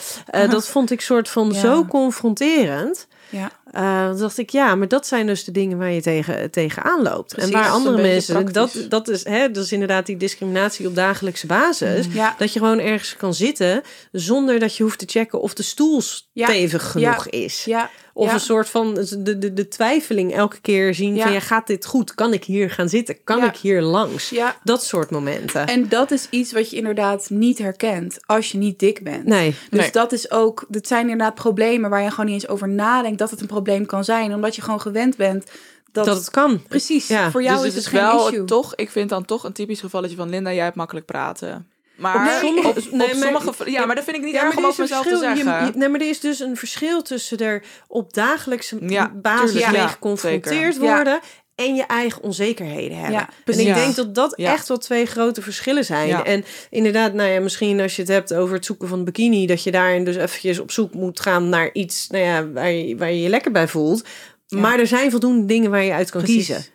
Dat 0.50 0.68
vond 0.68 0.92
ik 0.92 1.02
soort 1.02 1.30
van 1.30 1.52
Ja. 1.52 1.60
zo 1.60 1.86
confronterend. 1.86 3.08
Ja. 3.30 3.52
Eh, 3.72 4.10
toen 4.10 4.20
dacht 4.20 4.38
ik, 4.38 4.50
ja, 4.50 4.76
maar 4.76 4.88
dat 4.88 5.08
zijn 5.08 5.28
dus 5.28 5.44
de 5.44 5.52
dingen 5.52 5.78
waar 5.78 5.92
je 5.92 6.02
tegen, 6.02 6.52
tegenaan 6.52 7.02
loopt. 7.02 7.34
Precies, 7.36 7.54
en 7.54 7.60
waar 7.60 7.70
andere 7.70 8.02
mensen, 8.02 8.34
dat, 8.34 8.54
praktisch. 8.54 8.90
dat, 8.90 9.08
is, 9.08 9.24
hè, 9.26 9.52
dat 9.52 9.64
is 9.64 9.72
inderdaad 9.72 10.06
die 10.06 10.18
discriminatie 10.18 10.88
op 10.88 10.96
dagelijkse 10.96 11.48
basis. 11.48 12.06
Ja. 12.12 12.36
Dat 12.38 12.54
je 12.54 12.60
gewoon 12.60 12.80
ergens 12.80 13.16
kan 13.18 13.34
zitten 13.34 13.82
zonder 14.12 14.60
dat 14.60 14.76
je 14.76 14.84
hoeft 14.84 15.00
te 15.00 15.06
checken 15.08 15.42
of 15.42 15.54
de 15.54 15.64
stoel 15.64 16.02
Ja. 16.34 16.48
stevig 16.48 16.92
genoeg 16.92 17.26
Ja. 17.32 17.40
is. 17.40 17.68
Of 18.14 18.34
een 18.34 18.40
soort 18.40 18.70
van 18.70 18.94
de, 18.94 19.38
de, 19.38 19.54
de 19.54 19.68
twijfeling 19.68 20.34
elke 20.36 20.60
keer 20.62 20.94
zien 20.94 21.20
van, 21.22 21.32
ja, 21.32 21.40
gaat 21.40 21.68
dit 21.68 21.86
goed? 21.86 22.16
Kan 22.16 22.34
ik 22.34 22.44
hier 22.44 22.70
gaan 22.72 22.90
zitten? 22.90 23.24
Kan 23.24 23.44
ik 23.44 23.56
hier 23.56 23.82
langs? 23.82 24.34
Dat 24.64 24.84
soort 24.84 25.10
momenten. 25.12 25.68
En 25.68 25.90
dat 25.90 26.12
is 26.12 26.28
iets 26.30 26.52
wat 26.52 26.70
je 26.70 26.76
inderdaad 26.78 27.30
niet 27.30 27.58
herkent 27.58 28.18
als 28.26 28.52
je 28.52 28.58
niet 28.58 28.80
dik 28.80 29.04
bent. 29.04 29.26
nee. 29.26 29.56
Dus 29.70 29.80
Nee. 29.80 29.92
dat 29.92 30.12
is 30.12 30.32
ook, 30.32 30.66
dat 30.68 30.88
zijn 30.88 31.02
inderdaad 31.10 31.36
problemen 31.36 31.90
waar 31.90 32.02
je 32.04 32.10
gewoon 32.10 32.26
niet 32.26 32.34
eens 32.42 32.48
over 32.48 32.70
nadenkt 32.70 33.18
dat 33.20 33.30
het 33.30 33.42
een 33.42 33.48
probleem 33.48 33.59
kan 33.86 34.04
zijn. 34.04 34.34
Omdat 34.34 34.56
je 34.56 34.62
gewoon 34.62 34.82
gewend 34.82 35.18
bent 35.18 35.52
dat, 35.92 36.06
Dat, 36.06 36.18
het 36.18 36.30
kan. 36.30 36.64
precies, 36.68 37.08
Ja. 37.08 37.32
voor 37.32 37.44
jou 37.44 37.58
dus 37.58 37.66
is 37.68 37.76
het 37.76 37.84
het 37.86 37.94
is 37.94 38.00
geen 38.00 38.10
wel 38.10 38.28
issue. 38.28 38.46
toch, 38.46 38.76
ik 38.76 38.90
vind 38.90 39.10
dan 39.10 39.26
toch 39.26 39.44
een 39.44 39.54
typisch 39.54 39.80
gevalletje 39.80 40.16
van 40.16 40.30
Linda, 40.30 40.54
jij 40.54 40.64
hebt 40.64 40.76
makkelijk 40.76 41.06
praten. 41.06 41.68
Maar 41.98 42.16
Op 42.16 42.40
sommige- 42.42 42.68
op, 42.68 42.76
nee, 42.76 42.86
op 43.14 43.18
maar- 43.20 43.42
sommige, 43.42 43.72
ja, 43.72 43.86
maar 43.86 43.96
dat 43.96 44.04
vind 44.04 44.18
ik 44.18 44.24
niet 44.24 44.34
Ja, 44.34 44.44
erg 44.46 44.58
om 44.58 44.66
over 44.66 44.82
mezelf 44.82 45.04
te 45.04 45.10
verschil. 45.10 45.34
Zeggen. 45.44 45.66
je- 45.66 45.72
nee, 45.78 45.90
maar 45.90 46.00
er 46.00 46.10
is 46.10 46.20
dus 46.20 46.40
een 46.40 46.58
verschil 46.58 47.02
tussen 47.02 47.38
er 47.38 47.64
op 47.88 48.14
dagelijkse 48.14 48.78
Ja, 48.88 49.12
basis 49.16 49.52
tuurlijk. 49.52 49.72
mee 49.72 49.82
Ja, 49.82 49.88
geconfronteerd 49.88 50.74
zeker. 50.74 50.88
Ja. 50.90 50.96
worden 50.96 51.20
en 51.60 51.76
je 51.76 51.84
eigen 51.84 52.24
onzekerheden 52.24 52.98
hebben. 52.98 53.12
Ja, 53.20 53.30
en 53.46 53.60
ik 53.60 53.66
Ja. 53.66 53.74
denk 53.74 53.96
dat 53.96 54.16
dat 54.16 54.34
Ja. 54.36 54.52
echt 54.54 54.68
wel 54.68 54.78
twee 54.78 55.06
grote 55.06 55.42
verschillen 55.42 55.86
zijn. 55.86 56.08
Ja. 56.08 56.24
En 56.24 56.44
inderdaad, 56.70 57.14
nou 57.14 57.30
ja, 57.30 57.40
misschien 57.40 57.80
als 57.80 57.96
je 57.96 58.02
het 58.02 58.12
hebt 58.12 58.34
over 58.34 58.56
het 58.56 58.66
zoeken 58.66 58.88
van 58.88 58.98
een 59.00 59.06
bikini, 59.06 59.46
dat 59.48 59.64
je 59.64 59.72
daarin 59.72 60.04
dus 60.04 60.16
eventjes 60.16 60.60
op 60.60 60.72
zoek 60.72 60.94
moet 60.94 61.20
gaan 61.20 61.50
naar 61.50 61.70
iets 61.74 62.08
nou 62.08 62.24
ja, 62.24 62.52
waar, 62.52 62.72
je, 62.72 62.98
waar 62.98 63.12
je 63.12 63.22
je 63.22 63.30
lekker 63.30 63.52
bij 63.52 63.68
voelt. 63.68 64.04
Maar 64.48 64.80
er 64.80 64.88
zijn 64.88 65.12
voldoende 65.12 65.46
dingen 65.46 65.72
waar 65.72 65.84
je 65.84 65.94
uit 65.94 66.10
kan 66.10 66.22
Precies. 66.22 66.46
kiezen. 66.46 66.66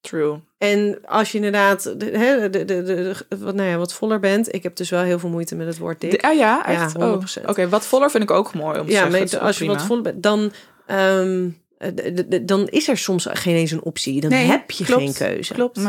True. 0.00 0.40
En 0.58 0.98
als 1.04 1.30
je 1.32 1.36
inderdaad 1.36 1.82
de, 2.00 2.04
hè, 2.06 2.50
de, 2.50 2.64
de, 2.64 2.82
de, 2.82 2.84
de- 3.28 3.36
wat, 3.38 3.54
nou 3.54 3.68
ja, 3.68 3.76
wat 3.76 3.92
voller 3.92 4.20
bent. 4.20 4.54
Ik 4.54 4.62
heb 4.62 4.76
dus 4.76 4.90
wel 4.90 5.02
heel 5.02 5.18
veel 5.18 5.28
moeite 5.28 5.54
met 5.54 5.66
het 5.66 5.78
woord 5.78 6.00
dik. 6.00 6.10
De- 6.10 6.22
ah 6.22 6.36
ja, 6.36 6.66
echt? 6.66 6.92
Ja, 6.98 7.12
Oh, 7.12 7.12
100%. 7.12 7.46
Oké, 7.46 7.68
wat 7.68 7.86
voller 7.86 8.10
vind 8.10 8.22
ik 8.22 8.30
ook 8.30 8.54
mooi 8.54 8.78
om 8.80 8.86
te 8.86 8.92
ja, 8.92 9.10
zeggen. 9.10 9.40
als 9.40 9.58
je 9.58 9.66
wat 9.66 9.82
voller 9.82 10.02
bent, 10.02 10.22
dan, 10.22 10.52
ehm, 10.86 11.44
eh, 11.44 11.52
dan 12.42 12.68
is 12.68 12.88
er 12.88 12.98
soms 12.98 13.26
geen 13.30 13.54
eens 13.54 13.70
een 13.70 13.82
optie. 13.82 14.20
Dan 14.20 14.30
Nee, 14.30 14.46
heb 14.46 14.70
je 14.70 14.84
klopt, 14.84 15.02
geen 15.02 15.14
keuze. 15.14 15.54
Klopt. 15.54 15.80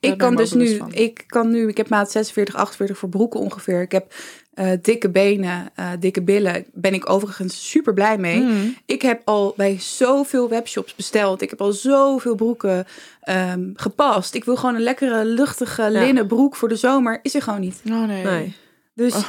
Ik 0.00 0.18
kan 0.18 0.36
dus 0.36 0.50
bewust 0.50 0.72
nu, 0.72 0.76
van. 0.78 0.92
ik 0.92 1.24
kan 1.26 1.50
nu, 1.50 1.68
ik 1.68 1.76
heb 1.76 1.88
maat 1.88 2.10
46, 2.10 2.54
48 2.54 2.98
voor 2.98 3.08
broeken 3.08 3.40
ongeveer. 3.40 3.80
Ik 3.82 3.92
heb 3.92 4.14
eh, 4.54 4.70
dikke 4.82 5.10
benen, 5.10 5.70
eh, 5.74 5.90
dikke 6.00 6.22
billen. 6.22 6.64
Ben 6.72 6.94
ik 6.94 7.10
overigens 7.10 7.70
super 7.70 7.94
blij 7.94 8.18
mee. 8.18 8.40
Mm. 8.40 8.76
Ik 8.86 9.02
heb 9.02 9.22
al 9.24 9.54
bij 9.56 9.76
zoveel 9.80 10.48
webshops 10.48 10.94
besteld. 10.94 11.42
Ik 11.42 11.50
heb 11.50 11.60
al 11.60 11.72
zoveel 11.72 12.34
broeken 12.34 12.86
ehm, 13.20 13.70
gepast. 13.74 14.34
Ik 14.34 14.44
wil 14.44 14.56
gewoon 14.56 14.74
een 14.74 14.82
lekkere, 14.82 15.24
luchtige 15.24 15.90
linnen 15.90 16.26
broek 16.26 16.56
voor 16.56 16.68
de 16.68 16.76
zomer. 16.76 17.18
Is 17.22 17.34
er 17.34 17.42
gewoon 17.42 17.60
niet. 17.60 17.80
Oh 17.90 18.06
nee. 18.06 18.24
Nee. 18.24 18.56
Dus 18.94 19.14
Oh. 19.14 19.28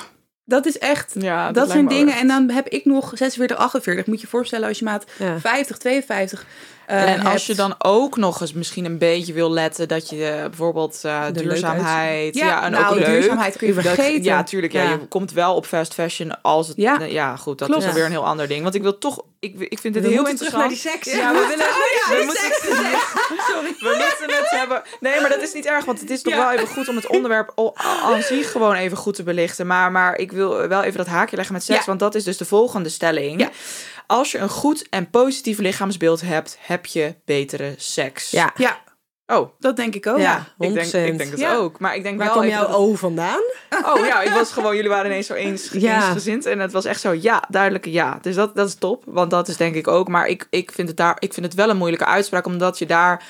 Dat 0.49 0.65
is 0.65 0.77
echt. 0.77 1.13
Ja, 1.19 1.45
Dat, 1.51 1.55
lijkt 1.55 1.71
zijn 1.71 1.87
dingen. 1.87 2.15
En 2.15 2.27
dan 2.27 2.49
heb 2.49 2.67
ik 2.67 2.85
nog 2.85 3.11
46, 3.13 3.57
48. 3.57 4.05
Moet 4.05 4.15
je 4.15 4.21
je 4.21 4.27
voorstellen 4.27 4.67
als 4.67 4.79
je 4.79 4.85
maat 4.85 5.05
Ja. 5.17 5.39
50, 5.39 5.77
52. 5.77 6.45
Eh, 6.89 7.11
En 7.11 7.19
als 7.19 7.29
hebt. 7.31 7.45
je 7.45 7.55
dan 7.55 7.75
ook 7.77 8.17
nog 8.17 8.41
eens 8.41 8.53
misschien 8.53 8.85
een 8.85 8.97
beetje 8.97 9.33
wil 9.33 9.51
letten 9.51 9.87
dat 9.87 10.09
je 10.09 10.25
eh, 10.25 10.41
bijvoorbeeld 10.41 10.99
eh, 11.03 11.23
duurzaamheid. 11.33 12.35
Ja, 12.35 12.45
Ja, 12.45 12.63
en 12.63 12.71
nou, 12.71 12.85
ook 12.85 12.95
leuk. 12.95 13.05
duurzaamheid 13.05 13.57
kun 13.57 13.67
je 13.67 13.73
Dat- 13.73 13.83
vergeten. 13.83 14.23
Ja, 14.23 14.43
tuurlijk. 14.43 14.73
Ja. 14.73 14.83
Ja. 14.83 14.89
Je 14.89 14.97
komt 15.07 15.31
wel 15.31 15.55
op 15.55 15.65
fast 15.65 15.93
fashion 15.93 16.41
als 16.41 16.67
het. 16.67 16.77
Ja. 16.77 17.35
Goed, 17.35 17.57
dat 17.57 17.67
Klopt. 17.67 17.83
is 17.83 17.89
alweer 17.89 18.05
een 18.05 18.11
heel 18.11 18.25
ander 18.25 18.47
ding. 18.47 18.63
Want 18.63 18.75
ik 18.75 18.81
wil 18.81 18.97
toch. 18.97 19.23
Ik, 19.39 19.59
ik 19.59 19.79
vind 19.79 19.95
het 19.95 20.03
We 20.03 20.09
heel 20.09 20.23
terug 20.23 20.29
interessant. 20.29 20.59
naar 20.61 20.69
die 20.69 20.77
seks. 20.77 21.11
Ja, 21.11 21.31
we 21.33 21.39
willen. 21.47 21.65
we 22.19 22.23
moeten, 22.25 22.51
Sorry. 23.53 23.75
we 23.79 24.05
moeten 24.19 24.37
het 24.37 24.49
hebben. 24.49 24.81
Nee, 24.99 25.21
maar 25.21 25.29
dat 25.29 25.41
is 25.41 25.53
niet 25.53 25.65
erg, 25.65 25.85
want 25.85 25.99
het 25.99 26.09
is 26.09 26.21
toch 26.21 26.35
wel 26.35 26.51
even 26.51 26.67
goed 26.67 26.87
om 26.87 26.95
het 26.95 27.07
onderwerp 27.07 27.51
al- 27.55 27.77
aan 28.03 28.21
zich 28.21 28.51
gewoon 28.51 28.75
even 28.75 28.97
goed 28.97 29.15
te 29.15 29.23
belichten. 29.23 29.67
Maar, 29.67 29.91
maar 29.91 30.17
ik 30.17 30.31
wil 30.31 30.67
wel 30.67 30.83
even 30.83 30.97
dat 30.97 31.07
haakje 31.07 31.35
leggen 31.35 31.53
met 31.53 31.63
seks, 31.63 31.85
want 31.85 31.99
dat 31.99 32.15
is 32.15 32.23
dus 32.23 32.37
de 32.37 32.45
volgende 32.45 32.89
stelling. 32.89 33.49
Als 34.11 34.31
je 34.31 34.37
een 34.37 34.49
goed 34.49 34.89
en 34.89 35.09
positief 35.09 35.57
lichaamsbeeld 35.57 36.21
hebt, 36.21 36.57
heb 36.59 36.85
je 36.85 37.15
betere 37.25 37.73
seks. 37.77 38.31
Ja. 38.31 38.51
Ja, 38.55 38.77
Oh, 39.31 39.49
dat 39.59 39.75
denk 39.75 39.95
ik 39.95 40.07
ook. 40.07 40.17
Ja. 40.19 40.37
ik 40.59 40.73
denk, 40.73 40.85
100%. 40.87 41.05
ik 41.07 41.17
denk 41.17 41.31
het 41.31 41.39
Ja. 41.39 41.55
ook. 41.55 41.79
Maar 41.79 41.95
ik 41.95 42.03
denk 42.03 42.17
Waar 42.17 42.25
wel 42.27 42.35
kwam 42.35 42.47
jouw 42.47 42.67
dat- 42.67 42.75
O 42.75 42.93
vandaan? 42.95 43.41
Oh 43.95 44.05
ja, 44.05 44.21
ik 44.21 44.29
was 44.31 44.51
gewoon, 44.51 44.75
jullie 44.75 44.89
waren 44.89 45.05
ineens 45.05 45.27
zo 45.27 45.33
eens, 45.33 45.69
Ja. 45.71 45.95
eensgezind. 46.05 46.45
En 46.45 46.59
het 46.59 46.71
was 46.71 46.85
echt 46.85 47.01
zo, 47.01 47.13
ja, 47.13 47.43
duidelijke 47.49 47.91
ja. 47.91 48.19
Dus 48.21 48.35
dat, 48.35 48.55
dat 48.55 48.67
is 48.67 48.75
top, 48.75 49.03
want 49.05 49.31
dat 49.31 49.47
is 49.47 49.57
denk 49.57 49.75
ik 49.75 49.87
ook. 49.87 50.07
Maar 50.07 50.27
ik, 50.27 50.47
ik, 50.49 50.71
vind 50.71 50.87
het 50.87 50.97
daar, 50.97 51.15
ik 51.19 51.33
vind 51.33 51.45
het 51.45 51.55
wel 51.55 51.69
een 51.69 51.77
moeilijke 51.77 52.05
uitspraak, 52.05 52.45
omdat 52.45 52.77
je 52.79 52.85
daar... 52.85 53.23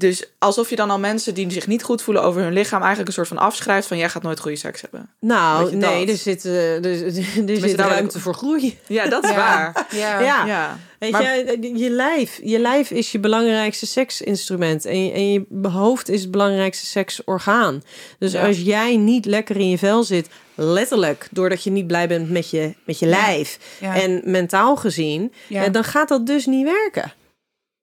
Dus 0.00 0.24
alsof 0.38 0.70
je 0.70 0.76
dan 0.76 0.90
al 0.90 0.98
mensen 0.98 1.34
die 1.34 1.50
zich 1.52 1.66
niet 1.66 1.82
goed 1.82 2.02
voelen 2.02 2.22
over 2.22 2.42
hun 2.42 2.52
lichaam... 2.52 2.78
eigenlijk 2.78 3.08
een 3.08 3.14
soort 3.14 3.28
van 3.28 3.38
afschrijft 3.38 3.86
van... 3.86 3.96
jij 3.96 4.08
gaat 4.08 4.22
nooit 4.22 4.40
goede 4.40 4.56
seks 4.56 4.80
hebben. 4.80 5.10
Nou, 5.20 5.76
nee, 5.76 6.06
dat? 6.06 6.14
er 6.14 6.20
zit, 6.20 6.44
eh, 6.44 6.74
er, 6.84 7.04
er 7.04 7.56
zit 7.60 7.74
ruimte 7.80 8.16
ik- 8.16 8.22
voor 8.22 8.34
groei. 8.34 8.78
Ja, 8.86 9.06
dat 9.06 9.24
is 9.24 9.30
Ja. 9.30 9.36
waar. 9.36 9.86
Ja. 9.90 10.20
Ja. 10.20 10.46
Ja. 10.46 10.78
Weet 10.98 11.10
Maar- 11.10 11.22
je, 11.36 11.72
je 11.78 11.90
lijf, 11.90 12.40
je 12.42 12.58
lijf 12.58 12.90
is 12.90 13.12
je 13.12 13.18
belangrijkste 13.18 13.86
seksinstrument. 13.86 14.84
En 14.84 15.04
je, 15.04 15.12
en 15.12 15.32
je 15.32 15.68
hoofd 15.68 16.08
is 16.08 16.20
het 16.20 16.30
belangrijkste 16.30 16.86
seksorgaan. 16.86 17.82
Dus 18.18 18.32
Ja. 18.32 18.46
als 18.46 18.60
jij 18.60 18.96
niet 18.96 19.24
lekker 19.24 19.56
in 19.56 19.68
je 19.68 19.78
vel 19.78 20.02
zit, 20.02 20.28
letterlijk, 20.54 21.28
doordat 21.30 21.64
je 21.64 21.70
niet 21.70 21.86
blij 21.86 22.08
bent 22.08 22.30
met 22.30 22.50
je, 22.50 22.74
met 22.84 22.98
je 22.98 23.06
lijf. 23.06 23.58
En 23.80 24.20
mentaal 24.24 24.76
gezien, 24.76 25.32
eh, 25.50 25.62
dan 25.72 25.84
gaat 25.84 26.08
dat 26.08 26.26
dus 26.26 26.46
niet 26.46 26.64
werken. 26.64 27.12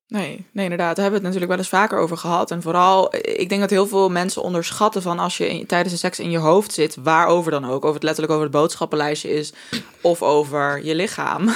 Nee, 0.09 0.45
nee, 0.51 0.63
inderdaad. 0.63 0.95
Daar 0.95 1.03
hebben 1.05 1.21
we 1.21 1.27
het 1.27 1.35
natuurlijk 1.35 1.47
wel 1.51 1.57
eens 1.57 1.69
vaker 1.69 1.97
over 1.97 2.17
gehad. 2.17 2.51
En 2.51 2.61
vooral, 2.61 3.15
ik 3.21 3.49
denk 3.49 3.61
dat 3.61 3.69
heel 3.69 3.87
veel 3.87 4.09
mensen 4.09 4.41
onderschatten 4.41 5.01
van 5.01 5.19
als 5.19 5.37
je 5.37 5.49
in- 5.49 5.65
tijdens 5.65 5.93
de 5.93 5.99
seks 5.99 6.19
in 6.19 6.31
je 6.31 6.37
hoofd 6.37 6.73
zit, 6.73 6.97
waarover 7.03 7.51
dan 7.51 7.69
ook, 7.69 7.83
of 7.85 7.93
het 7.93 8.03
letterlijk 8.03 8.33
over 8.33 8.45
het 8.47 8.55
boodschappenlijstje 8.55 9.29
is, 9.33 9.53
of 10.01 10.21
over 10.21 10.85
je 10.85 10.95
lichaam. 10.95 11.49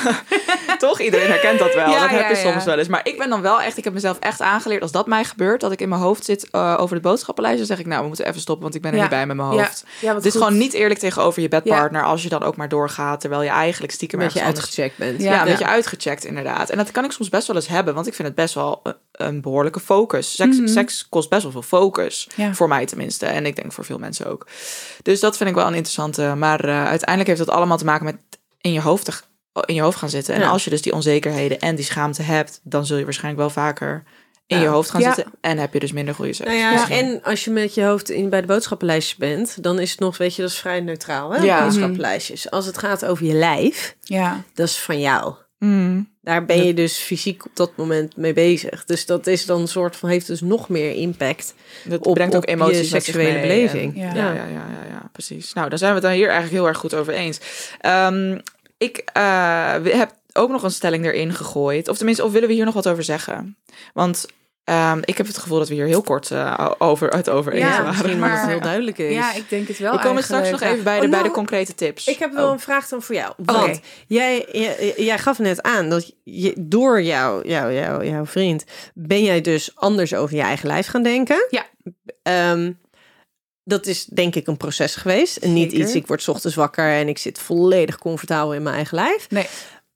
Toch? 0.77 0.99
Iedereen 0.99 1.27
herkent 1.29 1.59
dat 1.59 1.73
wel. 1.73 1.89
Ja, 1.89 1.99
dat 2.01 2.09
heb 2.09 2.29
je 2.29 2.35
ja. 2.43 2.51
soms 2.51 2.63
wel 2.65 2.77
eens. 2.77 2.87
Maar 2.87 3.01
ik 3.07 3.17
ben 3.17 3.29
dan 3.29 3.41
wel 3.41 3.61
echt, 3.61 3.77
ik 3.77 3.83
heb 3.83 3.93
mezelf 3.93 4.19
echt 4.19 4.41
aangeleerd, 4.41 4.81
als 4.81 4.91
dat 4.91 5.07
mij 5.07 5.23
gebeurt, 5.23 5.61
dat 5.61 5.71
ik 5.71 5.81
in 5.81 5.89
mijn 5.89 6.01
hoofd 6.01 6.25
zit 6.25 6.49
eh, 6.49 6.75
over 6.79 6.93
het 6.93 7.03
boodschappenlijstje, 7.03 7.65
zeg 7.65 7.79
ik, 7.79 7.85
nou, 7.85 8.01
we 8.01 8.07
moeten 8.07 8.25
even 8.27 8.41
stoppen, 8.41 8.63
want 8.63 8.75
ik 8.75 8.81
ben 8.81 8.93
er 8.93 8.99
niet 8.99 9.09
bij 9.09 9.25
met 9.25 9.35
mijn 9.35 9.49
hoofd. 9.49 9.83
Het 10.01 10.25
is 10.25 10.33
gewoon 10.33 10.57
niet 10.57 10.73
eerlijk 10.73 10.99
tegenover 10.99 11.41
je 11.41 11.47
bedpartner 11.47 12.03
als 12.03 12.23
je 12.23 12.29
dan 12.29 12.43
ook 12.43 12.55
maar 12.55 12.69
doorgaat, 12.69 13.19
terwijl 13.21 13.41
je 13.43 13.49
eigenlijk 13.49 13.93
stiekem 13.93 14.19
Met 14.19 14.33
je 14.33 14.39
ergens 14.39 14.55
anders 14.57 14.79
uitgecheckt 14.79 14.97
bent. 14.97 15.21
ja, 15.21 15.31
Ja. 15.33 15.41
een 15.41 15.47
beetje 15.47 15.65
uitgecheckt 15.67 16.25
inderdaad. 16.25 16.69
En 16.69 16.77
dat 16.77 16.91
kan 16.91 17.03
ik 17.03 17.11
soms 17.11 17.29
best 17.29 17.47
wel 17.47 17.55
eens 17.55 17.67
hebben, 17.67 17.93
want 17.93 18.07
ik 18.07 18.13
vind 18.13 18.27
het 18.27 18.37
best 18.41 18.53
wel 18.53 18.79
een, 18.83 18.95
een 19.11 19.41
behoorlijke 19.41 19.79
focus. 19.79 20.35
Seks, 20.35 20.57
Mhm. 20.57 20.67
seks 20.67 21.09
kost 21.09 21.29
best 21.29 21.41
wel 21.43 21.51
veel 21.51 21.61
focus, 21.61 22.27
Ja. 22.35 22.53
voor 22.53 22.67
mij 22.67 22.85
tenminste. 22.85 23.25
En 23.25 23.45
ik 23.45 23.55
denk 23.55 23.71
voor 23.71 23.85
veel 23.85 23.97
mensen 23.99 24.25
ook. 24.25 24.47
Dus 25.01 25.19
dat 25.19 25.37
vind 25.37 25.49
ik 25.49 25.55
wel 25.55 25.67
een 25.67 25.73
interessante. 25.73 26.33
Maar 26.37 26.63
eh, 26.63 26.85
uiteindelijk 26.85 27.27
heeft 27.27 27.45
dat 27.45 27.55
allemaal 27.55 27.77
te 27.77 27.85
maken 27.85 28.05
met 28.05 28.15
in 28.61 28.73
je 28.73 28.81
hoofd, 28.81 29.05
te, 29.05 29.13
in 29.65 29.75
je 29.75 29.81
hoofd 29.81 29.97
gaan 29.97 30.09
zitten. 30.09 30.33
En 30.35 30.41
Ja. 30.41 30.49
als 30.49 30.63
je 30.63 30.69
dus 30.69 30.81
die 30.81 30.93
onzekerheden 30.93 31.59
en 31.59 31.75
die 31.75 31.85
schaamte 31.85 32.21
hebt, 32.21 32.59
dan 32.63 32.85
zul 32.85 32.97
je 32.97 33.03
waarschijnlijk 33.03 33.41
wel 33.43 33.63
vaker 33.63 34.03
in 34.47 34.59
je 34.59 34.67
hoofd 34.67 34.89
gaan 34.89 35.01
Ja. 35.01 35.13
zitten. 35.13 35.33
En 35.41 35.57
heb 35.57 35.73
je 35.73 35.79
dus 35.79 35.91
minder 35.91 36.15
goede 36.15 36.33
seks. 36.33 36.49
Nou 36.49 36.61
ja, 36.61 36.89
en 36.89 37.23
als 37.23 37.43
je 37.45 37.51
met 37.51 37.73
je 37.73 37.83
hoofd 37.83 38.09
in, 38.09 38.29
bij 38.29 38.41
de 38.41 38.47
boodschappenlijstjes 38.47 39.17
bent, 39.17 39.63
dan 39.63 39.79
is 39.79 39.91
het 39.91 39.99
nog, 39.99 40.17
weet 40.17 40.35
je, 40.35 40.41
dat 40.41 40.51
is 40.51 40.57
vrij 40.57 40.79
neutraal, 40.79 41.31
hè? 41.33 41.43
Ja. 41.43 41.63
Boodschappenlijstjes. 41.63 42.49
Als 42.51 42.65
het 42.65 42.77
gaat 42.77 43.05
over 43.05 43.25
je 43.25 43.33
lijf, 43.33 43.95
Ja. 44.03 44.43
dat 44.53 44.67
is 44.67 44.77
van 44.79 44.99
jou. 44.99 45.33
Mm. 45.65 46.09
Daar 46.21 46.45
ben 46.45 46.65
je 46.65 46.73
dus 46.73 46.97
fysiek 46.97 47.45
op 47.45 47.51
dat 47.53 47.71
moment 47.75 48.17
mee 48.17 48.33
bezig. 48.33 48.85
Dus 48.85 49.05
dat 49.05 49.27
is 49.27 49.45
dan 49.45 49.61
een 49.61 49.67
soort 49.67 49.95
van, 49.95 50.09
heeft 50.09 50.27
dus 50.27 50.41
nog 50.41 50.69
meer 50.69 50.91
impact. 50.93 51.53
Dat 51.83 52.05
Op- 52.05 52.13
brengt 52.13 52.35
ook 52.35 52.41
op 52.41 52.49
je 52.49 52.55
emoties 52.55 52.89
zich 52.89 53.03
seksuele 53.03 53.39
beleving. 53.39 53.93
En- 53.95 53.99
Ja. 54.01 54.13
Ja, 54.15 54.25
ja, 54.33 54.33
ja, 54.33 54.45
ja, 54.51 54.85
ja, 54.89 55.09
precies. 55.11 55.53
Nou, 55.53 55.69
daar 55.69 55.77
zijn 55.77 55.89
we 55.91 55.97
het 55.97 56.05
dan 56.07 56.15
hier 56.17 56.27
eigenlijk 56.29 56.57
heel 56.57 56.67
erg 56.67 56.77
goed 56.77 56.93
over 56.93 57.13
eens. 57.13 57.39
Ehm, 57.79 58.39
ik 58.77 58.97
eh, 59.13 59.73
heb 59.83 60.11
ook 60.33 60.49
nog 60.49 60.63
een 60.63 60.71
stelling 60.71 61.05
erin 61.05 61.33
gegooid. 61.33 61.87
Of 61.87 61.97
tenminste, 61.97 62.23
of 62.23 62.31
willen 62.31 62.47
we 62.47 62.53
hier 62.53 62.65
nog 62.65 62.73
wat 62.73 62.87
over 62.87 63.03
zeggen? 63.03 63.57
Want 63.93 64.25
Ehm, 64.63 64.99
ik 65.05 65.17
heb 65.17 65.27
het 65.27 65.37
gevoel 65.37 65.57
dat 65.57 65.67
we 65.67 65.73
hier 65.73 65.85
heel 65.85 66.01
kort 66.01 66.31
eh, 66.31 66.71
over, 66.77 67.07
het 67.07 67.29
over 67.29 67.51
eens 67.53 67.61
Ja, 67.61 67.69
waren. 67.69 67.87
Misschien 67.87 68.19
maar- 68.19 68.29
dat 68.29 68.39
het 68.39 68.49
heel 68.49 68.61
duidelijk 68.61 68.97
is. 68.97 69.13
Ja, 69.13 69.33
ik 69.33 69.49
denk 69.49 69.67
het 69.67 69.77
wel 69.77 69.91
We 69.91 69.99
komen 69.99 70.23
straks 70.23 70.49
nog 70.49 70.61
even 70.61 70.83
bij 70.83 70.99
de, 70.99 71.05
Oh, 71.05 71.09
bij 71.09 71.19
de 71.19 71.23
nou, 71.23 71.35
concrete 71.35 71.75
tips. 71.75 72.07
Ik 72.07 72.19
heb 72.19 72.33
wel 72.33 72.45
Oh. 72.47 72.51
een 72.53 72.59
vraag 72.59 72.87
dan 72.87 73.01
voor 73.01 73.15
jou. 73.15 73.33
Want 73.37 73.79
jij, 74.07 74.45
jij, 74.51 74.93
jij 74.97 75.19
gaf 75.19 75.39
net 75.39 75.61
aan 75.61 75.89
dat 75.89 76.15
je, 76.23 76.53
door 76.59 77.01
jou, 77.01 77.47
jou, 77.47 77.73
jou, 77.73 78.05
jouw 78.05 78.25
vriend 78.25 78.63
ben 78.93 79.23
jij 79.23 79.41
dus 79.41 79.75
anders 79.75 80.13
over 80.13 80.35
je 80.35 80.41
eigen 80.41 80.67
lijf 80.67 80.87
gaan 80.87 81.03
denken. 81.03 81.47
Ja. 81.49 81.65
Ehm, 82.23 82.71
dat 83.63 83.85
is 83.85 84.05
denk 84.05 84.35
ik 84.35 84.47
een 84.47 84.57
proces 84.57 84.95
geweest. 84.95 85.37
En 85.37 85.53
niet 85.53 85.71
Zeker. 85.71 85.85
iets, 85.85 85.95
ik 85.95 86.07
word 86.07 86.21
's 86.21 86.27
ochtends 86.27 86.55
wakker 86.55 86.89
en 86.91 87.07
ik 87.07 87.17
zit 87.17 87.39
volledig 87.39 87.97
comfortabel 87.97 88.53
in 88.53 88.63
mijn 88.63 88.75
eigen 88.75 88.95
lijf. 88.95 89.29
Nee. 89.29 89.47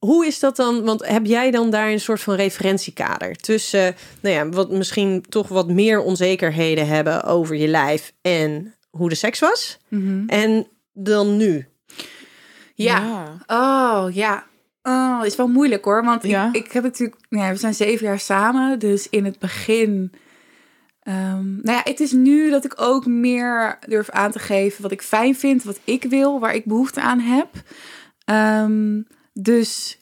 Hoe 0.05 0.25
is 0.25 0.39
dat 0.39 0.55
dan? 0.55 0.83
Want 0.83 1.07
heb 1.07 1.25
jij 1.25 1.51
dan 1.51 1.69
daar 1.69 1.89
een 1.89 1.99
soort 1.99 2.21
van 2.21 2.35
referentiekader 2.35 3.35
tussen, 3.35 3.95
nou 4.21 4.35
ja, 4.35 4.49
wat 4.49 4.71
misschien 4.71 5.25
toch 5.29 5.47
wat 5.47 5.67
meer 5.69 5.99
onzekerheden 6.01 6.87
hebben 6.87 7.23
over 7.23 7.55
je 7.55 7.67
lijf 7.67 8.13
en 8.21 8.75
hoe 8.89 9.09
de 9.09 9.15
seks 9.15 9.39
was? 9.39 9.77
Mhm. 9.87 10.23
En 10.27 10.67
dan 10.93 11.37
nu? 11.37 11.67
Ja. 12.73 13.25
Oh, 13.47 14.05
ja. 14.11 14.45
Oh, 14.83 15.21
is 15.23 15.35
wel 15.35 15.47
moeilijk 15.47 15.85
hoor. 15.85 16.03
Want 16.03 16.23
Ja. 16.23 16.49
ik, 16.51 16.65
ik 16.65 16.71
heb 16.71 16.83
natuurlijk... 16.83 17.17
Ja, 17.29 17.49
we 17.49 17.55
zijn 17.55 17.73
zeven 17.73 18.05
jaar 18.05 18.19
samen. 18.19 18.79
Dus 18.79 19.09
in 19.09 19.25
het 19.25 19.39
begin... 19.39 20.11
ehm, 20.99 21.55
nou 21.55 21.77
ja, 21.77 21.81
het 21.83 21.99
is 21.99 22.11
nu 22.11 22.49
dat 22.49 22.65
ik 22.65 22.73
ook 22.81 23.05
meer 23.05 23.79
durf 23.87 24.09
aan 24.09 24.31
te 24.31 24.39
geven 24.39 24.81
wat 24.81 24.91
ik 24.91 25.01
fijn 25.01 25.35
vind, 25.35 25.63
wat 25.63 25.79
ik 25.83 26.03
wil, 26.03 26.39
waar 26.39 26.55
ik 26.55 26.65
behoefte 26.65 27.01
aan 27.01 27.19
heb. 27.19 27.47
Ehm, 28.25 29.01
dus 29.41 29.97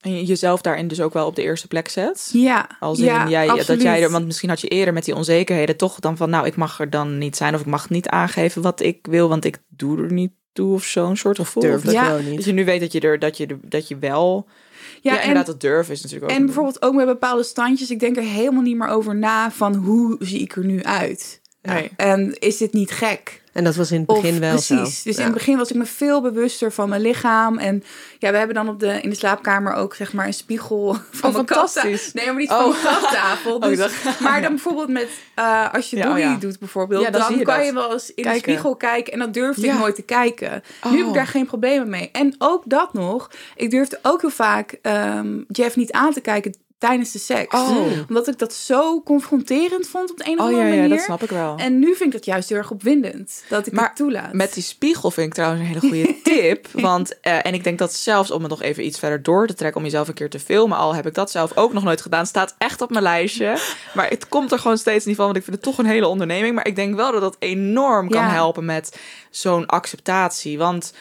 En 0.00 0.14
je 0.16 0.24
jezelf 0.24 0.60
daarin 0.60 0.88
dus 0.88 1.00
ook 1.00 1.12
wel 1.12 1.26
op 1.26 1.36
de 1.36 1.42
eerste 1.42 1.66
plek 1.68 1.88
zet. 1.88 2.30
ja. 2.32 2.68
Als 2.80 2.98
in 2.98 3.04
ja, 3.04 3.28
jij, 3.28 3.46
dat 3.66 3.82
jij 3.82 4.02
er, 4.02 4.10
want 4.10 4.26
misschien 4.26 4.48
had 4.48 4.60
je 4.60 4.68
eerder 4.68 4.94
met 4.94 5.04
die 5.04 5.14
onzekerheden 5.14 5.76
toch 5.76 6.00
dan 6.00 6.16
van, 6.16 6.30
nou, 6.30 6.46
ik 6.46 6.56
mag 6.56 6.80
er 6.80 6.90
dan 6.90 7.18
niet 7.18 7.36
zijn 7.36 7.54
of 7.54 7.60
ik 7.60 7.66
mag 7.66 7.90
niet 7.90 8.08
aangeven 8.08 8.62
wat 8.62 8.80
ik 8.80 8.98
wil, 9.10 9.28
want 9.28 9.44
ik 9.44 9.58
doe 9.68 10.02
er 10.02 10.12
niet 10.12 10.32
toe 10.52 10.74
of 10.74 10.84
zo'n 10.84 11.16
soort 11.16 11.36
gevoel. 11.38 11.62
Durf 11.62 11.76
Of 11.76 11.82
dat 11.82 11.92
Ja. 11.92 12.08
dat 12.08 12.22
niet. 12.22 12.44
je 12.44 12.52
nu 12.52 12.64
weet 12.64 12.80
dat 12.80 12.92
je 12.92 13.00
er, 13.00 13.18
dat 13.18 13.36
je, 13.36 13.58
dat 13.62 13.88
je 13.88 13.98
wel, 13.98 14.46
ja, 14.48 15.12
Ja, 15.12 15.16
en, 15.16 15.20
inderdaad, 15.20 15.46
dat 15.46 15.60
durven 15.60 15.92
is 15.94 16.02
natuurlijk 16.02 16.30
ook. 16.32 16.38
en 16.38 16.44
bijvoorbeeld 16.44 16.82
ook 16.82 16.94
met 16.94 17.06
bepaalde 17.06 17.42
standjes. 17.42 17.90
Ik 17.90 18.00
denk 18.00 18.16
er 18.16 18.22
helemaal 18.22 18.62
niet 18.62 18.76
meer 18.76 18.88
over 18.88 19.16
na 19.16 19.50
van 19.50 19.74
hoe 19.74 20.16
zie 20.18 20.40
ik 20.40 20.56
er 20.56 20.64
nu 20.64 20.82
uit. 20.82 21.40
Nee. 21.62 21.90
En 21.96 22.38
is 22.38 22.56
dit 22.56 22.72
niet 22.72 22.90
gek? 22.90 23.42
En 23.58 23.64
dat 23.64 23.76
was 23.76 23.90
in 23.92 24.00
het 24.00 24.08
Of 24.08 24.20
begin 24.20 24.40
wel 24.40 24.50
precies. 24.50 24.76
zo. 24.76 24.82
Dus 24.82 25.02
Ja. 25.16 25.18
in 25.18 25.22
het 25.24 25.32
begin 25.34 25.56
was 25.56 25.70
ik 25.70 25.76
me 25.76 25.84
veel 25.86 26.20
bewuster 26.22 26.72
van 26.72 26.88
mijn 26.88 27.00
lichaam. 27.00 27.58
En 27.58 27.82
ja, 28.18 28.30
we 28.30 28.36
hebben 28.36 28.54
dan 28.56 28.68
op 28.68 28.80
de, 28.80 29.00
in 29.00 29.10
de 29.10 29.16
slaapkamer 29.16 29.72
ook 29.74 29.94
zeg 29.94 30.12
maar 30.12 30.26
een 30.26 30.32
spiegel 30.34 30.94
van 31.10 31.28
Oh, 31.30 31.36
mijn 31.36 31.46
fantastisch. 31.46 32.12
Nee, 32.12 32.26
maar 32.26 32.34
niet 32.36 32.50
Oh. 32.50 32.58
van 32.58 32.68
mijn 32.82 32.82
kaptafel. 32.94 33.56
Oh, 33.56 33.62
Dus, 33.62 33.92
maar 34.20 34.40
dan 34.42 34.50
bijvoorbeeld 34.50 34.88
met, 34.88 35.08
eh, 35.34 35.72
als 35.74 35.90
je 35.90 35.96
Ja, 35.96 36.36
doet 36.36 36.58
bijvoorbeeld, 36.58 37.02
Ja, 37.04 37.10
dan 37.10 37.20
dan, 37.20 37.38
je 37.38 37.44
kan 37.44 37.56
dat. 37.56 37.66
je 37.66 37.72
wel 37.72 37.92
eens 37.92 38.08
in 38.14 38.14
Kijken. 38.24 38.32
de 38.42 38.48
spiegel 38.48 38.76
kijken. 38.76 39.12
En 39.12 39.18
dat 39.18 39.34
durfde 39.34 39.66
ik 39.66 39.78
nooit 39.78 39.94
te 39.94 40.02
kijken. 40.02 40.62
Nu 40.90 40.98
heb 40.98 41.06
ik 41.06 41.14
daar 41.14 41.26
geen 41.26 41.46
problemen 41.46 41.88
mee. 41.90 42.08
En 42.12 42.34
ook 42.38 42.62
dat 42.66 42.92
nog. 42.92 43.30
Ik 43.56 43.70
durfde 43.70 43.98
ook 44.02 44.20
heel 44.20 44.30
vaak 44.30 44.78
ehm, 44.82 45.42
Jeff 45.48 45.76
niet 45.76 45.92
aan 45.92 46.12
te 46.12 46.20
kijken 46.20 46.54
tijdens 46.78 47.12
de 47.12 47.18
seks. 47.18 47.54
Oh. 47.54 47.86
Omdat 48.08 48.28
ik 48.28 48.38
dat 48.38 48.52
zo 48.54 49.02
confronterend 49.02 49.88
vond 49.88 50.10
op 50.10 50.16
de 50.16 50.24
een 50.26 50.32
of 50.32 50.38
Oh 50.38 50.44
andere 50.44 50.62
ja, 50.64 50.68
ja, 50.72 50.74
manier. 50.80 50.96
dat 50.96 51.04
snap 51.04 51.22
ik 51.22 51.30
wel. 51.30 51.56
En 51.56 51.78
nu 51.78 51.86
vind 51.86 52.00
ik 52.00 52.12
dat 52.12 52.24
juist 52.24 52.48
heel 52.48 52.58
erg 52.58 52.70
opwindend. 52.70 53.44
Dat 53.48 53.66
ik 53.66 53.72
Maar 53.72 53.84
het 53.86 53.96
toelaat. 53.96 54.32
Met 54.32 54.54
die 54.54 54.62
spiegel 54.62 55.10
vind 55.10 55.26
ik 55.26 55.34
trouwens 55.34 55.60
een 55.62 55.66
hele 55.68 55.80
goede 55.80 56.16
tip. 56.32 56.66
Want, 56.72 57.20
eh, 57.20 57.46
en 57.46 57.54
ik 57.54 57.64
denk 57.64 57.78
dat 57.78 57.94
zelfs 57.94 58.30
om 58.30 58.40
het 58.40 58.50
nog 58.50 58.62
even 58.62 58.84
iets 58.86 58.98
verder 58.98 59.22
door 59.22 59.46
te 59.46 59.54
trekken, 59.54 59.78
om 59.80 59.86
jezelf 59.86 60.08
een 60.08 60.14
keer 60.14 60.30
te 60.30 60.40
filmen, 60.40 60.78
al 60.78 60.94
heb 60.94 61.06
ik 61.06 61.14
dat 61.14 61.30
zelf 61.30 61.56
ook 61.56 61.72
nog 61.72 61.84
nooit 61.84 62.00
gedaan, 62.00 62.26
staat 62.26 62.54
echt 62.58 62.80
op 62.80 62.90
mijn 62.90 63.02
lijstje. 63.02 63.58
Maar 63.94 64.08
het 64.08 64.28
komt 64.28 64.52
er 64.52 64.58
gewoon 64.58 64.78
steeds 64.78 65.04
niet 65.04 65.16
van, 65.16 65.24
want 65.24 65.36
ik 65.36 65.42
vind 65.44 65.56
het 65.56 65.64
toch 65.64 65.78
een 65.78 65.86
hele 65.86 66.06
onderneming. 66.06 66.54
Maar 66.54 66.66
ik 66.66 66.76
denk 66.76 66.94
wel 66.94 67.12
dat 67.12 67.20
dat 67.20 67.36
enorm 67.38 68.08
kan 68.08 68.22
Ja. 68.22 68.28
helpen 68.30 68.64
met 68.64 68.98
zo'n 69.30 69.66
acceptatie. 69.66 70.58
Want 70.58 70.92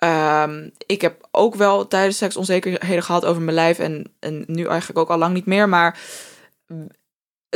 ehm, 0.00 0.68
ik 0.86 1.00
heb 1.00 1.28
ook 1.30 1.54
wel 1.54 1.88
tijdens 1.88 2.16
seks 2.16 2.36
onzekerheden 2.36 3.02
gehad 3.02 3.24
over 3.24 3.42
mijn 3.42 3.54
lijf 3.56 3.78
en, 3.78 4.12
en 4.20 4.44
nu 4.46 4.66
eigenlijk 4.66 4.98
ook 4.98 5.10
al 5.10 5.18
lang 5.18 5.34
niet 5.34 5.46
meer. 5.46 5.68
Maar 5.68 5.98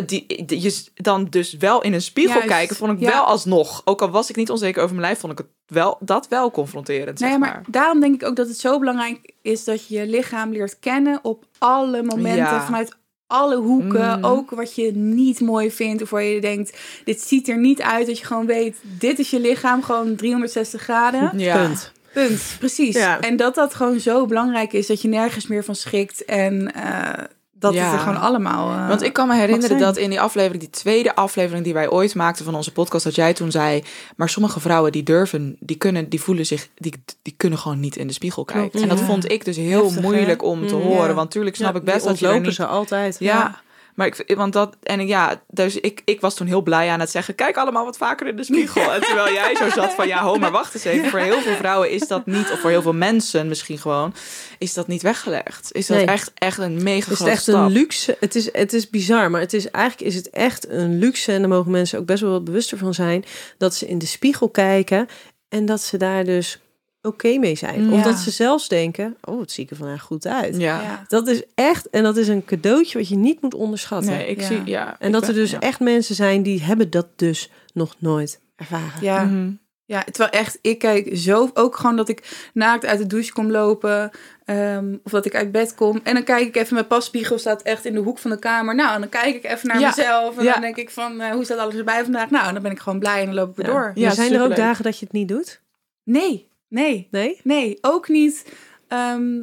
die, 0.06 0.44
die- 0.44 0.60
je 0.62 0.84
dan 0.94 1.24
dus 1.30 1.52
wel 1.56 1.82
in 1.82 1.92
een 1.92 2.02
spiegel 2.02 2.34
Juist, 2.34 2.48
kijken, 2.48 2.76
vond 2.76 2.92
ik 2.92 2.98
ja. 3.00 3.10
wel 3.10 3.24
alsnog. 3.24 3.82
Ook 3.84 4.02
al 4.02 4.10
was 4.10 4.30
ik 4.30 4.36
niet 4.36 4.50
onzeker 4.50 4.82
over 4.82 4.94
mijn 4.96 5.06
lijf, 5.06 5.18
vond 5.20 5.32
ik 5.32 5.38
het 5.38 5.46
wel, 5.66 5.96
dat 6.00 6.28
wel 6.28 6.50
confronterend. 6.50 7.18
Zeg 7.18 7.28
Nee, 7.28 7.38
maar, 7.38 7.48
maar. 7.52 7.62
daarom 7.68 8.00
denk 8.00 8.14
ik 8.22 8.28
ook 8.28 8.36
dat 8.36 8.48
het 8.48 8.58
zo 8.58 8.78
belangrijk 8.78 9.32
is 9.42 9.64
dat 9.64 9.86
je 9.88 9.98
je 9.98 10.06
lichaam 10.06 10.52
leert 10.52 10.78
kennen 10.78 11.18
op 11.22 11.44
alle 11.58 12.02
momenten, 12.02 12.36
Ja. 12.36 12.64
vanuit 12.64 12.96
alle 13.26 13.56
hoeken. 13.56 14.18
Mhm. 14.18 14.24
Ook 14.24 14.50
wat 14.50 14.74
je 14.74 14.92
niet 14.92 15.40
mooi 15.40 15.70
vindt 15.70 16.02
of 16.02 16.10
waar 16.10 16.22
je 16.22 16.40
denkt, 16.40 16.78
dit 17.04 17.20
ziet 17.20 17.48
er 17.48 17.58
niet 17.58 17.82
uit. 17.82 18.06
Dat 18.06 18.18
je 18.18 18.24
gewoon 18.24 18.46
weet, 18.46 18.76
dit 18.82 19.18
is 19.18 19.30
je 19.30 19.40
lichaam, 19.40 19.82
gewoon 19.82 20.16
360 20.16 20.82
graden. 20.82 21.38
Ja. 21.38 21.56
Punt. 21.66 21.92
Punt, 22.14 22.56
precies. 22.58 22.94
Ja. 22.96 23.20
En 23.20 23.36
dat 23.36 23.54
dat 23.54 23.74
gewoon 23.74 24.00
zo 24.00 24.26
belangrijk 24.26 24.72
is, 24.72 24.86
dat 24.86 25.02
je 25.02 25.08
nergens 25.08 25.46
meer 25.46 25.64
van 25.64 25.74
schrikt 25.74 26.24
en 26.24 26.74
eh, 26.74 27.24
dat 27.52 27.74
Ja. 27.74 27.84
het 27.84 27.92
er 27.92 27.98
gewoon 27.98 28.20
allemaal... 28.20 28.70
eh, 28.72 28.88
Want 28.88 29.02
ik 29.02 29.12
kan 29.12 29.28
me 29.28 29.34
herinneren 29.34 29.78
dat 29.78 29.96
in 29.96 30.10
die 30.10 30.20
aflevering, 30.20 30.60
die 30.60 30.70
tweede 30.70 31.14
aflevering 31.14 31.64
die 31.64 31.72
wij 31.74 31.88
ooit 31.90 32.14
maakten 32.14 32.44
van 32.44 32.54
onze 32.54 32.72
podcast, 32.72 33.04
dat 33.04 33.14
jij 33.14 33.32
toen 33.34 33.50
zei, 33.50 33.82
maar 34.16 34.28
sommige 34.28 34.60
vrouwen 34.60 34.92
die 34.92 35.02
durven, 35.02 35.56
die 35.60 35.76
kunnen, 35.76 36.08
die 36.08 36.20
voelen 36.20 36.46
zich, 36.46 36.68
die, 36.74 37.02
die 37.22 37.34
kunnen 37.36 37.58
gewoon 37.58 37.80
niet 37.80 37.96
in 37.96 38.06
de 38.06 38.12
spiegel 38.12 38.44
kijken. 38.44 38.70
Klopt, 38.70 38.84
en 38.90 38.96
dat 38.96 39.00
vond 39.06 39.30
ik 39.30 39.44
dus 39.44 39.56
heel 39.56 39.82
Heftig, 39.84 39.94
hè? 39.94 40.00
moeilijk 40.08 40.42
om 40.42 40.66
te 40.66 40.74
Mm, 40.74 40.82
horen, 40.82 41.08
ja. 41.08 41.14
want 41.14 41.30
tuurlijk 41.30 41.56
snap 41.56 41.72
Ja, 41.72 41.78
ik 41.78 41.84
best 41.84 41.98
die 41.98 42.06
dat 42.08 42.18
je 42.18 42.26
er 42.26 42.32
ontlopen 42.32 42.48
niet... 42.58 42.68
ze 42.68 42.74
altijd. 42.78 43.16
Ja. 43.18 43.62
Maar 43.94 44.06
ik, 44.06 44.36
want 44.36 44.52
dat, 44.52 44.76
en 44.82 45.06
ja, 45.06 45.42
dus 45.48 45.76
ik, 45.76 46.02
ik 46.04 46.20
was 46.20 46.34
toen 46.34 46.46
heel 46.46 46.62
blij 46.62 46.88
aan 46.88 47.00
het 47.00 47.10
zeggen: 47.10 47.34
kijk 47.34 47.56
allemaal 47.56 47.84
wat 47.84 47.96
vaker 47.96 48.26
in 48.26 48.36
de 48.36 48.44
spiegel. 48.44 48.92
En 48.94 49.00
terwijl 49.00 49.32
jij 49.32 49.56
zo 49.56 49.68
zat 49.70 49.94
van: 49.94 50.06
ja, 50.06 50.22
ho, 50.22 50.36
maar 50.38 50.50
wacht 50.50 50.74
eens 50.74 50.84
even. 50.84 51.10
Voor 51.10 51.18
heel 51.18 51.40
veel 51.40 51.56
vrouwen 51.56 51.90
is 51.90 52.06
dat 52.08 52.26
niet, 52.26 52.50
of 52.52 52.60
voor 52.60 52.70
heel 52.70 52.82
veel 52.82 52.92
mensen 52.92 53.48
misschien 53.48 53.78
gewoon, 53.78 54.14
is 54.58 54.74
dat 54.74 54.86
niet 54.86 55.02
weggelegd. 55.02 55.68
Is 55.72 55.86
dat 55.86 55.96
Nee. 55.96 56.06
echt, 56.06 56.30
echt 56.34 56.58
een 56.58 56.82
mega 56.82 57.10
Het 57.10 57.20
is 57.20 57.26
echt 57.26 57.42
stap. 57.42 57.54
een 57.54 57.70
luxe. 57.72 58.16
Het 58.20 58.34
is, 58.34 58.52
het 58.52 58.72
is 58.72 58.90
bizar, 58.90 59.30
maar 59.30 59.40
het 59.40 59.52
is 59.52 59.70
eigenlijk 59.70 60.10
is 60.10 60.14
het 60.16 60.30
echt 60.30 60.68
een 60.68 60.98
luxe. 60.98 61.32
En 61.32 61.40
daar 61.40 61.48
mogen 61.48 61.70
mensen 61.70 61.98
ook 61.98 62.06
best 62.06 62.22
wel 62.22 62.30
wat 62.30 62.44
bewuster 62.44 62.78
van 62.78 62.94
zijn. 62.94 63.24
Dat 63.58 63.74
ze 63.74 63.86
in 63.86 63.98
de 63.98 64.06
spiegel 64.06 64.48
kijken 64.48 65.08
en 65.48 65.66
dat 65.66 65.80
ze 65.80 65.96
daar 65.96 66.24
dus 66.24 66.58
oké 67.04 67.38
mee 67.38 67.54
zijn. 67.56 67.84
Ja. 67.86 67.92
Omdat 67.92 68.18
ze 68.18 68.30
zelfs 68.30 68.68
denken: 68.68 69.16
oh, 69.24 69.40
het 69.40 69.52
zie 69.52 69.64
ik 69.64 69.70
er 69.70 69.76
vandaag 69.76 70.02
goed 70.02 70.26
uit. 70.26 70.56
Ja. 70.56 70.82
Ja. 70.82 71.04
Dat 71.08 71.28
is 71.28 71.42
echt, 71.54 71.90
en 71.90 72.02
dat 72.02 72.16
is 72.16 72.28
een 72.28 72.44
cadeautje 72.44 72.98
wat 72.98 73.08
je 73.08 73.16
niet 73.16 73.40
moet 73.42 73.54
onderschatten. 73.54 74.10
Nee, 74.12 74.26
ik 74.26 74.40
Ja. 74.40 74.46
zie, 74.46 74.60
ja. 74.64 74.96
en 74.98 75.06
ik 75.06 75.12
dat 75.12 75.20
ben- 75.20 75.30
er 75.30 75.36
dus 75.36 75.50
ja. 75.50 75.60
echt 75.60 75.80
mensen 75.80 76.14
zijn 76.14 76.42
die 76.42 76.62
hebben 76.62 76.90
dat 76.90 77.06
dus 77.16 77.50
nog 77.74 77.94
nooit 77.98 78.40
ervaren. 78.56 78.92
Ja. 79.00 79.24
Mhm. 79.24 79.50
Ja, 79.86 80.02
terwijl 80.04 80.30
echt, 80.30 80.58
ik 80.62 80.78
kijk 80.78 81.10
zo, 81.16 81.50
ook 81.54 81.76
gewoon 81.76 81.96
dat 81.96 82.08
ik 82.08 82.48
naakt 82.54 82.84
uit 82.84 82.98
de 82.98 83.06
douche 83.06 83.32
kom 83.32 83.50
lopen. 83.50 84.10
ehm, 84.44 84.96
of 85.04 85.10
dat 85.12 85.24
ik 85.26 85.34
uit 85.34 85.52
bed 85.52 85.74
kom. 85.74 86.00
En 86.02 86.14
dan 86.14 86.24
kijk 86.24 86.46
ik 86.46 86.56
even, 86.56 86.74
mijn 86.74 86.86
passpiegel 86.86 87.38
staat 87.38 87.62
echt 87.62 87.84
in 87.84 87.92
de 87.94 88.00
hoek 88.00 88.18
van 88.18 88.30
de 88.30 88.38
kamer. 88.38 88.74
Nou, 88.74 88.94
en 88.94 89.00
dan 89.00 89.08
kijk 89.08 89.34
ik 89.34 89.44
even 89.44 89.68
naar 89.68 89.80
Ja, 89.80 89.88
mezelf. 89.96 90.38
En 90.38 90.44
ja. 90.44 90.52
dan 90.52 90.60
denk 90.60 90.76
ik 90.76 90.90
van, 90.90 91.20
eh, 91.20 91.30
hoe 91.30 91.44
staat 91.44 91.58
alles 91.58 91.74
erbij 91.74 92.02
vandaag? 92.02 92.30
Nou, 92.30 92.46
en 92.46 92.52
dan 92.54 92.62
ben 92.62 92.72
ik 92.72 92.78
gewoon 92.78 92.98
blij 92.98 93.20
en 93.20 93.26
dan 93.26 93.34
loop 93.34 93.50
ik 93.50 93.56
weer 93.56 93.66
Ja. 93.66 93.72
door. 93.72 93.90
Ja, 93.94 94.10
zijn 94.10 94.32
er 94.32 94.42
ook 94.42 94.56
dagen 94.56 94.84
dat 94.84 94.98
je 94.98 95.04
het 95.04 95.14
niet 95.14 95.28
doet? 95.28 95.60
Nee, 96.04 96.48
nee, 96.74 97.08
Nee? 97.10 97.40
nee. 97.42 97.78
Ook 97.80 98.08
niet, 98.08 98.52
ehm, 98.88 99.42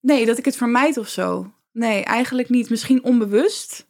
nee, 0.00 0.26
dat 0.26 0.38
ik 0.38 0.44
het 0.44 0.56
vermijd 0.56 0.96
of 0.96 1.08
zo. 1.08 1.52
Nee, 1.72 2.04
eigenlijk 2.04 2.48
niet. 2.48 2.70
Misschien 2.70 3.04
onbewust. 3.04 3.88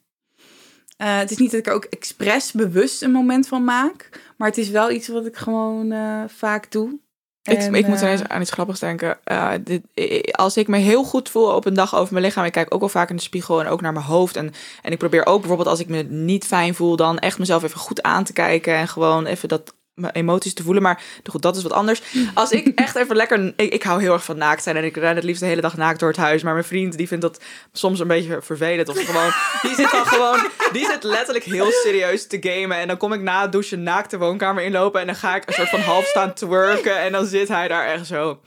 Eh, 0.97 1.17
het 1.17 1.31
is 1.31 1.37
niet 1.37 1.51
dat 1.51 1.59
ik 1.59 1.67
er 1.67 1.73
ook 1.73 1.83
expres 1.85 2.51
bewust 2.51 3.01
een 3.01 3.11
moment 3.11 3.47
van 3.47 3.63
maak. 3.63 4.09
Maar 4.37 4.47
het 4.47 4.57
is 4.57 4.69
wel 4.69 4.91
iets 4.91 5.07
wat 5.07 5.25
ik 5.25 5.35
gewoon 5.35 5.91
eh, 5.91 6.23
vaak 6.27 6.71
doe. 6.71 6.99
Ik, 7.43 7.57
En, 7.57 7.75
ik 7.75 7.87
moet 7.87 7.95
eh, 7.95 8.01
ineens 8.01 8.23
aan 8.27 8.41
iets 8.41 8.51
grappigs 8.51 8.79
denken. 8.79 9.17
Eh, 9.23 9.51
dit, 9.63 9.81
eh, 9.93 10.21
als 10.31 10.57
ik 10.57 10.67
me 10.67 10.77
heel 10.77 11.03
goed 11.03 11.29
voel 11.29 11.55
op 11.55 11.65
een 11.65 11.73
dag 11.73 11.95
over 11.95 12.13
mijn 12.13 12.25
lichaam, 12.25 12.45
ik 12.45 12.51
kijk 12.51 12.73
ook 12.73 12.79
wel 12.79 12.89
vaak 12.89 13.09
in 13.09 13.15
de 13.15 13.21
spiegel 13.21 13.61
en 13.61 13.67
ook 13.67 13.81
naar 13.81 13.93
mijn 13.93 14.05
hoofd. 14.05 14.35
En, 14.35 14.53
en 14.81 14.91
ik 14.91 14.97
probeer 14.97 15.25
ook 15.25 15.39
bijvoorbeeld 15.39 15.69
als 15.69 15.79
ik 15.79 15.87
me 15.87 16.01
niet 16.03 16.45
fijn 16.45 16.75
voel, 16.75 16.95
dan 16.95 17.19
echt 17.19 17.39
mezelf 17.39 17.63
even 17.63 17.79
goed 17.79 18.01
aan 18.01 18.23
te 18.23 18.33
kijken 18.33 18.75
en 18.75 18.87
gewoon 18.87 19.25
even 19.25 19.49
dat 19.49 19.73
mijn 19.93 20.13
emoties 20.13 20.53
te 20.53 20.63
voelen. 20.63 20.83
Maar 20.83 21.01
goed, 21.29 21.41
dat 21.41 21.55
is 21.55 21.63
wat 21.63 21.71
anders. 21.71 22.01
Als 22.33 22.51
ik 22.51 22.67
echt 22.75 22.95
even 22.95 23.15
lekker... 23.15 23.53
Ik, 23.55 23.73
ik 23.73 23.83
hou 23.83 24.01
heel 24.01 24.13
erg 24.13 24.23
van 24.23 24.37
naakt 24.37 24.63
zijn 24.63 24.77
en 24.77 24.83
ik 24.83 24.95
ren 24.95 25.15
het 25.15 25.23
liefst 25.23 25.41
de 25.41 25.47
hele 25.47 25.61
dag 25.61 25.77
naakt 25.77 25.99
door 25.99 26.09
het 26.09 26.17
huis. 26.17 26.43
Maar 26.43 26.53
mijn 26.53 26.65
vriend, 26.65 26.97
die 26.97 27.07
vindt 27.07 27.23
dat 27.23 27.41
soms 27.71 27.99
een 27.99 28.07
beetje 28.07 28.41
vervelend. 28.41 28.89
Of 28.89 29.05
gewoon... 29.05 29.31
Die 29.61 29.75
zit 29.75 29.91
dan 29.91 30.05
gewoon... 30.05 30.39
Die 30.71 30.85
zit 30.85 31.03
letterlijk 31.03 31.45
heel 31.45 31.71
serieus 31.71 32.27
te 32.27 32.37
gamen. 32.41 32.77
En 32.77 32.87
dan 32.87 32.97
kom 32.97 33.13
ik 33.13 33.21
na 33.21 33.41
het 33.41 33.51
douchen 33.51 33.83
naakt 33.83 34.11
de 34.11 34.17
woonkamer 34.17 34.63
inlopen. 34.63 35.01
En 35.01 35.05
dan 35.05 35.15
ga 35.15 35.35
ik 35.35 35.47
een 35.47 35.53
soort 35.53 35.69
van 35.69 35.81
half 35.81 36.05
staan 36.05 36.33
twerken. 36.33 36.99
En 36.99 37.11
dan 37.11 37.25
zit 37.25 37.47
hij 37.47 37.67
daar 37.67 37.85
echt 37.85 38.07
zo... 38.07 38.39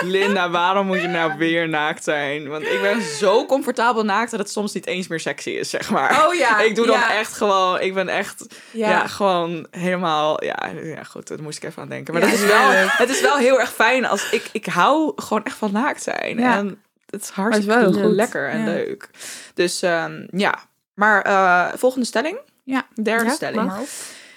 Linda, 0.00 0.50
waarom 0.50 0.86
moet 0.86 1.00
je 1.00 1.08
nou 1.08 1.38
weer 1.38 1.68
naakt 1.68 2.04
zijn? 2.04 2.48
Want 2.48 2.62
ik 2.62 2.80
ben 2.82 3.02
zo 3.02 3.46
comfortabel 3.46 4.04
naakt 4.04 4.30
dat 4.30 4.40
het 4.40 4.50
soms 4.50 4.72
niet 4.72 4.86
eens 4.86 5.08
meer 5.08 5.20
sexy 5.20 5.50
is, 5.50 5.70
zeg 5.70 5.90
maar. 5.90 6.26
Oh 6.26 6.34
ja, 6.34 6.58
Ik 6.68 6.74
doe 6.74 6.86
dan 6.86 6.98
ja. 6.98 7.14
echt 7.14 7.32
gewoon... 7.32 7.80
Ik 7.80 7.94
ben 7.94 8.08
echt... 8.08 8.46
Ja, 8.70 8.88
Ja. 8.90 9.06
gewoon 9.06 9.66
helemaal. 9.70 10.44
Ja, 10.44 10.58
ja, 10.82 11.02
goed, 11.02 11.28
daar 11.28 11.42
moest 11.42 11.56
ik 11.56 11.64
even 11.64 11.82
aan 11.82 11.88
denken. 11.88 12.12
Maar 12.12 12.22
dat 12.22 12.32
is 12.32 12.44
wel, 12.44 12.70
het 13.04 13.08
is 13.08 13.20
wel 13.20 13.36
heel 13.36 13.60
erg 13.60 13.72
fijn 13.72 14.06
als 14.06 14.30
ik, 14.30 14.48
ik 14.52 14.66
hou 14.66 15.12
gewoon 15.16 15.44
echt 15.44 15.56
van 15.56 15.72
naakt 15.72 16.02
zijn. 16.02 16.38
Ja. 16.38 16.56
En 16.56 16.82
het 17.06 17.22
is 17.22 17.28
hartstikke 17.28 17.78
heel 17.78 17.92
goed. 17.92 18.12
lekker 18.12 18.48
en 18.48 18.64
leuk. 18.64 19.08
Dus 19.54 19.82
ehm, 19.82 20.26
ja, 20.30 20.58
maar 20.94 21.22
eh, 21.22 21.66
volgende 21.78 22.06
stelling. 22.06 22.38
Ja. 22.64 22.86
Derde 23.02 23.30
stelling. 23.30 23.72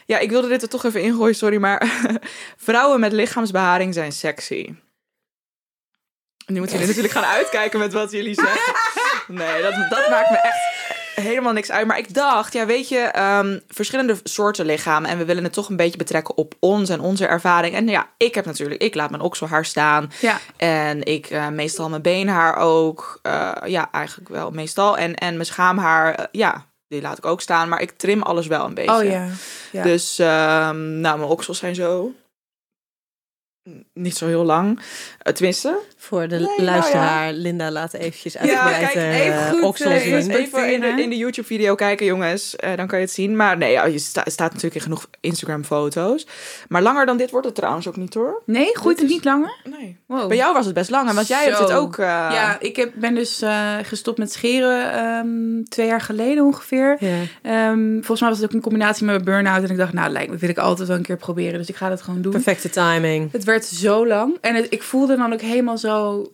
Ja, 0.05 0.19
ik 0.19 0.29
wilde 0.29 0.47
dit 0.47 0.61
er 0.61 0.69
toch 0.69 0.83
even 0.83 1.01
ingooien, 1.01 1.35
sorry, 1.35 1.57
maar 1.57 1.87
vrouwen 2.57 2.99
met 2.99 3.11
lichaamsbeharing 3.11 3.93
zijn 3.93 4.11
sexy. 4.11 4.73
Nu 6.45 6.59
moeten 6.59 6.79
jullie 6.79 6.95
natuurlijk 6.95 7.25
gaan 7.25 7.35
uitkijken 7.35 7.79
met 7.79 7.93
wat 7.93 8.11
jullie 8.11 8.35
zeggen. 8.35 8.73
Nee, 9.27 9.61
dat, 9.61 9.73
dat 9.89 10.09
maakt 10.09 10.29
me 10.29 10.37
echt 10.37 10.73
helemaal 11.15 11.53
niks 11.53 11.71
uit. 11.71 11.87
Maar 11.87 11.97
ik 11.97 12.13
dacht, 12.13 12.53
ja, 12.53 12.65
weet 12.65 12.89
je, 12.89 12.99
ehm, 12.99 13.59
verschillende 13.67 14.15
soorten 14.23 14.65
lichamen. 14.65 15.09
En 15.09 15.17
we 15.17 15.25
willen 15.25 15.43
het 15.43 15.53
toch 15.53 15.69
een 15.69 15.75
beetje 15.75 15.97
betrekken 15.97 16.37
op 16.37 16.53
ons 16.59 16.89
en 16.89 16.99
onze 16.99 17.25
ervaring. 17.25 17.75
En 17.75 17.87
ja, 17.87 18.07
ik 18.17 18.35
heb 18.35 18.45
natuurlijk, 18.45 18.81
ik 18.81 18.95
laat 18.95 19.09
mijn 19.09 19.21
okselhaar 19.21 19.65
staan. 19.65 20.11
Ja. 20.19 20.39
En 20.57 21.03
ik 21.03 21.25
eh, 21.25 21.47
meestal 21.47 21.89
mijn 21.89 22.01
beenhaar 22.01 22.55
ook. 22.57 23.19
Eh, 23.21 23.51
ja, 23.65 23.91
eigenlijk 23.91 24.29
wel 24.29 24.51
meestal. 24.51 24.97
En, 24.97 25.15
en 25.15 25.33
mijn 25.33 25.45
schaamhaar, 25.45 26.15
eh, 26.15 26.25
ja, 26.31 26.65
die 26.87 27.01
laat 27.01 27.17
ik 27.17 27.25
ook 27.25 27.41
staan. 27.41 27.69
Maar 27.69 27.81
ik 27.81 27.91
trim 27.91 28.21
alles 28.21 28.47
wel 28.47 28.65
een 28.65 28.73
beetje. 28.73 28.95
Oh 28.95 29.03
ja. 29.03 29.27
ja. 29.71 29.83
Dus, 29.83 30.19
ehm, 30.19 30.99
nou, 30.99 31.17
mijn 31.17 31.29
oksels 31.29 31.57
zijn 31.57 31.75
zo. 31.75 32.11
Niet 33.93 34.17
zo 34.17 34.27
heel 34.27 34.43
lang. 34.43 34.79
Uh, 34.79 35.33
tenminste. 35.33 35.79
Voor 35.97 36.27
de 36.27 36.35
Nee, 36.35 36.45
nou 36.45 36.61
luisteraar, 36.63 37.33
Linda 37.33 37.71
laat 37.71 37.93
eventjes 37.93 38.33
Ja, 38.33 38.39
uitgebreid 38.39 38.91
kijk, 38.91 38.95
eh, 38.95 39.25
even 39.25 39.49
goed, 39.49 39.61
oksels 39.63 39.93
eh, 39.93 40.01
zien. 40.01 40.31
even- 40.31 40.73
in 40.73 40.79
de, 40.81 40.87
in 41.01 41.09
de 41.09 41.17
YouTube-video 41.17 41.75
kijken, 41.75 42.05
jongens. 42.05 42.55
Eh, 42.55 42.75
dan 42.77 42.87
kan 42.87 42.99
je 42.99 43.05
het 43.05 43.13
zien. 43.13 43.35
Maar 43.35 43.57
nee, 43.57 43.71
ja, 43.71 43.85
je 43.85 43.99
sta- 43.99 44.23
staat 44.25 44.47
natuurlijk 44.49 44.75
in 44.75 44.81
genoeg 44.81 45.07
Instagram-foto's. 45.19 46.27
Maar 46.67 46.81
langer 46.81 47.05
dan 47.05 47.17
dit 47.17 47.31
wordt 47.31 47.45
het 47.45 47.55
trouwens 47.55 47.87
ook 47.87 47.95
niet, 47.97 48.13
hoor. 48.13 48.41
nee, 48.45 48.77
groeit 48.77 48.99
het 48.99 49.07
is- 49.09 49.13
niet 49.13 49.25
langer? 49.25 49.55
Nee. 49.79 49.97
Wow. 50.05 50.27
Bij 50.27 50.37
jou 50.37 50.53
was 50.53 50.65
het 50.65 50.73
best 50.73 50.89
lang, 50.89 51.07
hè, 51.07 51.13
want 51.13 51.27
jij 51.27 51.43
hebt 51.43 51.57
het 51.57 51.71
ook... 51.71 51.97
eh, 51.97 52.05
Ja, 52.05 52.57
ik 52.59 52.75
heb, 52.75 52.91
ben 52.95 53.15
dus 53.15 53.41
eh, 53.41 53.71
gestopt 53.83 54.17
met 54.17 54.31
scheren 54.31 54.91
ehm, 54.93 55.63
twee 55.69 55.87
jaar 55.87 56.01
geleden 56.01 56.43
ongeveer. 56.45 56.97
Ja. 56.99 57.17
Ehm, 57.41 57.93
volgens 57.93 58.19
mij 58.19 58.29
was 58.29 58.37
het 58.37 58.47
ook 58.47 58.53
een 58.55 58.61
combinatie 58.61 59.05
met 59.05 59.13
mijn 59.13 59.25
burn-out. 59.25 59.63
En 59.63 59.69
ik 59.69 59.77
dacht, 59.77 59.93
nou, 59.93 60.11
lijkt 60.11 60.31
me, 60.31 60.37
wil 60.37 60.49
ik 60.49 60.57
altijd 60.57 60.87
wel 60.87 60.97
een 60.97 61.03
keer 61.03 61.17
proberen. 61.17 61.59
Dus 61.59 61.69
ik 61.69 61.75
ga 61.75 61.89
dat 61.89 62.01
gewoon 62.01 62.21
doen. 62.21 62.31
Perfecte 62.31 62.69
timing. 62.69 63.31
Het 63.31 63.43
werd 63.53 63.65
zo 63.65 64.07
lang. 64.07 64.37
En 64.41 64.55
het, 64.55 64.67
ik 64.69 64.83
voelde 64.83 65.15
dan 65.17 65.33
ook 65.33 65.41
helemaal 65.41 65.77
zo 65.77 66.27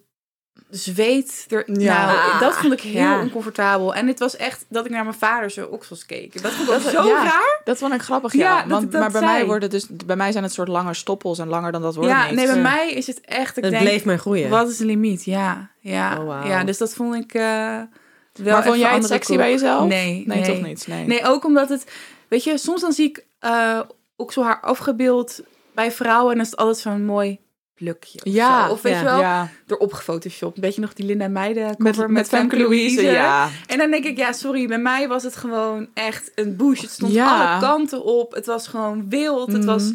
zweet. 0.69 1.45
Er, 1.49 1.63
Ja. 1.81 2.05
Nou, 2.05 2.39
dat 2.39 2.53
vond 2.57 2.73
ik 2.73 2.81
heel 2.81 2.93
Ja. 3.01 3.21
oncomfortabel. 3.21 3.95
En 3.95 4.07
het 4.07 4.19
was 4.19 4.35
echt 4.35 4.65
dat 4.69 4.85
ik 4.85 4.91
naar 4.91 5.03
mijn 5.03 5.15
vader 5.15 5.49
zo 5.51 5.65
oksels 5.65 6.05
keek. 6.05 6.41
Dat 6.41 6.51
vond 6.51 6.69
ik 6.69 6.83
Dat- 6.83 6.93
zo 6.93 7.07
ja. 7.07 7.23
raar. 7.23 7.61
Dat 7.63 7.77
vond 7.77 7.93
ik 7.93 8.01
grappig, 8.01 8.33
Ja, 8.33 8.67
Want, 8.67 8.91
dat 8.91 9.01
maar 9.01 9.11
bij 9.11 9.21
zei. 9.21 9.33
mij, 9.33 9.45
worden 9.45 9.69
dus, 9.69 9.87
bij 10.05 10.15
mij 10.15 10.31
zijn 10.31 10.43
het 10.43 10.53
soort 10.53 10.67
lange 10.67 10.93
stoppels 10.93 11.39
en 11.39 11.47
langer 11.47 11.71
dan 11.71 11.81
dat 11.81 11.95
wordt 11.95 12.09
Ja, 12.09 12.25
niet. 12.25 12.35
nee, 12.35 12.45
bij 12.45 12.55
Eh, 12.55 12.61
mij 12.61 12.91
is 12.91 13.07
het 13.07 13.21
echt... 13.21 13.57
Ik 13.57 13.63
Het 13.63 13.71
denk, 13.73 13.83
bleef 13.83 14.05
maar 14.05 14.17
groeien. 14.19 14.49
Wat 14.49 14.69
is 14.69 14.77
de 14.77 14.85
limiet? 14.85 15.25
Ja, 15.25 15.69
ja, 15.79 16.17
Oh, 16.19 16.45
ja. 16.45 16.63
Dus 16.63 16.77
dat 16.77 16.93
vond 16.93 17.15
ik 17.15 17.33
eh, 17.33 17.41
wel 18.33 18.53
Maar 18.53 18.63
vond 18.63 18.77
jij 18.79 18.93
het 18.93 19.05
sexy 19.05 19.27
koek. 19.31 19.37
bij 19.37 19.51
jezelf? 19.51 19.87
Nee, 19.87 20.23
Nee, 20.27 20.37
nee, 20.39 20.45
toch 20.55 20.61
niet? 20.65 20.87
Nee. 20.87 21.05
Nee, 21.05 21.23
ook 21.25 21.45
omdat 21.45 21.69
het... 21.69 21.91
Weet 22.27 22.43
je, 22.43 22.57
soms 22.57 22.81
dan 22.81 22.91
zie 22.93 23.09
ik 23.09 23.25
uh, 23.45 23.79
okselhaar 24.15 24.59
afgebeeld 24.61 25.39
bij 25.79 25.91
vrouwen... 25.91 26.39
is 26.39 26.49
het 26.49 26.59
altijd 26.59 26.77
zo'n 26.77 27.05
mooi 27.05 27.39
plukje. 27.73 28.19
Of, 28.23 28.33
Ja, 28.33 28.65
zo. 28.67 28.71
of 28.73 28.81
weet 28.81 28.93
ja. 28.93 28.99
je 28.99 29.05
wel, 29.05 29.19
Ja, 29.19 29.49
erop 29.67 29.93
gefotoshopt. 29.93 30.59
Weet 30.59 30.75
je 30.75 30.81
nog 30.81 30.93
die 30.93 31.05
Linda 31.05 31.27
Meijden 31.27 31.75
met, 31.77 32.07
met, 32.07 32.27
Femke 32.27 32.57
Louise, 32.57 33.01
ja. 33.01 33.49
En 33.67 33.77
dan 33.77 33.91
denk 33.91 34.05
ik, 34.05 34.17
ja, 34.17 34.31
sorry, 34.31 34.67
bij 34.67 34.77
mij 34.79 35.07
was 35.07 35.23
het 35.23 35.35
gewoon 35.35 35.87
echt 35.93 36.31
een 36.35 36.55
bush. 36.55 36.81
Het 36.81 36.89
stond 36.91 37.13
Ja. 37.13 37.51
alle 37.51 37.59
kanten 37.61 38.03
op. 38.03 38.33
Het 38.33 38.45
was 38.45 38.67
gewoon 38.67 39.09
wild. 39.09 39.47
Het 39.51 39.57
Mhm. 39.57 39.65
was... 39.65 39.91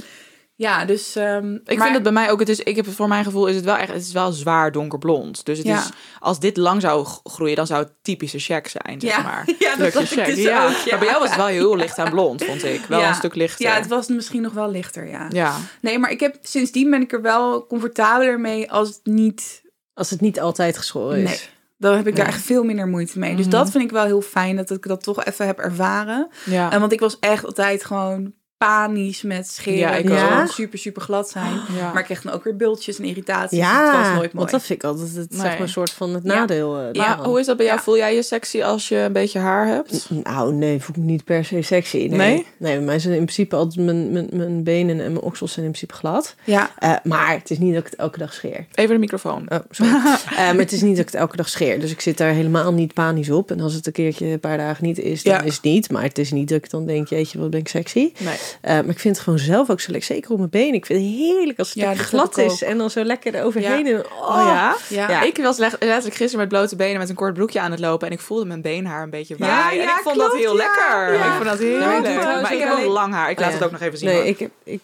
Ja, 0.56 0.84
dus... 0.84 1.16
ehm, 1.16 1.54
Ik 1.54 1.66
maar- 1.66 1.82
vind 1.82 1.94
het 1.94 2.02
bij 2.02 2.12
mij 2.12 2.30
ook, 2.30 2.38
het 2.40 2.48
is, 2.48 2.60
ik 2.60 2.76
heb, 2.76 2.86
voor 2.86 3.08
mijn 3.08 3.24
gevoel 3.24 3.46
is 3.46 3.56
het 3.56 3.64
wel 3.64 3.76
echt, 3.76 3.92
het 3.92 4.02
is 4.02 4.12
wel 4.12 4.32
zwaar 4.32 4.72
donkerblond. 4.72 5.44
Dus 5.44 5.58
het 5.58 5.66
Ja. 5.66 5.78
is, 5.78 5.88
als 6.18 6.40
dit 6.40 6.56
lang 6.56 6.80
zou 6.80 7.06
groeien, 7.24 7.56
dan 7.56 7.66
zou 7.66 7.82
het 7.82 7.92
typische 8.02 8.38
check 8.38 8.68
zijn, 8.68 9.00
zeg 9.00 9.10
Ja. 9.16 9.22
maar. 9.22 9.44
Ja, 9.58 9.68
dat 9.76 9.76
Plukje 9.76 9.92
dacht 9.98 10.12
ik 10.12 10.18
check, 10.18 10.26
dus 10.34 10.44
ja. 10.44 10.64
ook, 10.66 10.70
ja. 10.72 10.90
Maar 10.90 10.98
bij 10.98 11.08
jou 11.08 11.20
was 11.20 11.28
het 11.28 11.36
wel 11.38 11.46
heel 11.46 11.76
licht 11.76 11.98
en 11.98 12.10
blond, 12.10 12.44
vond 12.44 12.64
ik. 12.64 12.80
Wel 12.88 13.00
Ja. 13.00 13.08
een 13.08 13.14
stuk 13.14 13.34
lichter. 13.34 13.64
Ja, 13.66 13.74
het 13.74 13.86
was 13.86 14.08
misschien 14.08 14.42
nog 14.42 14.52
wel 14.52 14.70
lichter, 14.70 15.08
ja. 15.08 15.26
Ja. 15.30 15.56
Nee, 15.80 15.98
maar 15.98 16.10
ik 16.10 16.20
heb 16.20 16.36
sindsdien 16.42 16.90
ben 16.90 17.00
ik 17.02 17.12
er 17.12 17.22
wel 17.22 17.66
comfortabeler 17.66 18.40
mee 18.40 18.70
als 18.72 18.88
het 18.88 19.00
niet. 19.02 19.62
Als 19.94 20.10
het 20.10 20.20
niet 20.20 20.40
altijd 20.40 20.76
geschoren 20.76 21.18
is. 21.22 21.28
Nee. 21.28 21.38
Dan 21.78 21.96
heb 21.96 22.06
ik 22.06 22.16
daar 22.16 22.26
Ja. 22.26 22.32
echt 22.32 22.42
veel 22.42 22.64
minder 22.64 22.88
moeite 22.88 23.18
mee. 23.18 23.36
Dus 23.36 23.46
Mhm. 23.46 23.54
dat 23.54 23.70
vind 23.70 23.84
ik 23.84 23.90
wel 23.90 24.04
heel 24.04 24.20
fijn 24.22 24.56
dat 24.56 24.70
ik 24.70 24.86
dat 24.86 25.02
toch 25.02 25.24
even 25.24 25.46
heb 25.46 25.58
ervaren. 25.58 26.28
Ja. 26.44 26.70
En 26.72 26.80
want 26.80 26.92
ik 26.92 27.00
was 27.00 27.18
echt 27.18 27.44
altijd 27.44 27.84
gewoon 27.84 28.32
panisch 28.58 29.22
met 29.22 29.48
scheren. 29.50 29.78
Ja, 29.78 29.94
ik 29.94 30.06
gewoon 30.08 30.48
super, 30.48 30.78
super 30.78 31.02
glad 31.02 31.28
zijn. 31.30 31.52
ja. 31.78 31.90
Maar 31.92 31.98
ik 31.98 32.04
kreeg 32.04 32.22
dan 32.22 32.32
ook 32.32 32.44
weer 32.44 32.56
bultjes 32.56 32.98
en 32.98 33.04
irritaties. 33.04 33.58
Ja, 33.58 33.84
het 33.84 33.92
was 33.96 34.06
nooit 34.06 34.16
mooi. 34.16 34.30
want 34.32 34.50
dat 34.50 34.62
vind 34.62 34.82
ik 34.82 34.88
altijd 34.88 35.14
het, 35.14 35.26
zeg 35.30 35.42
Nee. 35.42 35.50
maar, 35.50 35.60
een 35.60 35.68
soort 35.68 35.90
van 35.90 36.14
het 36.14 36.22
Ja. 36.24 36.34
nadeel. 36.34 36.78
eh, 36.78 36.92
daarvan. 36.92 37.26
hoe 37.26 37.40
is 37.40 37.46
dat 37.46 37.56
bij 37.56 37.66
jou? 37.66 37.78
Ja. 37.78 37.84
Voel 37.84 37.96
jij 37.96 38.14
je 38.14 38.22
sexy 38.22 38.62
als 38.62 38.88
je 38.88 38.96
een 38.96 39.12
beetje 39.12 39.38
haar 39.38 39.66
hebt? 39.66 40.10
Nou, 40.22 40.52
nee, 40.52 40.80
voel 40.82 40.94
ik 40.96 41.02
niet 41.02 41.24
per 41.24 41.44
se 41.44 41.62
sexy. 41.62 41.96
Nee, 41.96 42.08
Nee? 42.08 42.46
nee 42.58 42.76
bij 42.76 42.84
mij 42.84 42.98
zijn 42.98 43.14
in 43.14 43.22
principe 43.22 43.56
altijd 43.56 43.86
mijn, 43.86 44.12
mijn, 44.12 44.28
mijn 44.32 44.62
benen 44.62 45.00
en 45.00 45.12
mijn 45.12 45.24
oksels 45.24 45.52
zijn 45.52 45.64
in 45.66 45.70
principe 45.72 45.98
glad. 45.98 46.34
Ja, 46.44 46.70
Eh, 46.78 46.92
maar 47.02 47.32
het 47.32 47.50
is 47.50 47.58
niet 47.58 47.74
dat 47.74 47.84
ik 47.84 47.90
het 47.90 47.98
elke 47.98 48.18
dag 48.18 48.32
scheer. 48.34 48.66
Even 48.74 48.94
de 48.94 49.00
microfoon. 49.00 49.46
Oh, 49.52 49.58
sorry. 49.70 49.92
Eh, 50.30 50.36
maar 50.36 50.54
het 50.58 50.72
is 50.72 50.80
niet 50.82 50.96
dat 50.96 51.06
ik 51.06 51.12
het 51.12 51.20
elke 51.20 51.36
dag 51.36 51.48
scheer. 51.48 51.80
Dus 51.80 51.90
ik 51.90 52.00
zit 52.00 52.18
daar 52.18 52.32
helemaal 52.32 52.72
niet 52.72 52.94
panisch 52.94 53.30
op. 53.30 53.50
En 53.50 53.60
als 53.60 53.74
het 53.74 53.86
een 53.86 53.92
keertje 53.92 54.26
een 54.26 54.40
paar 54.40 54.56
dagen 54.58 54.84
niet 54.84 54.98
is, 54.98 55.22
dan 55.22 55.32
Ja. 55.32 55.40
is 55.42 55.54
het 55.54 55.64
niet. 55.64 55.90
Maar 55.90 56.02
het 56.02 56.18
is 56.18 56.30
niet 56.32 56.48
dat 56.48 56.58
ik 56.58 56.70
dan 56.70 56.86
denk, 56.86 57.08
jeetje, 57.08 57.38
wat 57.38 57.50
ben 57.50 57.60
ik 57.60 57.68
sexy. 57.68 58.12
Nee. 58.18 58.36
Eh, 58.60 58.72
maar 58.74 58.88
ik 58.88 58.98
vind 58.98 59.14
het 59.16 59.24
gewoon 59.24 59.38
zelf 59.38 59.70
ook 59.70 59.80
zo 59.80 59.90
lekker. 59.92 60.14
Zeker 60.14 60.30
op 60.30 60.38
mijn 60.38 60.50
benen. 60.50 60.74
Ik 60.74 60.86
vind 60.86 61.00
het 61.00 61.08
heerlijk 61.18 61.58
als 61.58 61.68
het 61.68 61.78
Ja, 61.78 61.94
glad 61.94 62.38
is. 62.38 62.62
En 62.62 62.78
dan 62.78 62.90
zo 62.90 63.02
lekker 63.04 63.34
eroverheen. 63.34 63.86
En, 63.86 64.04
oh, 64.06 64.28
Oh 64.28 64.44
ja? 64.46 64.76
ja. 64.88 65.10
Ja, 65.10 65.22
ik 65.22 65.36
was 65.36 65.58
le- 65.58 65.68
letterlijk 65.78 66.14
gisteren 66.14 66.38
met 66.38 66.48
blote 66.48 66.76
benen 66.76 66.98
met 66.98 67.08
een 67.08 67.14
kort 67.14 67.34
broekje 67.34 67.60
aan 67.60 67.70
het 67.70 67.80
lopen. 67.80 68.06
En 68.06 68.12
ik 68.12 68.20
voelde 68.20 68.44
mijn 68.44 68.62
beenhaar 68.62 69.02
een 69.02 69.10
beetje 69.10 69.34
Ja, 69.38 69.46
waaien. 69.46 69.82
en 69.82 69.88
ik 69.88 70.00
vond 70.02 70.16
dat 70.16 70.32
heel 70.36 70.56
lekker. 70.56 71.14
Ik 71.14 71.20
vond 71.36 71.44
dat 71.44 71.58
heel 71.58 71.78
maar 71.78 71.96
ik 71.96 72.02
leuk. 72.02 72.40
Maar 72.42 72.52
ik 72.54 72.58
heb 72.60 72.72
ook 72.72 72.84
lang 72.84 73.12
haar. 73.12 73.30
Ik 73.30 73.38
laat 73.38 73.48
Oh, 73.48 73.54
het 73.54 73.64
ook 73.64 73.70
nog 73.70 73.80
even 73.80 73.98
zien. 73.98 74.08
Nee, 74.08 74.28
ik 74.28 74.38
heb... 74.38 74.50
Ik... 74.64 74.80